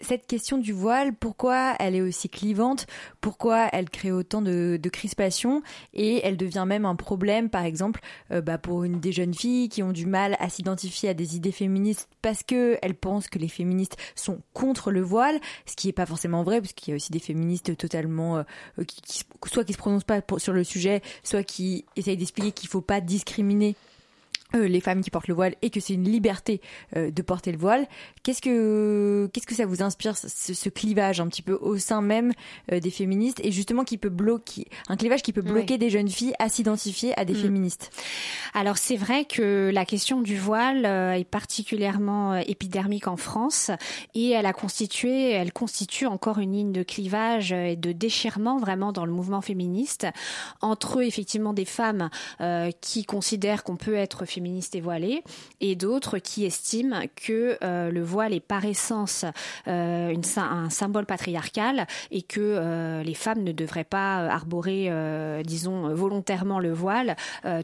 Cette 0.00 0.26
question 0.26 0.56
du 0.56 0.72
voile, 0.72 1.12
pourquoi 1.12 1.74
elle 1.78 1.94
est 1.94 2.00
aussi 2.00 2.30
clivante? 2.30 2.86
Pourquoi 3.20 3.68
elle 3.72 3.90
crée 3.90 4.10
autant 4.10 4.40
de, 4.40 4.78
de 4.80 4.88
crispation 4.88 5.62
Et 5.92 6.24
elle 6.24 6.38
devient 6.38 6.64
même 6.66 6.86
un 6.86 6.96
problème, 6.96 7.50
par 7.50 7.64
exemple, 7.64 8.00
bah, 8.30 8.56
pour 8.56 8.84
une 8.84 9.00
des 9.00 9.12
jeunes 9.12 9.34
filles 9.34 9.68
qui 9.68 9.82
ont 9.82 9.92
du 9.92 10.06
mal 10.06 10.36
à 10.40 10.48
s'identifier 10.48 11.10
à 11.10 11.14
des 11.14 11.36
idées 11.36 11.52
féministes 11.52 12.08
parce 12.22 12.42
que 12.42 12.78
elles 12.80 12.94
pensent 12.94 13.28
que 13.28 13.38
les 13.38 13.48
féministes 13.48 13.96
sont 14.14 14.40
contre 14.54 14.90
le 14.90 15.02
voile, 15.02 15.38
ce 15.66 15.76
qui 15.76 15.88
est 15.88 15.92
pas 15.92 16.06
forcément 16.10 16.42
vrai, 16.42 16.60
parce 16.60 16.74
qu'il 16.74 16.90
y 16.90 16.92
a 16.92 16.96
aussi 16.96 17.10
des 17.10 17.18
féministes 17.18 17.76
totalement 17.76 18.38
euh, 18.38 18.42
qui, 18.86 19.00
qui, 19.02 19.24
soit 19.46 19.64
qui 19.64 19.72
se 19.72 19.78
prononcent 19.78 20.04
pas 20.04 20.20
sur 20.36 20.52
le 20.52 20.64
sujet, 20.64 21.02
soit 21.24 21.42
qui 21.42 21.84
essayent 21.96 22.16
d'expliquer 22.16 22.52
qu'il 22.52 22.68
faut 22.68 22.82
pas 22.82 23.00
discriminer 23.00 23.76
euh, 24.54 24.68
les 24.68 24.80
femmes 24.80 25.02
qui 25.02 25.10
portent 25.10 25.28
le 25.28 25.34
voile 25.34 25.54
et 25.62 25.70
que 25.70 25.80
c'est 25.80 25.94
une 25.94 26.08
liberté 26.08 26.60
euh, 26.96 27.10
de 27.10 27.22
porter 27.22 27.52
le 27.52 27.58
voile. 27.58 27.86
Qu'est-ce 28.22 28.42
que 28.42 29.28
qu'est-ce 29.32 29.46
que 29.46 29.54
ça 29.54 29.66
vous 29.66 29.82
inspire 29.82 30.16
ce, 30.16 30.54
ce 30.54 30.68
clivage 30.68 31.20
un 31.20 31.28
petit 31.28 31.42
peu 31.42 31.54
au 31.54 31.78
sein 31.78 32.00
même 32.02 32.32
euh, 32.72 32.80
des 32.80 32.90
féministes 32.90 33.40
et 33.42 33.52
justement 33.52 33.84
qui 33.84 33.98
peut 33.98 34.08
bloquer 34.08 34.66
un 34.88 34.96
clivage 34.96 35.22
qui 35.22 35.32
peut 35.32 35.42
bloquer 35.42 35.78
des 35.78 35.90
jeunes 35.90 36.08
filles 36.08 36.34
à 36.38 36.48
s'identifier 36.48 37.18
à 37.18 37.24
des 37.24 37.34
Mm. 37.34 37.42
féministes? 37.42 37.90
Alors 38.54 38.78
c'est 38.78 38.96
vrai 38.96 39.24
que 39.24 39.70
la 39.72 39.84
question 39.84 40.20
du 40.20 40.36
voile 40.36 40.84
euh, 40.86 41.12
est 41.12 41.24
particulièrement 41.24 42.32
euh, 42.32 42.40
épidermique 42.46 43.08
en 43.08 43.16
France 43.16 43.70
et 44.14 44.30
elle 44.30 44.46
a 44.46 44.52
constitué, 44.52 45.30
elle 45.30 45.52
constitue 45.52 46.06
encore 46.06 46.38
une 46.38 46.52
ligne 46.52 46.72
de 46.72 46.82
clivage 46.82 47.52
euh, 47.52 47.66
et 47.66 47.76
de 47.76 47.92
déchirement 47.92 48.58
vraiment 48.58 48.92
dans 48.92 49.06
le 49.06 49.12
mouvement 49.12 49.40
féministe 49.40 50.06
entre 50.60 51.02
effectivement 51.02 51.52
des 51.52 51.64
femmes 51.64 52.10
euh, 52.40 52.70
qui 52.80 53.04
considèrent 53.04 53.64
qu'on 53.64 53.76
peut 53.76 53.94
être 53.94 54.24
féministe 54.24 54.39
et 54.74 54.80
voilée 54.80 55.22
et 55.60 55.76
d'autres 55.76 56.18
qui 56.18 56.44
estiment 56.44 57.02
que 57.14 57.58
euh, 57.62 57.90
le 57.90 58.02
voile 58.02 58.32
est 58.32 58.40
par 58.40 58.64
essence 58.64 59.24
euh, 59.68 60.14
un 60.36 60.70
symbole 60.70 61.06
patriarcal 61.06 61.86
et 62.10 62.22
que 62.22 62.40
euh, 62.40 63.02
les 63.02 63.14
femmes 63.14 63.42
ne 63.42 63.52
devraient 63.52 63.84
pas 63.84 64.26
arborer, 64.26 64.90
disons, 65.44 65.94
volontairement 65.94 66.58
le 66.58 66.72
voile 66.72 67.16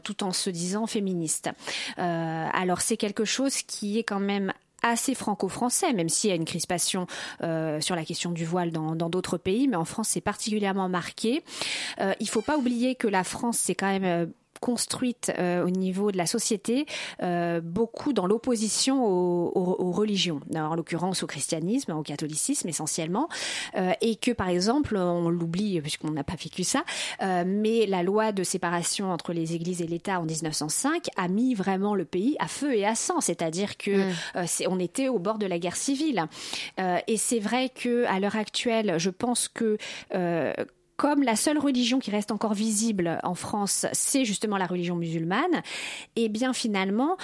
tout 0.03 0.23
en 0.23 0.31
se 0.31 0.49
disant 0.49 0.87
féministe. 0.87 1.49
Euh, 1.97 2.47
alors 2.53 2.81
c'est 2.81 2.97
quelque 2.97 3.25
chose 3.25 3.61
qui 3.61 3.97
est 3.97 4.03
quand 4.03 4.19
même 4.19 4.53
assez 4.83 5.15
franco-français, 5.15 5.91
même 5.93 6.09
s'il 6.09 6.29
y 6.29 6.33
a 6.33 6.35
une 6.35 6.45
crispation 6.45 7.07
sur 7.39 7.95
la 7.95 8.05
question 8.05 8.31
du 8.31 8.45
voile 8.45 8.71
dans 8.71 9.09
d'autres 9.09 9.37
pays, 9.37 9.67
mais 9.67 9.75
en 9.75 9.85
France 9.85 10.09
c'est 10.09 10.21
particulièrement 10.21 10.89
marqué. 10.89 11.43
Il 12.19 12.29
faut 12.29 12.41
pas 12.41 12.57
oublier 12.57 12.95
que 12.95 13.07
la 13.07 13.23
France 13.23 13.57
c'est 13.57 13.75
quand 13.75 13.99
même 13.99 14.31
construite 14.59 15.31
euh, 15.37 15.65
au 15.65 15.69
niveau 15.69 16.11
de 16.11 16.17
la 16.17 16.25
société 16.25 16.85
euh, 17.23 17.61
beaucoup 17.61 18.13
dans 18.13 18.25
l'opposition 18.27 19.05
aux, 19.05 19.51
aux- 19.55 19.75
aux 19.85 19.91
religions, 19.91 20.39
en 20.55 20.75
l'occurrence 20.75 21.23
au 21.23 21.27
christianisme, 21.27 21.91
au 21.93 22.03
catholicisme 22.03 22.67
essentiellement, 22.69 23.29
euh, 23.75 23.91
et 24.01 24.15
que 24.15 24.31
par 24.31 24.49
exemple, 24.49 24.95
on 24.97 25.29
l'oublie 25.29 25.79
puisqu'on 25.81 26.11
n'a 26.11 26.23
pas 26.23 26.35
vécu 26.35 26.63
ça, 26.63 26.83
mais 27.45 27.85
la 27.85 28.03
loi 28.03 28.31
de 28.31 28.43
séparation 28.43 29.11
entre 29.11 29.33
les 29.33 29.53
églises 29.55 29.81
et 29.81 29.87
l'État 29.87 30.19
en 30.19 30.23
1905 30.25 31.07
a 31.17 31.27
mis 31.27 31.53
vraiment 31.55 31.95
le 31.95 32.05
pays 32.05 32.35
à 32.39 32.47
feu 32.47 32.73
et 32.75 32.85
à 32.85 32.95
sang, 32.95 33.21
c'est-à-dire 33.21 33.77
que 33.77 33.91
c'est- 34.45 34.67
on 34.67 34.79
était 34.79 35.07
au 35.09 35.19
bord 35.19 35.37
de 35.37 35.45
la 35.45 35.59
guerre 35.59 35.75
civile. 35.75 36.25
Et 37.07 37.17
c'est 37.17 37.39
vrai 37.39 37.69
que 37.69 38.05
à 38.05 38.19
l'heure 38.19 38.35
actuelle, 38.35 38.95
je 38.97 39.09
pense 39.09 39.47
que 39.47 39.77
comme 40.97 41.23
la 41.23 41.35
seule 41.35 41.59
religion 41.59 41.99
qui 41.99 42.11
reste 42.11 42.31
encore 42.31 42.53
visible 42.53 43.19
en 43.23 43.35
France, 43.35 43.85
c'est 43.93 44.25
justement 44.25 44.57
la 44.57 44.65
religion 44.65 44.95
musulmane, 44.95 45.61
et 46.15 46.27
bien 46.27 46.53
finalement, 46.53 47.17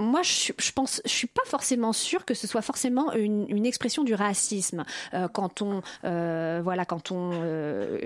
moi, 0.00 0.22
je, 0.22 0.52
je 0.58 0.72
pense, 0.72 1.00
je 1.04 1.10
suis 1.10 1.26
pas 1.26 1.42
forcément 1.46 1.92
sûre 1.92 2.24
que 2.24 2.34
ce 2.34 2.46
soit 2.46 2.62
forcément 2.62 3.12
une, 3.12 3.46
une 3.48 3.66
expression 3.66 4.02
du 4.04 4.14
racisme 4.14 4.84
euh, 5.14 5.28
quand 5.28 5.62
on, 5.62 5.82
euh, 6.04 6.60
voilà, 6.62 6.84
quand 6.84 7.10
on 7.12 7.30
euh, 7.34 7.98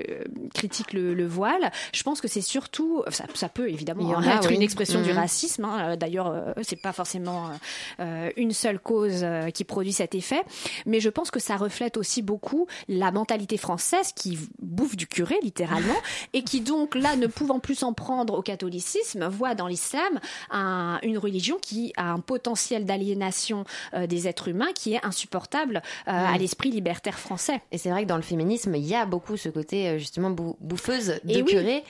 critique 0.55 0.93
le, 0.93 1.15
le 1.15 1.27
voile. 1.27 1.71
Je 1.93 2.03
pense 2.03 2.21
que 2.21 2.29
c'est 2.29 2.41
surtout, 2.41 3.03
ça, 3.11 3.25
ça 3.35 3.49
peut 3.49 3.69
évidemment 3.71 4.05
en 4.11 4.23
a, 4.23 4.35
être 4.37 4.49
oui. 4.49 4.55
une 4.57 4.63
expression 4.63 5.01
du 5.03 5.11
Mhm. 5.11 5.17
racisme. 5.19 5.65
hein. 5.65 5.97
D'ailleurs, 5.97 6.55
c'est 6.63 6.81
pas 6.81 6.93
forcément 6.93 7.51
une 8.37 8.53
seule 8.53 8.79
cause 8.81 9.25
qui 9.55 9.65
produit 9.65 9.93
cet 9.93 10.15
effet, 10.15 10.43
mais 10.87 11.01
je 11.01 11.09
pense 11.11 11.31
que 11.31 11.41
ça 11.41 11.57
reflète 11.57 11.97
aussi 11.97 12.23
beaucoup 12.23 12.67
la 12.89 13.11
mentalité 13.13 13.57
française 13.57 14.13
qui 14.15 14.39
bouffe 14.61 14.97
du 14.97 15.07
curé 15.07 15.37
littéralement 15.43 15.95
et 16.33 16.43
qui 16.43 16.61
donc 16.61 16.95
là, 16.95 17.17
ne 17.17 17.27
pouvant 17.27 17.59
plus 17.61 17.77
s'en 17.77 17.93
prendre 17.93 18.35
au 18.39 18.43
catholicisme, 18.43 19.27
voit 19.29 19.55
dans 19.55 19.67
l'islam 19.67 20.21
un- 20.51 20.99
une 21.03 21.19
religion 21.19 21.59
qui 21.61 21.84
a 21.97 22.11
un 22.12 22.20
potentiel 22.20 22.85
d'aliénation 22.85 23.64
euh, 23.95 24.07
des 24.07 24.28
êtres 24.28 24.49
humains 24.49 24.72
qui 24.74 24.95
est 24.95 25.05
insupportable 25.05 25.82
euh, 26.09 26.11
à 26.11 26.35
Mm. 26.35 26.39
l'esprit 26.39 26.70
libertaire 26.70 27.18
français. 27.18 27.61
Et 27.72 27.78
c'est 27.78 27.91
vrai 27.91 28.03
que 28.05 28.09
dans 28.09 28.16
le 28.16 28.22
féminisme, 28.22 28.74
il 28.74 28.85
y 28.87 28.95
a 28.95 29.07
beaucoup 29.07 29.37
ce 29.37 29.49
côté 29.49 29.89
euh, 29.89 29.99
justement 29.99 30.30
bou- 30.30 30.57
bouffeuse 30.61 31.20
de 31.24 31.43
oui. 31.43 31.45
curé 31.45 31.85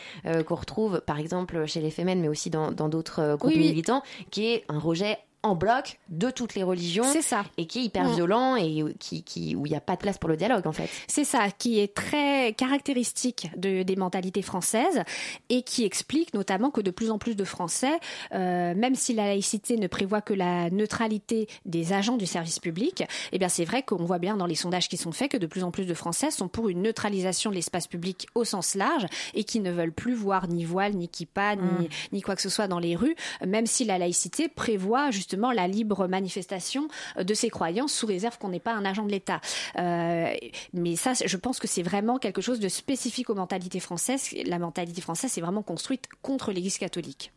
qu'on 0.46 0.54
retrouve 0.54 1.00
par 1.06 1.18
exemple 1.18 1.66
chez 1.66 1.80
les 1.80 1.90
femmes, 1.90 2.18
mais 2.20 2.28
aussi 2.28 2.50
dans 2.50 2.70
d'autres 2.70 3.36
groupes 3.38 3.52
Oui, 3.52 3.58
oui. 3.60 3.68
militants, 3.68 4.02
qui 4.30 4.46
est 4.46 4.64
un 4.68 4.78
rejet 4.78 5.18
en 5.44 5.54
bloc 5.54 5.98
de 6.08 6.30
toutes 6.30 6.54
les 6.54 6.62
religions. 6.62 7.04
C'est 7.04 7.22
ça. 7.22 7.44
Et 7.58 7.66
qui 7.66 7.80
est 7.80 7.84
hyper 7.84 8.04
Mm. 8.04 8.14
violent 8.14 8.56
et 8.56 8.84
qui, 8.98 9.22
qui, 9.22 9.54
où 9.54 9.66
il 9.66 9.70
n'y 9.70 9.76
a 9.76 9.80
pas 9.80 9.94
de 9.94 10.00
place 10.00 10.18
pour 10.18 10.28
le 10.28 10.36
dialogue 10.36 10.66
en 10.66 10.72
fait. 10.72 10.88
C'est 11.06 11.24
ça 11.24 11.50
qui 11.50 11.78
est 11.78 11.94
très 11.94 12.54
caractéristique 12.54 13.50
de, 13.56 13.82
des 13.82 13.96
mentalités 13.96 14.42
françaises 14.42 15.02
et 15.50 15.62
qui 15.62 15.84
explique 15.84 16.34
notamment 16.34 16.70
que 16.70 16.80
de 16.80 16.90
plus 16.90 17.10
en 17.10 17.18
plus 17.18 17.36
de 17.36 17.44
Français, 17.44 17.92
euh, 18.32 18.74
même 18.74 18.94
si 18.94 19.14
la 19.14 19.26
laïcité 19.26 19.76
ne 19.76 19.86
prévoit 19.86 20.20
que 20.22 20.34
la 20.34 20.70
neutralité 20.70 21.48
des 21.66 21.92
agents 21.92 22.16
du 22.16 22.26
service 22.26 22.58
public, 22.58 23.04
eh 23.32 23.38
bien 23.38 23.48
c'est 23.48 23.64
vrai 23.64 23.82
qu'on 23.82 24.04
voit 24.04 24.18
bien 24.18 24.36
dans 24.36 24.46
les 24.46 24.54
sondages 24.54 24.88
qui 24.88 24.96
sont 24.96 25.12
faits 25.12 25.30
que 25.32 25.36
de 25.36 25.46
plus 25.46 25.62
en 25.62 25.70
plus 25.70 25.84
de 25.86 25.94
Français 25.94 26.30
sont 26.30 26.48
pour 26.48 26.68
une 26.68 26.82
neutralisation 26.82 27.50
de 27.50 27.54
l'espace 27.56 27.86
public 27.86 28.26
au 28.34 28.44
sens 28.44 28.74
large 28.74 29.06
et 29.34 29.44
qui 29.44 29.60
ne 29.60 29.70
veulent 29.70 29.92
plus 29.92 30.14
voir 30.14 30.48
ni 30.48 30.64
voile, 30.64 30.94
ni 30.94 31.08
kippa, 31.08 31.56
ni, 31.56 31.88
ni 32.12 32.22
quoi 32.22 32.34
que 32.34 32.42
ce 32.42 32.48
soit 32.48 32.68
dans 32.68 32.78
les 32.78 32.96
rues, 32.96 33.14
même 33.46 33.66
si 33.66 33.84
la 33.84 33.98
laïcité 33.98 34.48
prévoit 34.48 35.10
justement 35.10 35.33
la 35.52 35.68
libre 35.68 36.06
manifestation 36.08 36.88
de 37.18 37.34
ses 37.34 37.50
croyances 37.50 37.92
sous 37.92 38.06
réserve 38.06 38.38
qu'on 38.38 38.48
n'est 38.48 38.60
pas 38.60 38.72
un 38.72 38.84
agent 38.84 39.04
de 39.04 39.10
l'État. 39.10 39.40
Euh, 39.78 40.32
mais 40.72 40.96
ça, 40.96 41.12
je 41.24 41.36
pense 41.36 41.58
que 41.58 41.66
c'est 41.66 41.82
vraiment 41.82 42.18
quelque 42.18 42.40
chose 42.40 42.60
de 42.60 42.68
spécifique 42.68 43.30
aux 43.30 43.34
mentalités 43.34 43.80
françaises. 43.80 44.30
La 44.46 44.58
mentalité 44.58 45.00
française, 45.00 45.30
c'est 45.32 45.40
vraiment 45.40 45.62
construite 45.62 46.08
contre 46.22 46.52
l'Église 46.52 46.78
catholique. 46.78 47.32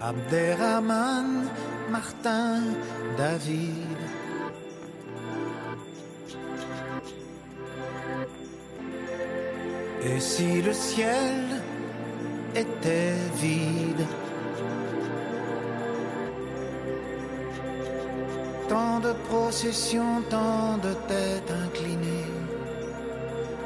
Abderrahman, 0.00 1.48
Martin, 1.90 2.62
David. 3.16 3.98
Et 10.04 10.20
si 10.20 10.62
le 10.62 10.72
ciel 10.72 11.62
était 12.54 13.14
vide? 13.36 14.06
Tant 18.68 19.00
de 19.00 19.12
processions, 19.28 20.22
tant 20.28 20.76
de 20.78 20.92
têtes 21.08 21.52
inclinées, 21.64 22.34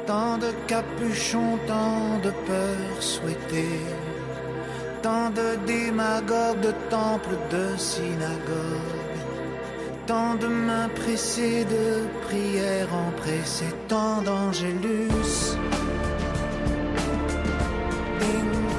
tant 0.07 0.37
de 0.37 0.51
capuchons, 0.67 1.57
tant 1.67 2.19
de 2.23 2.31
peurs 2.47 3.01
souhaitées, 3.01 3.85
de 5.35 5.55
démagogues, 5.65 6.61
de 6.61 6.73
temples, 6.89 7.37
de 7.49 7.77
synagogues, 7.77 9.17
tant 10.05 10.35
de 10.35 10.47
mains 10.47 10.89
pressées, 10.95 11.65
de 11.65 12.07
prières 12.27 12.93
empressées, 13.07 13.73
tant 13.87 14.21
d'angélus, 14.21 15.57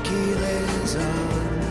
qui 0.07 0.25
résonnent. 0.47 1.65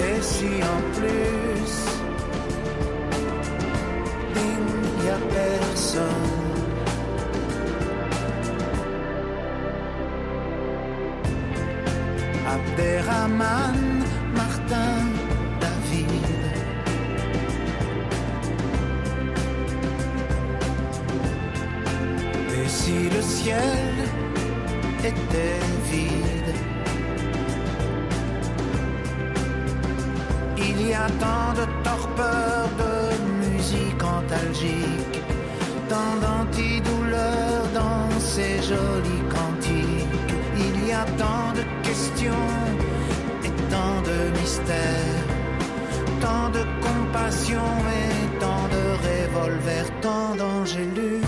Et 0.00 0.22
si 0.22 0.50
en 0.76 0.80
plus, 0.96 1.72
il 4.36 5.02
n'y 5.02 5.08
a 5.10 5.18
personne. 5.34 6.47
Abderrahman, 13.28 13.36
Martin, 13.36 13.87
et 47.56 48.38
tant 48.40 48.68
de 48.74 48.84
revolvers, 49.06 49.90
tant 50.00 50.34
d'angélus, 50.36 51.27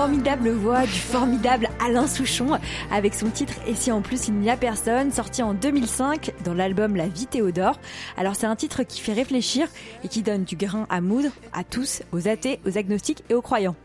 formidable 0.00 0.48
voix 0.48 0.86
du 0.86 0.98
formidable 0.98 1.68
Alain 1.84 2.06
Souchon 2.06 2.58
avec 2.90 3.12
son 3.12 3.28
titre 3.28 3.52
Et 3.66 3.74
si 3.74 3.92
en 3.92 4.00
plus 4.00 4.28
il 4.28 4.34
n'y 4.36 4.48
a 4.48 4.56
personne, 4.56 5.12
sorti 5.12 5.42
en 5.42 5.52
2005 5.52 6.32
dans 6.42 6.54
l'album 6.54 6.96
La 6.96 7.06
vie 7.06 7.26
Théodore. 7.26 7.78
Alors 8.16 8.34
c'est 8.34 8.46
un 8.46 8.56
titre 8.56 8.82
qui 8.82 9.02
fait 9.02 9.12
réfléchir 9.12 9.68
et 10.02 10.08
qui 10.08 10.22
donne 10.22 10.44
du 10.44 10.56
grain 10.56 10.86
à 10.88 11.02
moudre 11.02 11.28
à 11.52 11.64
tous, 11.64 12.00
aux 12.12 12.28
athées, 12.28 12.60
aux 12.66 12.78
agnostiques 12.78 13.24
et 13.28 13.34
aux 13.34 13.42
croyants. 13.42 13.76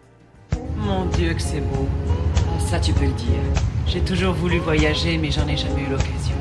Mon 0.78 1.04
Dieu, 1.08 1.34
que 1.34 1.42
c'est 1.42 1.60
beau. 1.60 1.86
Ça, 2.70 2.80
tu 2.80 2.94
peux 2.94 3.08
le 3.08 3.12
dire. 3.12 3.42
J'ai 3.86 4.00
toujours 4.00 4.34
voulu 4.36 4.60
voyager, 4.60 5.18
mais 5.18 5.32
j'en 5.32 5.46
ai 5.50 5.58
jamais 5.58 5.82
eu 5.82 5.90
l'occasion. 5.90 6.38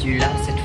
Tu 0.00 0.18
l'as 0.18 0.36
cette 0.44 0.58
fois. 0.58 0.63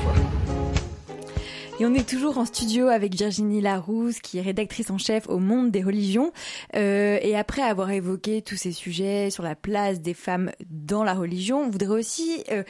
Et 1.80 1.86
on 1.86 1.94
est 1.94 2.06
toujours 2.06 2.36
en 2.36 2.44
studio 2.44 2.88
avec 2.88 3.14
Virginie 3.14 3.62
Larousse, 3.62 4.20
qui 4.20 4.36
est 4.36 4.42
rédactrice 4.42 4.90
en 4.90 4.98
chef 4.98 5.26
au 5.30 5.38
Monde 5.38 5.70
des 5.70 5.82
religions. 5.82 6.30
Euh, 6.76 7.18
et 7.22 7.34
après 7.34 7.62
avoir 7.62 7.90
évoqué 7.90 8.42
tous 8.42 8.56
ces 8.56 8.72
sujets 8.72 9.30
sur 9.30 9.42
la 9.42 9.54
place 9.54 10.02
des 10.02 10.12
femmes 10.12 10.52
dans 10.68 11.04
la 11.04 11.14
religion, 11.14 11.62
on 11.62 11.70
voudrait 11.70 11.98
aussi 11.98 12.44
euh, 12.52 12.64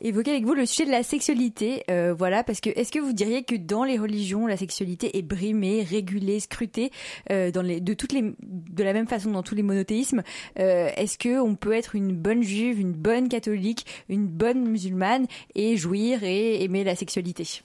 évoquer 0.00 0.30
avec 0.30 0.46
vous 0.46 0.54
le 0.54 0.64
sujet 0.64 0.86
de 0.86 0.90
la 0.90 1.02
sexualité. 1.02 1.84
Euh, 1.90 2.14
voilà, 2.16 2.42
parce 2.42 2.62
que 2.62 2.70
est-ce 2.70 2.90
que 2.90 3.00
vous 3.00 3.12
diriez 3.12 3.42
que 3.42 3.54
dans 3.54 3.84
les 3.84 3.98
religions, 3.98 4.46
la 4.46 4.56
sexualité 4.56 5.18
est 5.18 5.22
brimée, 5.22 5.82
régulée, 5.82 6.40
scrutée 6.40 6.90
euh, 7.30 7.50
dans 7.50 7.60
les, 7.60 7.82
de 7.82 7.92
toutes 7.92 8.12
les, 8.12 8.22
de 8.40 8.82
la 8.82 8.94
même 8.94 9.06
façon 9.06 9.30
dans 9.30 9.42
tous 9.42 9.54
les 9.54 9.62
monothéismes 9.62 10.22
euh, 10.58 10.88
Est-ce 10.96 11.18
que 11.18 11.38
on 11.38 11.54
peut 11.54 11.72
être 11.72 11.96
une 11.96 12.16
bonne 12.16 12.42
juive, 12.42 12.80
une 12.80 12.94
bonne 12.94 13.28
catholique, 13.28 13.84
une 14.08 14.26
bonne 14.26 14.66
musulmane 14.66 15.26
et 15.54 15.76
jouir 15.76 16.24
et 16.24 16.64
aimer 16.64 16.82
la 16.82 16.96
sexualité? 16.96 17.60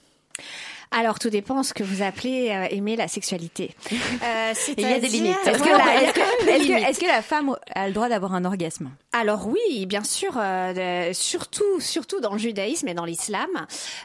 Alors, 0.92 1.20
tout 1.20 1.30
dépend 1.30 1.62
ce 1.62 1.72
que 1.72 1.84
vous 1.84 2.02
appelez 2.02 2.50
euh, 2.50 2.66
aimer 2.70 2.96
la 2.96 3.08
sexualité. 3.08 3.74
Euh, 4.22 4.52
il 4.76 4.82
y 4.82 4.92
a 4.92 4.98
des 4.98 5.08
limites. 5.08 5.36
Est-ce 5.46 5.62
que, 5.62 5.68
est 5.68 6.12
que, 6.12 6.90
est 6.90 7.00
que, 7.00 7.06
la 7.06 7.22
femme 7.22 7.56
a 7.74 7.86
le 7.86 7.94
droit 7.94 8.08
d'avoir 8.08 8.34
un 8.34 8.44
orgasme? 8.44 8.90
Alors 9.12 9.48
oui, 9.48 9.86
bien 9.86 10.04
sûr, 10.04 10.34
euh, 10.36 11.12
surtout, 11.12 11.80
surtout 11.80 12.20
dans 12.20 12.32
le 12.32 12.38
judaïsme 12.38 12.86
et 12.86 12.94
dans 12.94 13.04
l'islam, 13.04 13.48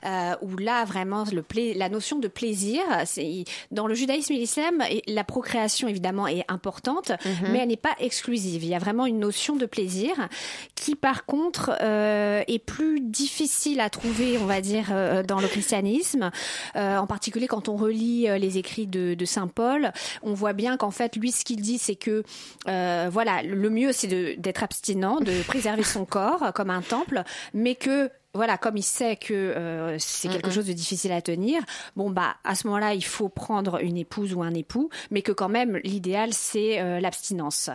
euh, 0.04 0.36
où 0.42 0.58
là 0.58 0.84
vraiment 0.84 1.26
le 1.32 1.44
pla 1.44 1.62
la 1.76 1.90
notion 1.90 2.18
de 2.18 2.28
plaisir, 2.28 2.82
c'est 3.06 3.46
dans 3.70 3.86
le 3.86 3.94
judaïsme 3.94 4.34
et 4.34 4.38
l'islam, 4.38 4.84
la 5.08 5.24
procréation 5.24 5.88
évidemment 5.88 6.28
est 6.28 6.44
importante, 6.48 7.12
mhm. 7.24 7.52
mais 7.52 7.60
elle 7.60 7.68
n'est 7.68 7.78
pas 7.78 7.96
exclusive. 8.00 8.64
Il 8.64 8.70
y 8.70 8.74
a 8.74 8.80
vraiment 8.80 9.06
une 9.06 9.20
notion 9.20 9.56
de 9.56 9.68
plaisir 9.68 10.28
qui, 10.74 10.96
par 10.96 11.26
contre, 11.26 11.78
euh, 11.82 12.44
est 12.48 12.60
plus 12.60 13.00
difficile 13.00 13.82
à 13.82 13.92
trouver, 13.92 14.40
on 14.40 14.46
va 14.46 14.60
dire, 14.60 14.86
dans 15.28 15.40
le 15.40 15.48
christianisme. 15.48 16.32
Euh, 16.76 16.97
en 16.97 17.07
particulier 17.07 17.47
quand 17.47 17.69
on 17.69 17.76
relit 17.76 18.30
euh, 18.30 18.38
les 18.38 18.57
écrits 18.57 18.88
de, 18.88 19.13
de 19.13 19.26
Saint 19.26 19.47
Paul, 19.47 19.91
on 20.23 20.34
voit 20.34 20.53
bien 20.53 20.78
qu'en 20.78 20.91
fait, 20.91 21.15
lui, 21.15 21.32
ce 21.32 21.45
qu'il 21.45 21.61
dit, 21.61 21.78
c'est 21.78 21.95
que 21.95 22.23
euh, 22.67 23.09
voilà, 23.11 23.43
le 23.43 23.69
mieux, 23.69 23.91
c'est 23.91 24.36
d'être 24.36 24.63
abstinent, 24.63 25.19
de 25.19 25.41
préserver 25.47 25.84
son 25.84 26.05
corps 26.05 26.51
comme 26.53 26.69
un 26.69 26.82
temple, 26.82 27.23
mais 27.53 27.76
que 27.76 28.09
voilà, 28.36 28.57
comme 28.57 28.78
il 28.78 28.84
sait 28.84 29.15
que 29.15 29.34
euh, 29.34 29.97
c'est 29.97 30.28
quelque 30.28 30.51
chose 30.51 30.67
de 30.67 30.73
difficile 30.73 31.13
à 31.13 31.21
tenir, 31.21 31.63
bon 31.95 32.09
bah 32.09 32.36
à 32.43 32.53
ce 32.53 32.67
moment-là, 32.67 32.93
il 32.93 33.03
faut 33.03 33.30
prendre 33.30 33.82
une 33.82 33.97
épouse 33.97 34.34
ou 34.34 34.43
un 34.43 34.53
époux, 34.53 34.89
mais 35.09 35.21
que 35.21 35.32
quand 35.32 35.49
même 35.49 35.78
l'idéal 35.84 36.34
c'est 36.34 36.82
euh, 36.82 36.99
l'abstinence. 36.99 37.69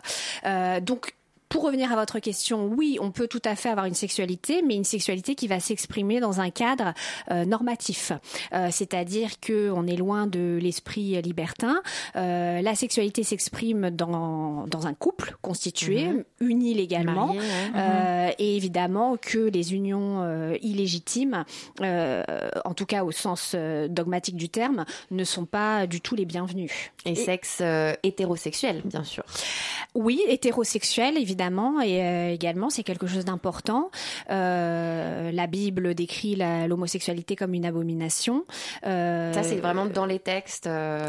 Euh, 0.44 0.80
donc 0.80 1.14
pour 1.50 1.64
revenir 1.64 1.92
à 1.92 1.96
votre 1.96 2.20
question, 2.20 2.66
oui, 2.66 2.96
on 3.00 3.10
peut 3.10 3.26
tout 3.26 3.42
à 3.44 3.56
fait 3.56 3.68
avoir 3.68 3.86
une 3.86 3.94
sexualité, 3.94 4.62
mais 4.62 4.76
une 4.76 4.84
sexualité 4.84 5.34
qui 5.34 5.48
va 5.48 5.58
s'exprimer 5.58 6.20
dans 6.20 6.40
un 6.40 6.50
cadre 6.50 6.94
euh, 7.32 7.44
normatif, 7.44 8.12
euh, 8.52 8.68
c'est-à-dire 8.70 9.40
que 9.40 9.68
on 9.72 9.84
est 9.88 9.96
loin 9.96 10.28
de 10.28 10.60
l'esprit 10.62 11.20
libertin. 11.20 11.82
Euh, 12.14 12.62
la 12.62 12.74
sexualité 12.76 13.24
s'exprime 13.24 13.90
dans 13.90 14.64
dans 14.68 14.86
un 14.86 14.94
couple 14.94 15.36
constitué, 15.42 16.06
mhm. 16.06 16.24
uni 16.40 16.72
légalement, 16.72 17.34
mhm. 17.34 18.32
et 18.38 18.56
évidemment 18.56 19.16
que 19.16 19.38
les 19.38 19.74
unions 19.74 20.54
illégitimes, 20.62 21.44
en 21.80 22.74
tout 22.74 22.86
cas 22.86 23.02
au 23.02 23.10
sens 23.10 23.56
dogmatique 23.88 24.36
du 24.36 24.48
terme, 24.48 24.84
ne 25.10 25.24
sont 25.24 25.46
pas 25.46 25.88
du 25.88 26.00
tout 26.00 26.14
les 26.14 26.26
bienvenus. 26.26 26.70
Et, 27.04 27.12
et 27.12 27.14
sexe 27.16 27.60
hétérosexuel, 28.04 28.82
bien 28.84 29.02
sûr. 29.02 29.24
Oui, 29.96 30.22
hétérosexuel, 30.28 31.18
évidemment 31.18 31.39
évidemment, 31.40 31.80
et 31.80 32.02
euh, 32.02 32.32
également 32.32 32.68
c'est 32.68 32.82
quelque 32.82 33.06
chose 33.06 33.24
d'important. 33.24 33.90
Euh, 34.30 35.32
la 35.32 35.46
Bible 35.46 35.94
décrit 35.94 36.36
l'homosexualité 36.36 37.34
comme 37.34 37.54
une 37.54 37.64
abomination. 37.64 38.44
Euh, 38.86 39.32
Ça, 39.32 39.42
c'est 39.42 39.56
vraiment 39.56 39.86
dans 39.86 40.04
les 40.04 40.18
textes. 40.18 40.68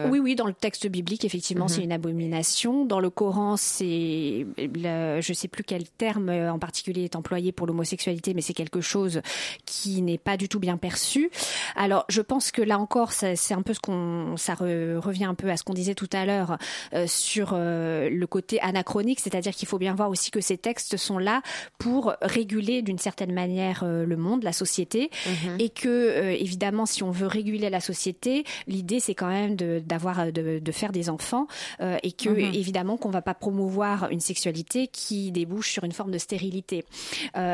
Oui, 0.10 0.20
oui, 0.20 0.36
dans 0.36 0.48
le 0.48 0.54
texte 0.54 0.88
biblique, 0.88 1.26
effectivement, 1.26 1.68
c'est 1.68 1.80
mhm. 1.80 1.86
une 1.86 1.92
abomination. 1.92 2.86
Dans 2.86 3.00
le 3.00 3.10
Coran, 3.10 3.58
c'est, 3.58 4.46
je 4.58 5.34
sais 5.34 5.48
plus 5.48 5.64
quel 5.64 5.90
terme 5.90 6.30
en 6.30 6.60
particulier 6.60 7.04
est 7.04 7.16
employé 7.16 7.52
pour 7.52 7.68
l'homosexualité, 7.68 8.34
mais 8.34 8.42
c'est 8.42 8.54
quelque 8.54 8.82
chose 8.82 9.22
qui 9.66 10.02
n'est 10.02 10.18
pas 10.18 10.38
du 10.38 10.48
tout 10.48 10.60
bien 10.60 10.78
perçu. 10.78 11.30
Alors, 11.76 12.06
je 12.08 12.22
pense 12.22 12.52
que 12.52 12.62
là 12.62 12.80
encore, 12.80 13.12
c'est 13.12 13.54
un 13.54 13.62
peu 13.62 13.74
ce 13.74 13.80
qu'on, 13.80 14.38
ça 14.38 14.54
revient 14.54 15.26
un 15.26 15.36
peu 15.36 15.50
à 15.50 15.58
ce 15.58 15.64
qu'on 15.64 15.74
disait 15.74 15.96
tout 15.96 16.10
à 16.14 16.26
l'heure 16.26 16.58
sur 17.06 17.54
le 17.54 18.26
côté 18.26 18.62
anachronique, 18.62 19.20
c'est-à-dire 19.20 19.54
qu'il 19.54 19.68
faut 19.68 19.80
bien 19.80 19.94
voir 19.94 20.10
aussi 20.10 20.21
que 20.30 20.42
ces 20.42 20.58
textes 20.58 20.98
sont 20.98 21.18
là 21.18 21.42
pour 21.78 22.14
réguler 22.22 22.82
d'une 22.82 23.00
certaine 23.00 23.34
manière 23.34 23.84
euh, 23.84 24.06
le 24.06 24.18
monde, 24.18 24.44
la 24.44 24.54
société, 24.54 25.10
mhm. 25.26 25.58
et 25.60 25.70
que 25.70 25.88
euh, 25.88 26.32
évidemment, 26.32 26.86
si 26.86 27.04
on 27.04 27.12
veut 27.12 27.28
réguler 27.28 27.70
la 27.70 27.80
société, 27.80 28.44
l'idée 28.68 29.00
c'est 29.00 29.16
quand 29.16 29.30
même 29.30 29.56
d'avoir 29.56 30.20
euh, 30.20 30.32
de, 30.32 30.60
de, 30.60 30.72
faire 30.72 30.92
des 30.92 31.10
enfants 31.10 31.48
et 32.04 32.12
que 32.12 32.30
mhm. 32.30 32.54
évidemment 32.54 32.98
qu'on 32.98 33.10
va 33.10 33.22
pas 33.22 33.34
promouvoir 33.34 34.10
une 34.10 34.20
sexualité 34.20 34.88
qui 34.88 35.32
débouche 35.32 35.72
sur 35.72 35.84
une 35.84 35.92
forme 35.92 36.12
de 36.12 36.18
stérilité. 36.18 36.86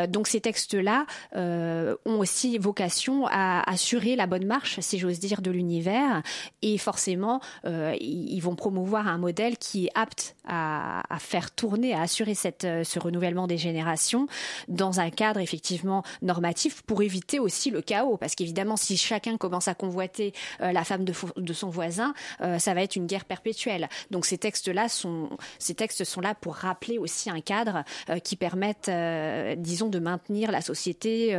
donc 0.09 0.27
ces 0.27 0.41
textes-là 0.41 1.05
ont 1.35 2.19
aussi 2.19 2.57
vocation 2.57 3.27
à 3.27 3.69
assurer 3.69 4.15
la 4.15 4.27
bonne 4.27 4.45
marche, 4.45 4.79
si 4.79 4.99
j'ose 4.99 5.19
dire, 5.19 5.41
de 5.41 5.51
l'univers, 5.51 6.21
et 6.61 6.77
forcément 6.77 7.41
ils 7.65 8.39
vont 8.39 8.55
promouvoir 8.55 9.07
un 9.07 9.17
modèle 9.17 9.57
qui 9.57 9.85
est 9.85 9.91
apte 9.95 10.35
à, 10.47 11.03
à 11.13 11.19
faire 11.19 11.51
tourner, 11.51 11.93
à 11.93 12.01
assurer 12.01 12.35
cette 12.35 12.56
euh, 12.63 12.83
ce 12.83 12.99
renouvellement 12.99 13.47
des 13.47 13.57
générations 13.57 14.27
dans 14.67 14.99
un 14.99 15.09
cadre 15.09 15.39
effectivement 15.39 16.03
normatif 16.21 16.81
pour 16.83 17.01
éviter 17.01 17.39
aussi 17.39 17.71
le 17.71 17.81
chaos. 17.81 18.17
Parce 18.17 18.35
qu'évidemment, 18.35 18.77
si 18.77 18.97
chacun 18.97 19.37
commence 19.37 19.67
à 19.67 19.75
convoiter 19.75 20.33
euh, 20.61 20.71
la 20.71 20.83
femme 20.83 21.03
de, 21.03 21.13
de 21.35 21.53
son 21.53 21.69
voisin, 21.69 22.13
euh, 22.41 22.59
ça 22.59 22.73
va 22.73 22.81
être 22.83 22.95
une 22.95 23.07
guerre 23.07 23.25
perpétuelle. 23.25 23.89
Donc 24.11 24.25
ces 24.25 24.37
textes-là 24.37 24.89
sont, 24.89 25.29
ces 25.59 25.75
textes 25.75 26.03
sont 26.03 26.21
là 26.21 26.35
pour 26.35 26.55
rappeler 26.55 26.97
aussi 26.97 27.29
un 27.29 27.41
cadre 27.41 27.83
qui 28.23 28.35
permette, 28.35 28.89
disons, 29.57 29.89
de 29.89 29.99
maintenir 29.99 30.51
la 30.51 30.61
société 30.61 31.33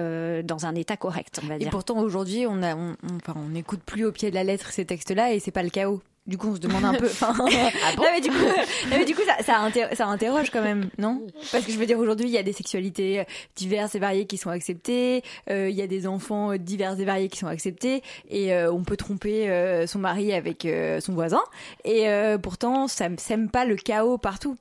dans 0.44 0.66
un 0.66 0.74
état 0.74 0.96
correct. 0.96 1.40
On 1.42 1.46
va 1.46 1.58
dire. 1.58 1.68
Et 1.68 1.70
pourtant 1.70 1.98
aujourd'hui, 2.00 2.46
on 2.46 2.62
a, 2.62 2.74
on, 2.74 2.96
on, 3.02 3.32
on 3.34 3.54
écoute 3.54 3.80
plus 3.84 4.04
au 4.04 4.12
pied 4.12 4.30
de 4.30 4.34
la 4.34 4.44
lettre 4.44 4.70
ces 4.70 4.84
textes-là 4.84 5.32
et 5.32 5.40
c'est 5.40 5.50
pas 5.50 5.62
le 5.62 5.70
chaos. 5.70 6.00
Du 6.28 6.38
coup, 6.38 6.50
on 6.50 6.54
se 6.54 6.60
demande 6.60 6.84
un 6.84 6.94
peu. 6.94 7.06
Enfin, 7.06 7.34
ah 7.38 7.96
bon 7.96 8.02
non, 8.02 8.08
mais 8.14 8.20
du 8.20 8.28
coup, 8.28 8.36
non, 8.36 8.96
mais 8.98 9.04
du 9.04 9.14
coup 9.14 9.22
ça, 9.26 9.42
ça, 9.42 9.94
ça, 9.94 10.06
interroge 10.06 10.50
quand 10.50 10.62
même, 10.62 10.88
non? 10.98 11.26
Parce 11.50 11.64
que 11.64 11.72
je 11.72 11.78
veux 11.78 11.86
dire, 11.86 11.98
aujourd'hui, 11.98 12.28
il 12.28 12.32
y 12.32 12.38
a 12.38 12.42
des 12.42 12.52
sexualités 12.52 13.24
diverses 13.56 13.94
et 13.94 13.98
variées 13.98 14.26
qui 14.26 14.36
sont 14.36 14.50
acceptées. 14.50 15.22
Euh, 15.50 15.68
il 15.68 15.76
y 15.76 15.82
a 15.82 15.86
des 15.86 16.06
enfants 16.06 16.56
divers 16.56 17.00
et 17.00 17.04
variés 17.04 17.28
qui 17.28 17.38
sont 17.38 17.46
acceptés. 17.46 18.02
Et 18.28 18.52
euh, 18.54 18.72
on 18.72 18.84
peut 18.84 18.96
tromper 18.96 19.48
euh, 19.48 19.86
son 19.86 19.98
mari 19.98 20.32
avec 20.32 20.64
euh, 20.64 21.00
son 21.00 21.14
voisin. 21.14 21.42
Et 21.84 22.06
pourtant, 22.42 22.88
ça 22.88 23.08
sème 23.18 23.50
pas 23.50 23.64
le 23.64 23.76
chaos 23.76 24.18
partout. 24.18 24.56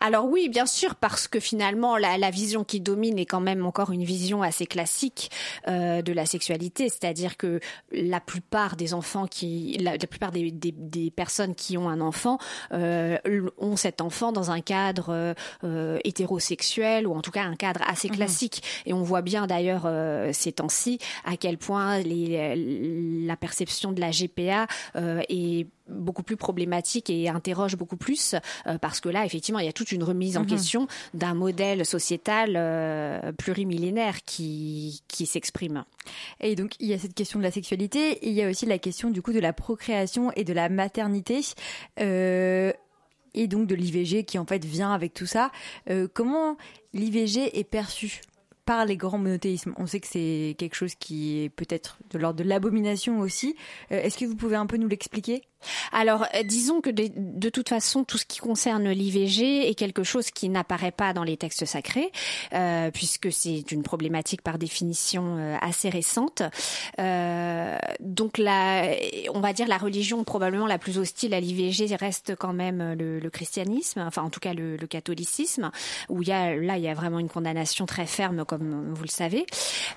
Alors 0.00 0.26
oui, 0.26 0.48
bien 0.48 0.66
sûr, 0.66 0.94
parce 0.94 1.28
que 1.28 1.40
finalement, 1.40 1.96
la, 1.96 2.18
la, 2.18 2.30
vision 2.30 2.64
qui 2.64 2.80
domine 2.80 3.18
est 3.18 3.26
quand 3.26 3.40
même 3.40 3.66
encore 3.66 3.90
une 3.90 4.04
vision 4.04 4.42
assez 4.42 4.66
classique 4.66 5.30
euh, 5.68 6.02
de 6.02 6.12
la 6.12 6.26
sexualité, 6.26 6.88
c'est-à-dire 6.88 7.36
que 7.36 7.60
la 7.92 8.20
plupart 8.20 8.76
des 8.76 8.94
enfants 8.94 9.26
qui, 9.26 9.76
la, 9.80 9.92
la 9.92 10.06
plupart 10.06 10.30
des, 10.30 10.50
des, 10.50 10.72
des, 10.72 11.10
personnes 11.10 11.54
qui 11.54 11.76
ont 11.76 11.88
un 11.88 12.00
enfant 12.00 12.38
euh, 12.72 13.18
ont 13.58 13.76
cet 13.76 14.00
enfant 14.00 14.32
dans 14.32 14.50
un 14.50 14.60
cadre 14.60 15.34
euh, 15.64 15.98
hétérosexuel 16.04 17.06
ou 17.06 17.14
en 17.14 17.20
tout 17.20 17.30
cas 17.30 17.42
un 17.42 17.56
cadre 17.56 17.80
assez 17.86 18.08
mhm. 18.08 18.16
classique. 18.16 18.62
Et 18.86 18.92
on 18.92 19.02
voit 19.02 19.22
bien 19.22 19.46
d'ailleurs 19.46 19.84
euh, 19.86 20.30
ces 20.32 20.52
temps-ci 20.52 20.98
à 21.24 21.36
quel 21.36 21.58
point 21.58 21.98
les, 21.98 23.24
la 23.26 23.36
perception 23.36 23.92
de 23.92 24.00
la 24.00 24.10
GPA 24.10 24.66
euh, 24.96 25.22
est 25.28 25.66
beaucoup 25.90 26.22
plus 26.22 26.36
problématique 26.36 27.10
et 27.10 27.28
interroge 27.28 27.76
beaucoup 27.76 27.96
plus 27.96 28.34
euh, 28.66 28.78
parce 28.78 29.00
que 29.00 29.08
là 29.08 29.24
effectivement 29.24 29.58
il 29.60 29.66
y 29.66 29.68
a 29.68 29.72
toute 29.72 29.92
une 29.92 30.02
remise 30.02 30.36
en 30.36 30.42
mhm. 30.42 30.46
question 30.46 30.86
d'un 31.14 31.34
modèle 31.34 31.84
sociétal 31.84 32.54
euh, 32.56 33.32
plurimillénaire 33.32 34.22
qui 34.24 35.02
qui 35.08 35.26
s'exprime. 35.26 35.84
Et 36.40 36.56
donc 36.56 36.74
il 36.80 36.88
y 36.88 36.94
a 36.94 36.98
cette 36.98 37.14
question 37.14 37.38
de 37.38 37.44
la 37.44 37.50
sexualité, 37.50 38.12
et 38.12 38.28
il 38.28 38.34
y 38.34 38.42
a 38.42 38.48
aussi 38.48 38.66
la 38.66 38.78
question 38.78 39.10
du 39.10 39.22
coup 39.22 39.32
de 39.32 39.40
la 39.40 39.52
procréation 39.52 40.32
et 40.36 40.44
de 40.44 40.52
la 40.52 40.68
maternité. 40.68 41.40
Euh, 42.00 42.72
et 43.32 43.46
donc 43.46 43.68
de 43.68 43.76
l'IVG 43.76 44.24
qui 44.24 44.38
en 44.38 44.44
fait 44.44 44.64
vient 44.64 44.92
avec 44.92 45.14
tout 45.14 45.26
ça. 45.26 45.52
Comment 46.14 46.56
l'IVG 46.92 47.58
est 47.58 47.64
perçu 47.64 48.22
par 48.70 48.84
les 48.84 48.96
grands 48.96 49.18
monothéismes? 49.18 49.74
On 49.78 49.86
sait 49.86 50.00
que 50.00 50.06
c'est 50.06 50.54
quelque 50.58 50.74
chose 50.74 50.94
qui 50.94 51.40
est 51.40 51.48
peut-être 51.48 51.98
de 52.10 52.18
l'ordre 52.18 52.38
de 52.38 52.48
l'abomination 52.48 53.18
aussi. 53.18 53.56
Euh, 53.90 54.00
est-ce 54.00 54.16
que 54.16 54.24
vous 54.24 54.36
pouvez 54.36 54.56
un 54.56 54.66
peu 54.66 54.76
nous 54.76 54.88
l'expliquer? 54.88 55.42
Alors, 55.92 56.26
euh, 56.34 56.42
disons 56.42 56.80
que 56.80 56.90
de, 56.90 57.48
toute 57.48 57.68
façon, 57.68 58.04
tout 58.04 58.18
ce 58.18 58.26
qui 58.26 58.38
concerne 58.38 58.88
l'IVG 58.88 59.68
est 59.68 59.74
quelque 59.74 60.02
chose 60.02 60.30
qui 60.30 60.48
n'apparaît 60.48 60.90
pas 60.90 61.12
dans 61.12 61.24
les 61.24 61.36
textes 61.36 61.64
sacrés, 61.64 62.10
euh, 62.52 62.90
puisque 62.90 63.32
c'est 63.32 63.70
une 63.70 63.82
problématique 63.82 64.42
par 64.42 64.58
définition 64.58 65.36
euh, 65.38 65.56
assez 65.60 65.88
récente. 65.88 66.42
Euh, 66.98 67.78
donc, 68.00 68.38
la, 68.38 68.84
on 69.32 69.40
va 69.40 69.52
dire 69.52 69.68
la 69.68 69.78
religion 69.78 70.24
probablement 70.24 70.66
la 70.66 70.78
plus 70.78 70.98
hostile 70.98 71.34
à 71.34 71.40
l'IVG 71.40 71.94
reste 71.96 72.34
quand 72.36 72.52
même 72.52 72.94
le, 72.98 73.18
le, 73.18 73.30
christianisme, 73.30 74.00
enfin 74.00 74.22
en 74.22 74.30
tout 74.30 74.40
cas 74.40 74.54
le, 74.54 74.76
le, 74.76 74.86
catholicisme, 74.86 75.70
où 76.08 76.22
il 76.22 76.28
y 76.28 76.32
a 76.32 76.56
là 76.56 76.76
il 76.76 76.82
y 76.82 76.88
a 76.88 76.94
vraiment 76.94 77.18
une 77.18 77.28
condamnation 77.28 77.86
très 77.86 78.06
ferme, 78.06 78.44
comme 78.44 78.92
vous 78.92 79.02
le 79.02 79.08
savez. 79.08 79.46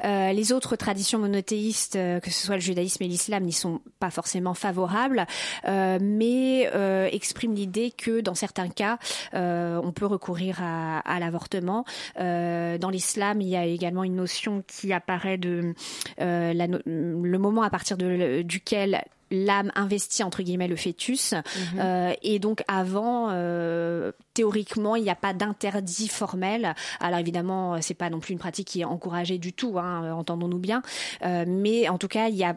Euh, 0.03 0.31
les 0.31 0.51
autres 0.51 0.75
traditions 0.75 1.19
monothéistes, 1.19 1.93
que 1.93 2.31
ce 2.31 2.45
soit 2.45 2.55
le 2.55 2.61
judaïsme 2.61 3.03
et 3.03 3.07
l'islam, 3.07 3.43
n'y 3.43 3.53
sont 3.53 3.81
pas 3.99 4.09
forcément 4.09 4.53
favorables. 4.53 5.25
Euh, 5.65 5.99
mais 6.01 6.69
euh, 6.73 7.07
exprime 7.11 7.53
l'idée 7.53 7.91
que 7.91 8.21
dans 8.21 8.35
certains 8.35 8.69
cas, 8.69 8.97
euh, 9.33 9.79
on 9.83 9.91
peut 9.91 10.05
recourir 10.05 10.59
à, 10.61 10.99
à 10.99 11.19
l'avortement. 11.19 11.85
dans 12.17 12.89
l'islam, 12.91 13.41
il 13.41 13.47
y 13.47 13.55
a 13.55 13.65
également 13.65 14.03
une 14.03 14.15
notion 14.15 14.63
qui 14.67 14.93
apparaît 14.93 15.37
de 15.37 15.73
la, 16.17 16.67
le 16.67 17.37
moment 17.37 17.63
à 17.63 17.69
partir 17.69 17.97
de, 17.97 18.41
duquel 18.41 19.03
l'âme 19.33 19.71
investit 19.75 20.23
entre 20.23 20.43
guillemets 20.43 20.67
le 20.67 20.75
fœtus 20.75 21.33
mmh. 21.33 21.79
euh, 21.79 22.13
et 22.21 22.39
donc 22.39 22.63
avant 22.67 23.29
euh, 23.31 24.11
théoriquement 24.33 24.95
il 24.95 25.03
n'y 25.03 25.09
a 25.09 25.15
pas 25.15 25.33
d'interdit 25.33 26.07
formel 26.07 26.75
alors 26.99 27.19
évidemment 27.19 27.81
c'est 27.81 27.95
pas 27.95 28.09
non 28.09 28.19
plus 28.19 28.33
une 28.33 28.39
pratique 28.39 28.67
qui 28.67 28.81
est 28.81 28.85
encouragée 28.85 29.39
du 29.39 29.51
tout 29.51 29.79
hein, 29.79 30.13
entendons-nous 30.13 30.59
bien 30.59 30.83
euh, 31.23 31.45
mais 31.47 31.89
en 31.89 31.97
tout 31.97 32.07
cas 32.07 32.29
il 32.29 32.35
y 32.35 32.43
a 32.43 32.55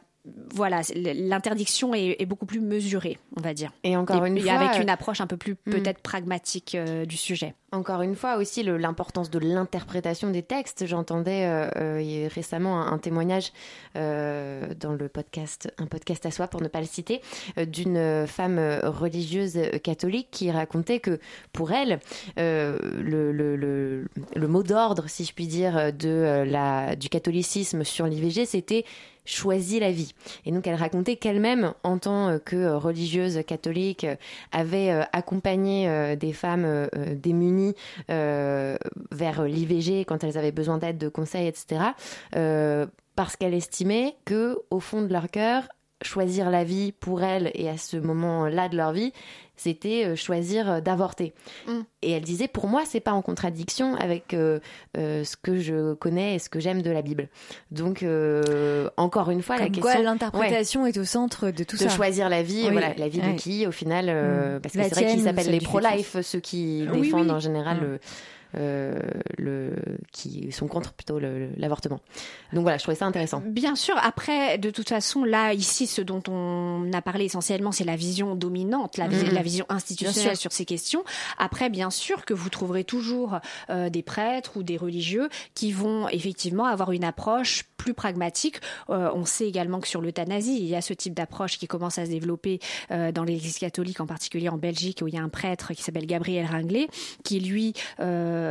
voilà, 0.54 0.80
l'interdiction 0.94 1.94
est, 1.94 2.16
est, 2.18 2.26
beaucoup 2.26 2.46
plus 2.46 2.60
mesurée, 2.60 3.18
on 3.36 3.40
va 3.40 3.54
dire. 3.54 3.72
Et 3.84 3.96
encore 3.96 4.24
une 4.24 4.40
fois, 4.40 4.52
avec 4.52 4.82
une 4.82 4.90
approche 4.90 5.20
un 5.20 5.26
peu 5.26 5.36
plus 5.36 5.54
hmm. 5.66 5.70
peut-être 5.70 6.00
pragmatique 6.00 6.74
euh, 6.74 7.04
du 7.04 7.16
sujet. 7.16 7.54
Encore 7.72 8.02
une 8.02 8.14
fois 8.14 8.36
aussi 8.36 8.62
l'importance 8.62 9.28
de 9.28 9.38
l'interprétation 9.38 10.30
des 10.30 10.42
textes. 10.42 10.86
J'entendais 10.86 11.44
euh, 11.46 11.68
euh, 11.76 12.28
récemment 12.32 12.80
un, 12.80 12.92
un 12.92 12.98
témoignage 12.98 13.52
euh, 13.96 14.72
dans 14.78 14.92
le 14.92 15.08
podcast, 15.08 15.72
un 15.76 15.86
podcast 15.86 16.24
à 16.26 16.30
soi 16.30 16.46
pour 16.46 16.62
ne 16.62 16.68
pas 16.68 16.80
le 16.80 16.86
citer, 16.86 17.20
d'une 17.66 18.26
femme 18.26 18.58
religieuse 18.82 19.58
catholique 19.82 20.28
qui 20.30 20.50
racontait 20.50 21.00
que 21.00 21.18
pour 21.52 21.72
elle, 21.72 22.00
le, 22.36 23.32
le, 23.32 23.56
le, 23.56 24.06
le, 24.34 24.48
mot 24.48 24.62
d'ordre, 24.62 25.08
si 25.08 25.24
je 25.24 25.34
puis 25.34 25.46
dire, 25.46 25.92
de 25.92 26.44
la, 26.46 26.96
du 26.96 27.08
catholicisme 27.08 27.84
sur 27.84 28.06
l'IVG, 28.06 28.46
c'était 28.46 28.84
choisi 29.26 29.80
la 29.80 29.90
vie. 29.90 30.14
Et 30.44 30.52
donc 30.52 30.66
elle 30.66 30.74
racontait 30.76 31.16
qu'elle-même, 31.16 31.74
en 31.82 31.98
tant 31.98 32.38
que 32.44 32.72
religieuse 32.74 33.40
catholique, 33.46 34.06
avait 34.52 34.90
accompagné 35.12 36.16
des 36.16 36.32
femmes 36.32 36.88
démunies 37.14 37.74
vers 38.08 39.44
l'IVG 39.44 40.04
quand 40.06 40.24
elles 40.24 40.38
avaient 40.38 40.52
besoin 40.52 40.78
d'aide, 40.78 40.98
de 40.98 41.08
conseils, 41.08 41.46
etc. 41.46 41.80
parce 43.16 43.36
qu'elle 43.36 43.54
estimait 43.54 44.16
que, 44.24 44.58
au 44.70 44.80
fond 44.80 45.02
de 45.02 45.12
leur 45.12 45.28
cœur, 45.30 45.68
choisir 46.02 46.50
la 46.50 46.64
vie 46.64 46.92
pour 46.92 47.22
elles 47.22 47.50
et 47.54 47.68
à 47.68 47.78
ce 47.78 47.96
moment-là 47.96 48.68
de 48.68 48.76
leur 48.76 48.92
vie, 48.92 49.12
c'était 49.56 50.04
euh, 50.04 50.16
choisir 50.16 50.70
euh, 50.70 50.80
d'avorter. 50.80 51.32
Mm. 51.66 51.80
Et 52.02 52.10
elle 52.12 52.22
disait, 52.22 52.48
pour 52.48 52.68
moi, 52.68 52.82
c'est 52.84 53.00
pas 53.00 53.12
en 53.12 53.22
contradiction 53.22 53.94
avec 53.96 54.34
euh, 54.34 54.60
euh, 54.98 55.24
ce 55.24 55.36
que 55.36 55.58
je 55.58 55.94
connais 55.94 56.34
et 56.34 56.38
ce 56.38 56.50
que 56.50 56.60
j'aime 56.60 56.82
de 56.82 56.90
la 56.90 57.02
Bible. 57.02 57.28
Donc, 57.70 58.02
euh, 58.02 58.88
encore 58.96 59.30
une 59.30 59.42
fois, 59.42 59.56
Comme 59.56 59.64
la 59.64 59.70
question. 59.70 59.92
Quoi, 59.92 60.02
l'interprétation 60.02 60.82
ouais, 60.82 60.90
est 60.90 60.98
au 60.98 61.04
centre 61.04 61.50
de 61.50 61.64
tout 61.64 61.76
de 61.76 61.80
ça. 61.80 61.86
De 61.86 61.90
choisir 61.90 62.28
la 62.28 62.42
vie, 62.42 62.64
oui. 62.64 62.72
voilà, 62.72 62.92
la 62.94 63.08
vie 63.08 63.20
de 63.20 63.32
qui, 63.36 63.66
au 63.66 63.72
final, 63.72 64.06
mm. 64.06 64.60
parce 64.60 64.74
que 64.74 64.82
c'est 64.82 64.94
vrai 64.94 65.06
qu'ils 65.06 65.22
s'appellent 65.22 65.50
les 65.50 65.60
pro-life, 65.60 66.20
ceux 66.20 66.40
qui 66.40 66.86
oui, 66.92 67.00
défendent 67.00 67.30
en 67.30 67.40
général 67.40 67.80
mm. 67.80 67.98
Euh, 68.58 68.98
le, 69.38 69.74
qui 70.12 70.52
sont 70.52 70.68
contre 70.68 70.92
plutôt 70.92 71.18
l'avortement. 71.18 72.00
Donc 72.52 72.62
voilà, 72.62 72.78
je 72.78 72.82
trouvais 72.82 72.96
ça 72.96 73.06
intéressant. 73.06 73.42
Bien 73.44 73.74
sûr. 73.74 73.94
Après, 74.02 74.58
de 74.58 74.70
toute 74.70 74.88
façon, 74.88 75.24
là, 75.24 75.52
ici, 75.52 75.86
ce 75.86 76.02
dont 76.02 76.22
on 76.28 76.90
a 76.92 77.02
parlé 77.02 77.24
essentiellement, 77.24 77.72
c'est 77.72 77.84
la 77.84 77.96
vision 77.96 78.34
dominante, 78.34 78.96
la, 78.96 79.08
mmh. 79.08 79.32
la 79.32 79.42
vision 79.42 79.66
institutionnelle 79.68 80.36
sur 80.36 80.52
ces 80.52 80.64
questions. 80.64 81.04
Après, 81.38 81.70
bien 81.70 81.90
sûr 81.90 82.24
que 82.24 82.34
vous 82.34 82.50
trouverez 82.50 82.84
toujours 82.84 83.38
euh, 83.70 83.90
des 83.90 84.02
prêtres 84.02 84.56
ou 84.56 84.62
des 84.62 84.76
religieux 84.76 85.28
qui 85.54 85.72
vont 85.72 86.08
effectivement 86.08 86.64
avoir 86.64 86.92
une 86.92 87.04
approche 87.04 87.64
plus 87.76 87.94
pragmatique. 87.94 88.60
Euh, 88.90 89.10
on 89.14 89.24
sait 89.24 89.46
également 89.46 89.80
que 89.80 89.88
sur 89.88 90.00
l'euthanasie, 90.00 90.58
il 90.58 90.66
y 90.66 90.74
a 90.74 90.80
ce 90.80 90.92
type 90.92 91.14
d'approche 91.14 91.58
qui 91.58 91.66
commence 91.66 91.98
à 91.98 92.04
se 92.04 92.10
développer 92.10 92.58
euh, 92.90 93.12
dans 93.12 93.24
l'Église 93.24 93.58
catholique, 93.58 94.00
en 94.00 94.06
particulier 94.06 94.48
en 94.48 94.58
Belgique, 94.58 95.00
où 95.02 95.08
il 95.08 95.14
y 95.14 95.18
a 95.18 95.22
un 95.22 95.28
prêtre 95.28 95.72
qui 95.72 95.82
s'appelle 95.82 96.06
Gabriel 96.06 96.46
Ringlet, 96.46 96.88
qui 97.22 97.40
lui 97.40 97.74
euh, 98.00 98.45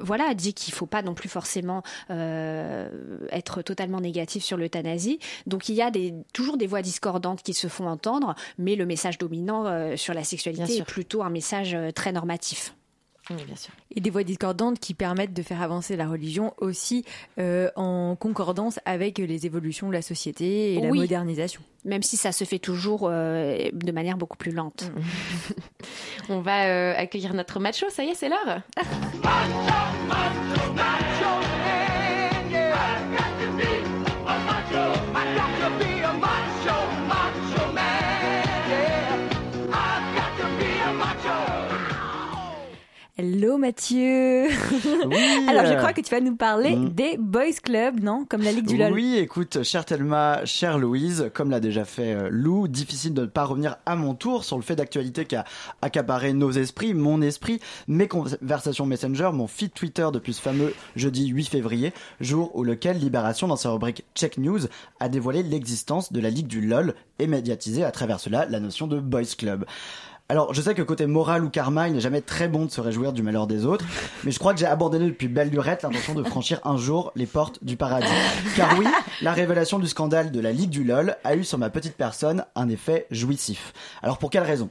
voilà, 0.00 0.34
dit 0.34 0.54
qu'il 0.54 0.72
ne 0.72 0.76
faut 0.76 0.86
pas 0.86 1.02
non 1.02 1.14
plus 1.14 1.28
forcément 1.28 1.82
euh, 2.10 2.88
être 3.30 3.62
totalement 3.62 4.00
négatif 4.00 4.44
sur 4.44 4.56
l'euthanasie. 4.56 5.18
Donc 5.46 5.68
il 5.68 5.74
y 5.74 5.82
a 5.82 5.90
des, 5.90 6.14
toujours 6.32 6.56
des 6.56 6.66
voix 6.66 6.82
discordantes 6.82 7.42
qui 7.42 7.54
se 7.54 7.68
font 7.68 7.86
entendre, 7.86 8.34
mais 8.58 8.76
le 8.76 8.86
message 8.86 9.18
dominant 9.18 9.66
euh, 9.66 9.96
sur 9.96 10.14
la 10.14 10.24
sexualité 10.24 10.78
est 10.78 10.84
plutôt 10.84 11.22
un 11.22 11.30
message 11.30 11.74
euh, 11.74 11.90
très 11.90 12.12
normatif. 12.12 12.74
Oui, 13.30 13.36
bien 13.44 13.56
sûr. 13.56 13.72
Et 13.94 14.00
des 14.00 14.10
voix 14.10 14.22
discordantes 14.22 14.78
qui 14.78 14.92
permettent 14.94 15.32
de 15.32 15.42
faire 15.42 15.62
avancer 15.62 15.96
la 15.96 16.06
religion 16.06 16.52
aussi 16.58 17.04
euh, 17.38 17.70
en 17.74 18.16
concordance 18.16 18.78
avec 18.84 19.18
les 19.18 19.46
évolutions 19.46 19.88
de 19.88 19.94
la 19.94 20.02
société 20.02 20.74
et 20.74 20.78
oui. 20.78 20.82
la 20.82 20.94
modernisation. 20.94 21.62
Même 21.84 22.02
si 22.02 22.16
ça 22.16 22.32
se 22.32 22.44
fait 22.44 22.58
toujours 22.58 23.08
euh, 23.10 23.70
de 23.72 23.92
manière 23.92 24.16
beaucoup 24.16 24.36
plus 24.36 24.52
lente. 24.52 24.90
On 26.28 26.40
va 26.40 26.66
euh, 26.66 26.94
accueillir 26.96 27.34
notre 27.34 27.60
macho, 27.60 27.86
ça 27.90 28.04
y 28.04 28.08
est, 28.08 28.14
c'est 28.14 28.28
l'heure. 28.28 28.62
Hello 43.16 43.58
Mathieu. 43.58 44.48
Oui, 45.06 45.46
Alors 45.48 45.66
je 45.66 45.74
crois 45.74 45.92
que 45.92 46.00
tu 46.00 46.10
vas 46.10 46.20
nous 46.20 46.34
parler 46.34 46.74
mmh. 46.74 46.88
des 46.88 47.16
Boys 47.16 47.60
Club, 47.62 48.00
non? 48.00 48.26
Comme 48.28 48.42
la 48.42 48.50
Ligue 48.50 48.66
du 48.66 48.76
LOL. 48.76 48.92
Oui, 48.92 49.16
écoute, 49.18 49.62
chère 49.62 49.84
Thelma, 49.84 50.44
chère 50.44 50.78
Louise, 50.78 51.30
comme 51.32 51.48
l'a 51.48 51.60
déjà 51.60 51.84
fait 51.84 52.12
euh, 52.12 52.28
Lou, 52.28 52.66
difficile 52.66 53.14
de 53.14 53.20
ne 53.20 53.26
pas 53.26 53.44
revenir 53.44 53.76
à 53.86 53.94
mon 53.94 54.14
tour 54.14 54.42
sur 54.42 54.56
le 54.56 54.64
fait 54.64 54.74
d'actualité 54.74 55.26
qui 55.26 55.36
a 55.36 55.44
accaparé 55.80 56.32
nos 56.32 56.50
esprits, 56.50 56.92
mon 56.92 57.22
esprit, 57.22 57.60
mes 57.86 58.08
conversations 58.08 58.84
Messenger, 58.84 59.30
mon 59.32 59.46
feed 59.46 59.72
Twitter 59.72 60.08
depuis 60.12 60.32
ce 60.32 60.42
fameux 60.42 60.74
jeudi 60.96 61.28
8 61.28 61.44
février, 61.44 61.92
jour 62.20 62.50
où 62.56 62.64
lequel 62.64 62.98
Libération, 62.98 63.46
dans 63.46 63.54
sa 63.54 63.70
rubrique 63.70 64.04
Check 64.16 64.38
News, 64.38 64.62
a 64.98 65.08
dévoilé 65.08 65.44
l'existence 65.44 66.12
de 66.12 66.18
la 66.18 66.30
Ligue 66.30 66.48
du 66.48 66.66
LOL 66.66 66.96
et 67.20 67.28
médiatisé 67.28 67.84
à 67.84 67.92
travers 67.92 68.18
cela 68.18 68.44
la 68.46 68.58
notion 68.58 68.88
de 68.88 68.98
Boys 68.98 69.36
Club. 69.38 69.66
Alors, 70.30 70.54
je 70.54 70.62
sais 70.62 70.74
que 70.74 70.80
côté 70.80 71.04
moral 71.04 71.44
ou 71.44 71.50
karma, 71.50 71.86
il 71.86 71.94
n'est 71.94 72.00
jamais 72.00 72.22
très 72.22 72.48
bon 72.48 72.64
de 72.64 72.70
se 72.70 72.80
réjouir 72.80 73.12
du 73.12 73.22
malheur 73.22 73.46
des 73.46 73.66
autres, 73.66 73.84
mais 74.24 74.30
je 74.30 74.38
crois 74.38 74.54
que 74.54 74.58
j'ai 74.58 74.64
abandonné 74.64 75.04
depuis 75.04 75.28
belle 75.28 75.50
lurette 75.50 75.82
l'intention 75.82 76.14
de 76.14 76.22
franchir 76.24 76.60
un 76.64 76.78
jour 76.78 77.12
les 77.14 77.26
portes 77.26 77.62
du 77.62 77.76
paradis. 77.76 78.06
Car 78.56 78.78
oui, 78.78 78.86
la 79.20 79.34
révélation 79.34 79.78
du 79.78 79.86
scandale 79.86 80.30
de 80.30 80.40
la 80.40 80.52
Ligue 80.52 80.70
du 80.70 80.82
LOL 80.82 81.16
a 81.24 81.36
eu 81.36 81.44
sur 81.44 81.58
ma 81.58 81.68
petite 81.68 81.94
personne 81.94 82.46
un 82.54 82.70
effet 82.70 83.06
jouissif. 83.10 83.74
Alors 84.02 84.16
pour 84.16 84.30
quelle 84.30 84.44
raison? 84.44 84.70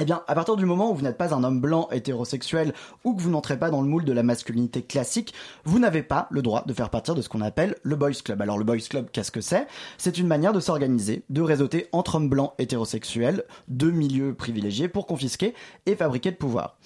Eh 0.00 0.06
bien, 0.06 0.22
à 0.26 0.34
partir 0.34 0.56
du 0.56 0.64
moment 0.64 0.90
où 0.90 0.94
vous 0.94 1.02
n'êtes 1.02 1.18
pas 1.18 1.34
un 1.34 1.44
homme 1.44 1.60
blanc 1.60 1.88
hétérosexuel 1.92 2.72
ou 3.04 3.14
que 3.14 3.20
vous 3.20 3.28
n'entrez 3.28 3.58
pas 3.58 3.70
dans 3.70 3.82
le 3.82 3.88
moule 3.88 4.06
de 4.06 4.12
la 4.12 4.22
masculinité 4.22 4.80
classique, 4.82 5.34
vous 5.64 5.78
n'avez 5.78 6.02
pas 6.02 6.28
le 6.30 6.40
droit 6.40 6.64
de 6.64 6.72
faire 6.72 6.88
partie 6.88 7.12
de 7.12 7.20
ce 7.20 7.28
qu'on 7.28 7.42
appelle 7.42 7.76
le 7.82 7.94
boys 7.94 8.12
club. 8.24 8.40
Alors 8.40 8.56
le 8.56 8.64
boys 8.64 8.78
club, 8.88 9.08
qu'est-ce 9.12 9.30
que 9.30 9.42
c'est? 9.42 9.66
C'est 9.98 10.16
une 10.16 10.26
manière 10.26 10.54
de 10.54 10.60
s'organiser, 10.60 11.24
de 11.28 11.42
réseauter 11.42 11.88
entre 11.92 12.14
hommes 12.14 12.30
blancs 12.30 12.54
hétérosexuels, 12.58 13.44
de 13.68 13.90
milieux 13.90 14.32
privilégiés 14.32 14.88
pour 14.88 15.06
confisquer 15.06 15.54
et 15.84 15.94
fabriquer 15.94 16.30
le 16.30 16.36
pouvoir. 16.36 16.78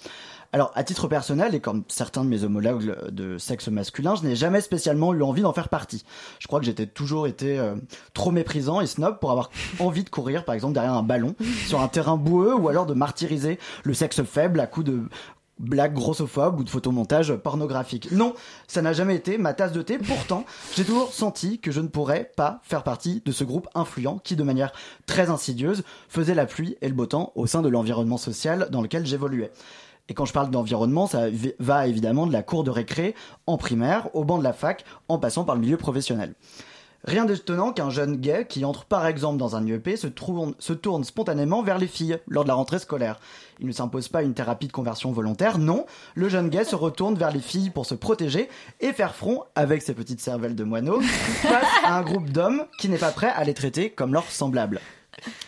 Alors, 0.53 0.71
à 0.75 0.83
titre 0.83 1.07
personnel, 1.07 1.55
et 1.55 1.59
comme 1.59 1.83
certains 1.87 2.23
de 2.23 2.29
mes 2.29 2.43
homologues 2.43 2.95
de 3.09 3.37
sexe 3.37 3.67
masculin, 3.67 4.15
je 4.15 4.23
n'ai 4.23 4.35
jamais 4.35 4.61
spécialement 4.61 5.13
eu 5.13 5.21
envie 5.21 5.41
d'en 5.41 5.53
faire 5.53 5.69
partie. 5.69 6.05
Je 6.39 6.47
crois 6.47 6.59
que 6.59 6.65
j'étais 6.65 6.87
toujours 6.87 7.27
été 7.27 7.59
euh, 7.59 7.75
trop 8.13 8.31
méprisant 8.31 8.79
et 8.79 8.87
snob 8.87 9.19
pour 9.19 9.31
avoir 9.31 9.49
envie 9.79 10.03
de 10.03 10.09
courir, 10.09 10.45
par 10.45 10.55
exemple, 10.55 10.73
derrière 10.73 10.93
un 10.93 11.03
ballon, 11.03 11.35
sur 11.65 11.81
un 11.81 11.87
terrain 11.87 12.15
boueux, 12.15 12.55
ou 12.55 12.69
alors 12.69 12.85
de 12.85 12.93
martyriser 12.93 13.59
le 13.83 13.93
sexe 13.93 14.23
faible 14.23 14.59
à 14.59 14.67
coups 14.67 14.85
de 14.85 15.09
blagues 15.59 15.93
grossophobes 15.93 16.59
ou 16.59 16.63
de 16.63 16.69
photomontage 16.69 17.33
pornographique. 17.35 18.11
Non, 18.11 18.33
ça 18.67 18.81
n'a 18.81 18.93
jamais 18.93 19.15
été 19.15 19.37
ma 19.37 19.53
tasse 19.53 19.71
de 19.71 19.81
thé. 19.81 19.97
Pourtant, 19.97 20.45
j'ai 20.75 20.83
toujours 20.83 21.11
senti 21.13 21.59
que 21.59 21.71
je 21.71 21.81
ne 21.81 21.87
pourrais 21.87 22.31
pas 22.35 22.59
faire 22.63 22.83
partie 22.83 23.21
de 23.25 23.31
ce 23.31 23.43
groupe 23.43 23.67
influent 23.75 24.19
qui, 24.23 24.35
de 24.35 24.43
manière 24.43 24.71
très 25.05 25.29
insidieuse, 25.29 25.83
faisait 26.09 26.35
la 26.35 26.45
pluie 26.45 26.77
et 26.81 26.87
le 26.87 26.93
beau 26.93 27.05
temps 27.05 27.31
au 27.35 27.47
sein 27.47 27.61
de 27.61 27.69
l'environnement 27.69 28.17
social 28.17 28.67
dans 28.71 28.81
lequel 28.81 29.05
j'évoluais. 29.05 29.51
Et 30.09 30.13
quand 30.13 30.25
je 30.25 30.33
parle 30.33 30.49
d'environnement, 30.49 31.07
ça 31.07 31.25
va 31.59 31.87
évidemment 31.87 32.27
de 32.27 32.33
la 32.33 32.43
cour 32.43 32.63
de 32.63 32.71
récré 32.71 33.13
en 33.45 33.57
primaire, 33.57 34.09
au 34.15 34.23
banc 34.23 34.37
de 34.37 34.43
la 34.43 34.53
fac, 34.53 34.85
en 35.09 35.17
passant 35.19 35.43
par 35.43 35.55
le 35.55 35.61
milieu 35.61 35.77
professionnel. 35.77 36.33
Rien 37.03 37.25
d'étonnant 37.25 37.71
qu'un 37.71 37.89
jeune 37.91 38.15
gay 38.17 38.45
qui 38.49 38.65
entre 38.65 38.83
par 38.85 39.05
exemple 39.05 39.37
dans 39.37 39.55
un 39.55 39.65
IEP 39.65 39.95
se, 39.95 40.07
tourne- 40.07 40.55
se 40.59 40.73
tourne 40.73 41.03
spontanément 41.03 41.61
vers 41.61 41.77
les 41.77 41.87
filles 41.87 42.17
lors 42.27 42.43
de 42.43 42.49
la 42.49 42.55
rentrée 42.55 42.79
scolaire. 42.79 43.19
Il 43.59 43.67
ne 43.67 43.71
s'impose 43.71 44.07
pas 44.07 44.23
une 44.23 44.33
thérapie 44.33 44.67
de 44.67 44.71
conversion 44.73 45.11
volontaire, 45.11 45.57
non, 45.57 45.85
le 46.15 46.27
jeune 46.27 46.49
gay 46.49 46.63
se 46.65 46.75
retourne 46.75 47.15
vers 47.15 47.31
les 47.31 47.39
filles 47.39 47.69
pour 47.69 47.85
se 47.85 47.93
protéger 47.93 48.49
et 48.81 48.93
faire 48.93 49.13
front 49.15 49.43
avec 49.55 49.83
ses 49.83 49.93
petites 49.93 50.19
cervelles 50.21 50.55
de 50.55 50.63
moineau 50.63 50.99
face 51.01 51.67
à 51.85 51.95
un 51.95 52.01
groupe 52.01 52.29
d'hommes 52.29 52.63
qui 52.79 52.89
n'est 52.89 52.97
pas 52.97 53.11
prêt 53.11 53.29
à 53.33 53.43
les 53.43 53.53
traiter 53.53 53.89
comme 53.91 54.11
leurs 54.13 54.29
semblables. 54.29 54.81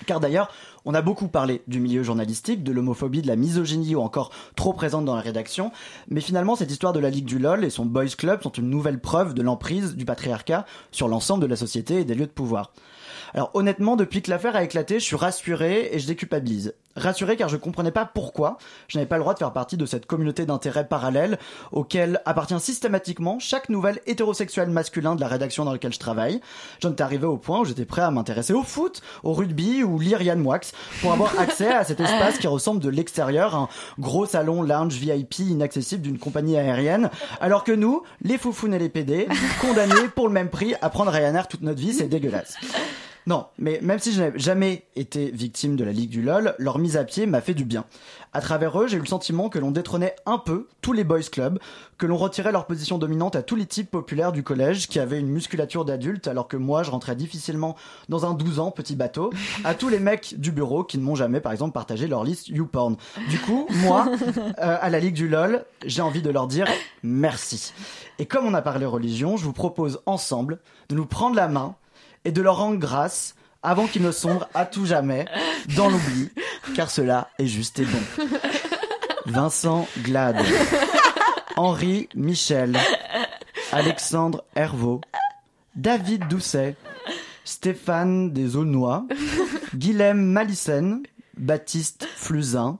Car 0.06 0.20
d'ailleurs, 0.20 0.52
on 0.86 0.94
a 0.94 1.02
beaucoup 1.02 1.28
parlé 1.28 1.62
du 1.68 1.80
milieu 1.80 2.04
journalistique, 2.04 2.64
de 2.64 2.72
l'homophobie, 2.72 3.22
de 3.22 3.28
la 3.28 3.36
misogynie 3.36 3.96
ou 3.96 4.02
encore 4.02 4.32
trop 4.56 4.74
présente 4.74 5.06
dans 5.06 5.16
la 5.16 5.22
rédaction, 5.22 5.72
mais 6.10 6.22
finalement 6.22 6.56
cette 6.56 6.72
histoire 6.72 6.94
de 6.94 7.00
la 7.00 7.10
Ligue 7.10 7.26
du 7.26 7.40
LOL 7.40 7.64
et 7.64 7.70
son 7.70 7.86
Boys 7.86 8.16
Club 8.18 8.42
sont 8.42 8.52
une 8.52 8.70
nouvelle 8.70 9.00
preuve 9.00 9.34
de 9.34 9.42
l'emprise 9.42 9.96
du 9.96 10.06
patriarcat 10.06 10.66
sur 10.92 11.08
l'ensemble 11.08 11.42
de 11.42 11.48
la 11.48 11.56
société 11.56 12.00
et 12.00 12.06
des 12.06 12.16
lieux 12.16 12.28
de 12.28 12.32
pouvoir. 12.32 12.72
Alors 13.34 13.52
honnêtement, 13.54 13.96
depuis 13.96 14.22
que 14.22 14.30
l'affaire 14.30 14.56
a 14.56 14.64
éclaté, 14.64 15.00
je 15.00 15.06
suis 15.06 15.16
rassuré 15.16 15.90
et 15.92 16.00
je 16.00 16.08
déculpabilise. 16.08 16.74
Rassuré 16.96 17.38
car 17.38 17.48
je 17.48 17.56
comprenais 17.56 17.92
pas 17.92 18.04
pourquoi 18.06 18.58
je 18.88 18.98
n'avais 18.98 19.08
pas 19.08 19.16
le 19.16 19.22
droit 19.22 19.34
de 19.34 19.40
faire 19.40 19.54
partie 19.54 19.78
de 19.78 19.86
cette 19.86 20.06
communauté 20.06 20.46
d'intérêts 20.46 20.88
parallèle 20.88 21.38
auquel 21.72 22.20
appartient 22.26 22.60
systématiquement 22.60 23.40
chaque 23.40 23.70
nouvel 23.70 24.00
hétérosexuel 24.06 24.70
masculin 24.70 25.16
de 25.16 25.22
la 25.22 25.28
rédaction 25.28 25.66
dans 25.66 25.72
laquelle 25.72 25.94
je 25.94 26.00
travaille. 26.00 26.42
J'en 26.82 26.92
étais 26.92 27.04
arrivé 27.04 27.26
au 27.26 27.38
point 27.38 27.60
où 27.62 27.66
j'étais 27.66 27.86
prêt 27.86 28.02
à 28.02 28.12
m'intéresser 28.12 28.54
au 28.54 28.64
foot, 28.64 29.02
au 29.24 29.34
rugby 29.34 29.84
ou 29.84 30.00
lire 30.00 30.22
Yann 30.22 30.44
pour 31.02 31.14
avoir 31.14 31.40
accès 31.40 31.72
à 31.72 31.84
cet 31.84 32.00
espace 32.00 32.40
qui 32.40 32.48
ressemble 32.48 32.82
de 32.82 32.90
l'extérieur 32.90 33.56
à 33.56 33.58
un 33.60 33.70
gros 34.00 34.26
salon 34.26 34.64
lounge 34.64 34.96
VIP 34.96 35.40
inaccessible 35.40 36.02
d'une 36.02 36.18
compagnie 36.18 36.58
aérienne, 36.58 37.10
alors 37.40 37.64
que 37.64 37.72
nous, 37.72 38.04
les 38.22 38.38
foufounes 38.38 38.74
et 38.74 38.80
les 38.80 38.90
PD, 38.90 39.28
condamnés 39.62 40.10
pour 40.16 40.28
le 40.28 40.34
même 40.34 40.50
prix 40.50 40.74
à 40.82 40.90
prendre 40.90 41.12
Ryanair 41.12 41.48
toute 41.48 41.62
notre 41.62 41.80
vie, 41.80 41.94
c'est 41.94 42.08
dégueulasse. 42.08 42.56
Non, 43.30 43.46
mais 43.60 43.78
même 43.84 44.00
si 44.00 44.12
je 44.12 44.24
n'ai 44.24 44.40
jamais 44.40 44.88
été 44.96 45.30
victime 45.30 45.76
de 45.76 45.84
la 45.84 45.92
Ligue 45.92 46.10
du 46.10 46.24
LOL, 46.24 46.56
leur 46.58 46.80
mise 46.80 46.98
à 46.98 47.04
pied 47.04 47.28
m'a 47.28 47.42
fait 47.42 47.54
du 47.54 47.64
bien. 47.64 47.86
À 48.34 48.42
travers 48.42 48.82
eux, 48.82 48.88
j'ai 48.88 48.98
eu 48.98 49.02
le 49.02 49.06
sentiment 49.06 49.50
que 49.50 49.60
l'on 49.60 49.70
détrônait 49.70 50.16
un 50.26 50.40
peu 50.40 50.68
tous 50.82 50.94
les 50.94 51.04
boys 51.04 51.22
clubs, 51.32 51.60
que 52.00 52.08
l'on 52.08 52.18
retirait 52.18 52.52
leur 52.52 52.66
position 52.66 52.98
dominante 52.98 53.36
à 53.36 53.44
tous 53.44 53.56
les 53.56 53.68
types 53.68 53.92
populaires 53.92 54.32
du 54.32 54.42
collège 54.42 54.88
qui 54.88 55.00
avaient 55.00 55.20
une 55.20 55.30
musculature 55.30 55.86
d'adulte 55.86 56.28
alors 56.28 56.48
que 56.48 56.58
moi 56.58 56.82
je 56.82 56.90
rentrais 56.90 57.16
difficilement 57.16 57.76
dans 58.08 58.26
un 58.26 58.34
12 58.34 58.58
ans 58.58 58.72
petit 58.72 58.96
bateau, 58.96 59.30
à 59.64 59.76
tous 59.76 59.90
les 59.90 60.00
mecs 60.00 60.40
du 60.40 60.52
bureau 60.52 60.84
qui 60.84 60.98
ne 60.98 61.04
m'ont 61.04 61.14
jamais 61.14 61.40
par 61.40 61.52
exemple 61.52 61.74
partagé 61.74 62.08
leur 62.08 62.24
liste 62.24 62.48
YouPorn. 62.48 62.98
Du 63.30 63.38
coup, 63.38 63.68
moi, 63.84 64.08
euh, 64.58 64.78
à 64.82 64.90
la 64.90 65.00
Ligue 65.00 65.14
du 65.14 65.28
LOL, 65.28 65.66
j'ai 65.86 66.02
envie 66.02 66.24
de 66.24 66.32
leur 66.32 66.48
dire 66.48 66.66
merci. 67.04 67.74
Et 68.18 68.26
comme 68.26 68.48
on 68.48 68.56
a 68.56 68.64
parlé 68.64 68.88
religion, 68.88 69.38
je 69.38 69.46
vous 69.46 69.54
propose 69.54 70.02
ensemble 70.08 70.58
de 70.90 70.96
nous 70.96 71.06
prendre 71.06 71.36
la 71.36 71.48
main 71.48 71.76
et 72.26 72.32
de 72.32 72.42
leur 72.42 72.58
rendre 72.58 72.78
grâce 72.78 73.36
avant 73.62 73.88
qu'ils 73.88 74.02
ne 74.04 74.12
sombrent 74.12 74.48
à 74.54 74.66
tout 74.66 74.86
jamais 74.86 75.26
dans 75.76 75.90
l'oubli, 75.90 76.30
car 76.76 76.90
cela 76.90 77.30
est 77.40 77.48
juste 77.48 77.80
et 77.80 77.86
bon. 77.86 78.28
Vincent 79.26 79.88
Glade, 80.00 80.44
Henri 81.58 82.10
Michel, 82.16 82.78
Alexandre 83.72 84.44
Hervaux, 84.56 85.02
David 85.76 86.28
Doucet, 86.28 86.76
Stéphane 87.44 88.32
des 88.32 88.56
Aulnois, 88.56 89.06
Guilhem 89.76 90.24
Malissen, 90.24 91.04
Baptiste 91.38 92.08
Fluzin, 92.16 92.80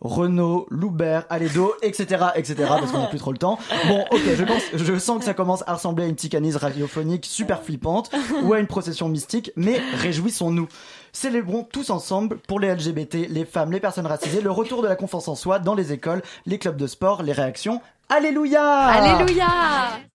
Renaud, 0.00 0.66
Loubert, 0.70 1.24
Alédo, 1.30 1.74
etc., 1.82 2.26
etc., 2.34 2.54
parce 2.68 2.92
qu'on 2.92 3.00
n'a 3.00 3.06
plus 3.06 3.18
trop 3.18 3.32
le 3.32 3.38
temps. 3.38 3.58
Bon, 3.88 4.04
ok, 4.10 4.20
je, 4.36 4.44
pense, 4.44 4.62
je 4.74 4.98
sens 4.98 5.18
que 5.18 5.24
ça 5.24 5.34
commence 5.34 5.64
à 5.66 5.74
ressembler 5.74 6.04
à 6.04 6.06
une 6.06 6.16
ticanise 6.16 6.56
radiophonique 6.56 7.24
super 7.24 7.62
flippante 7.62 8.10
ou 8.42 8.52
à 8.52 8.60
une 8.60 8.66
procession 8.66 9.08
mystique, 9.08 9.52
mais 9.56 9.80
réjouissons-nous. 9.94 10.68
Célébrons 11.12 11.64
tous 11.64 11.88
ensemble, 11.90 12.38
pour 12.46 12.60
les 12.60 12.74
LGBT, 12.74 13.28
les 13.30 13.46
femmes, 13.46 13.72
les 13.72 13.80
personnes 13.80 14.06
racisées, 14.06 14.42
le 14.42 14.50
retour 14.50 14.82
de 14.82 14.88
la 14.88 14.96
confiance 14.96 15.28
en 15.28 15.34
soi 15.34 15.58
dans 15.58 15.74
les 15.74 15.92
écoles, 15.92 16.22
les 16.44 16.58
clubs 16.58 16.76
de 16.76 16.86
sport, 16.86 17.22
les 17.22 17.32
réactions. 17.32 17.80
Alléluia 18.08 18.62
Alléluia 18.62 19.98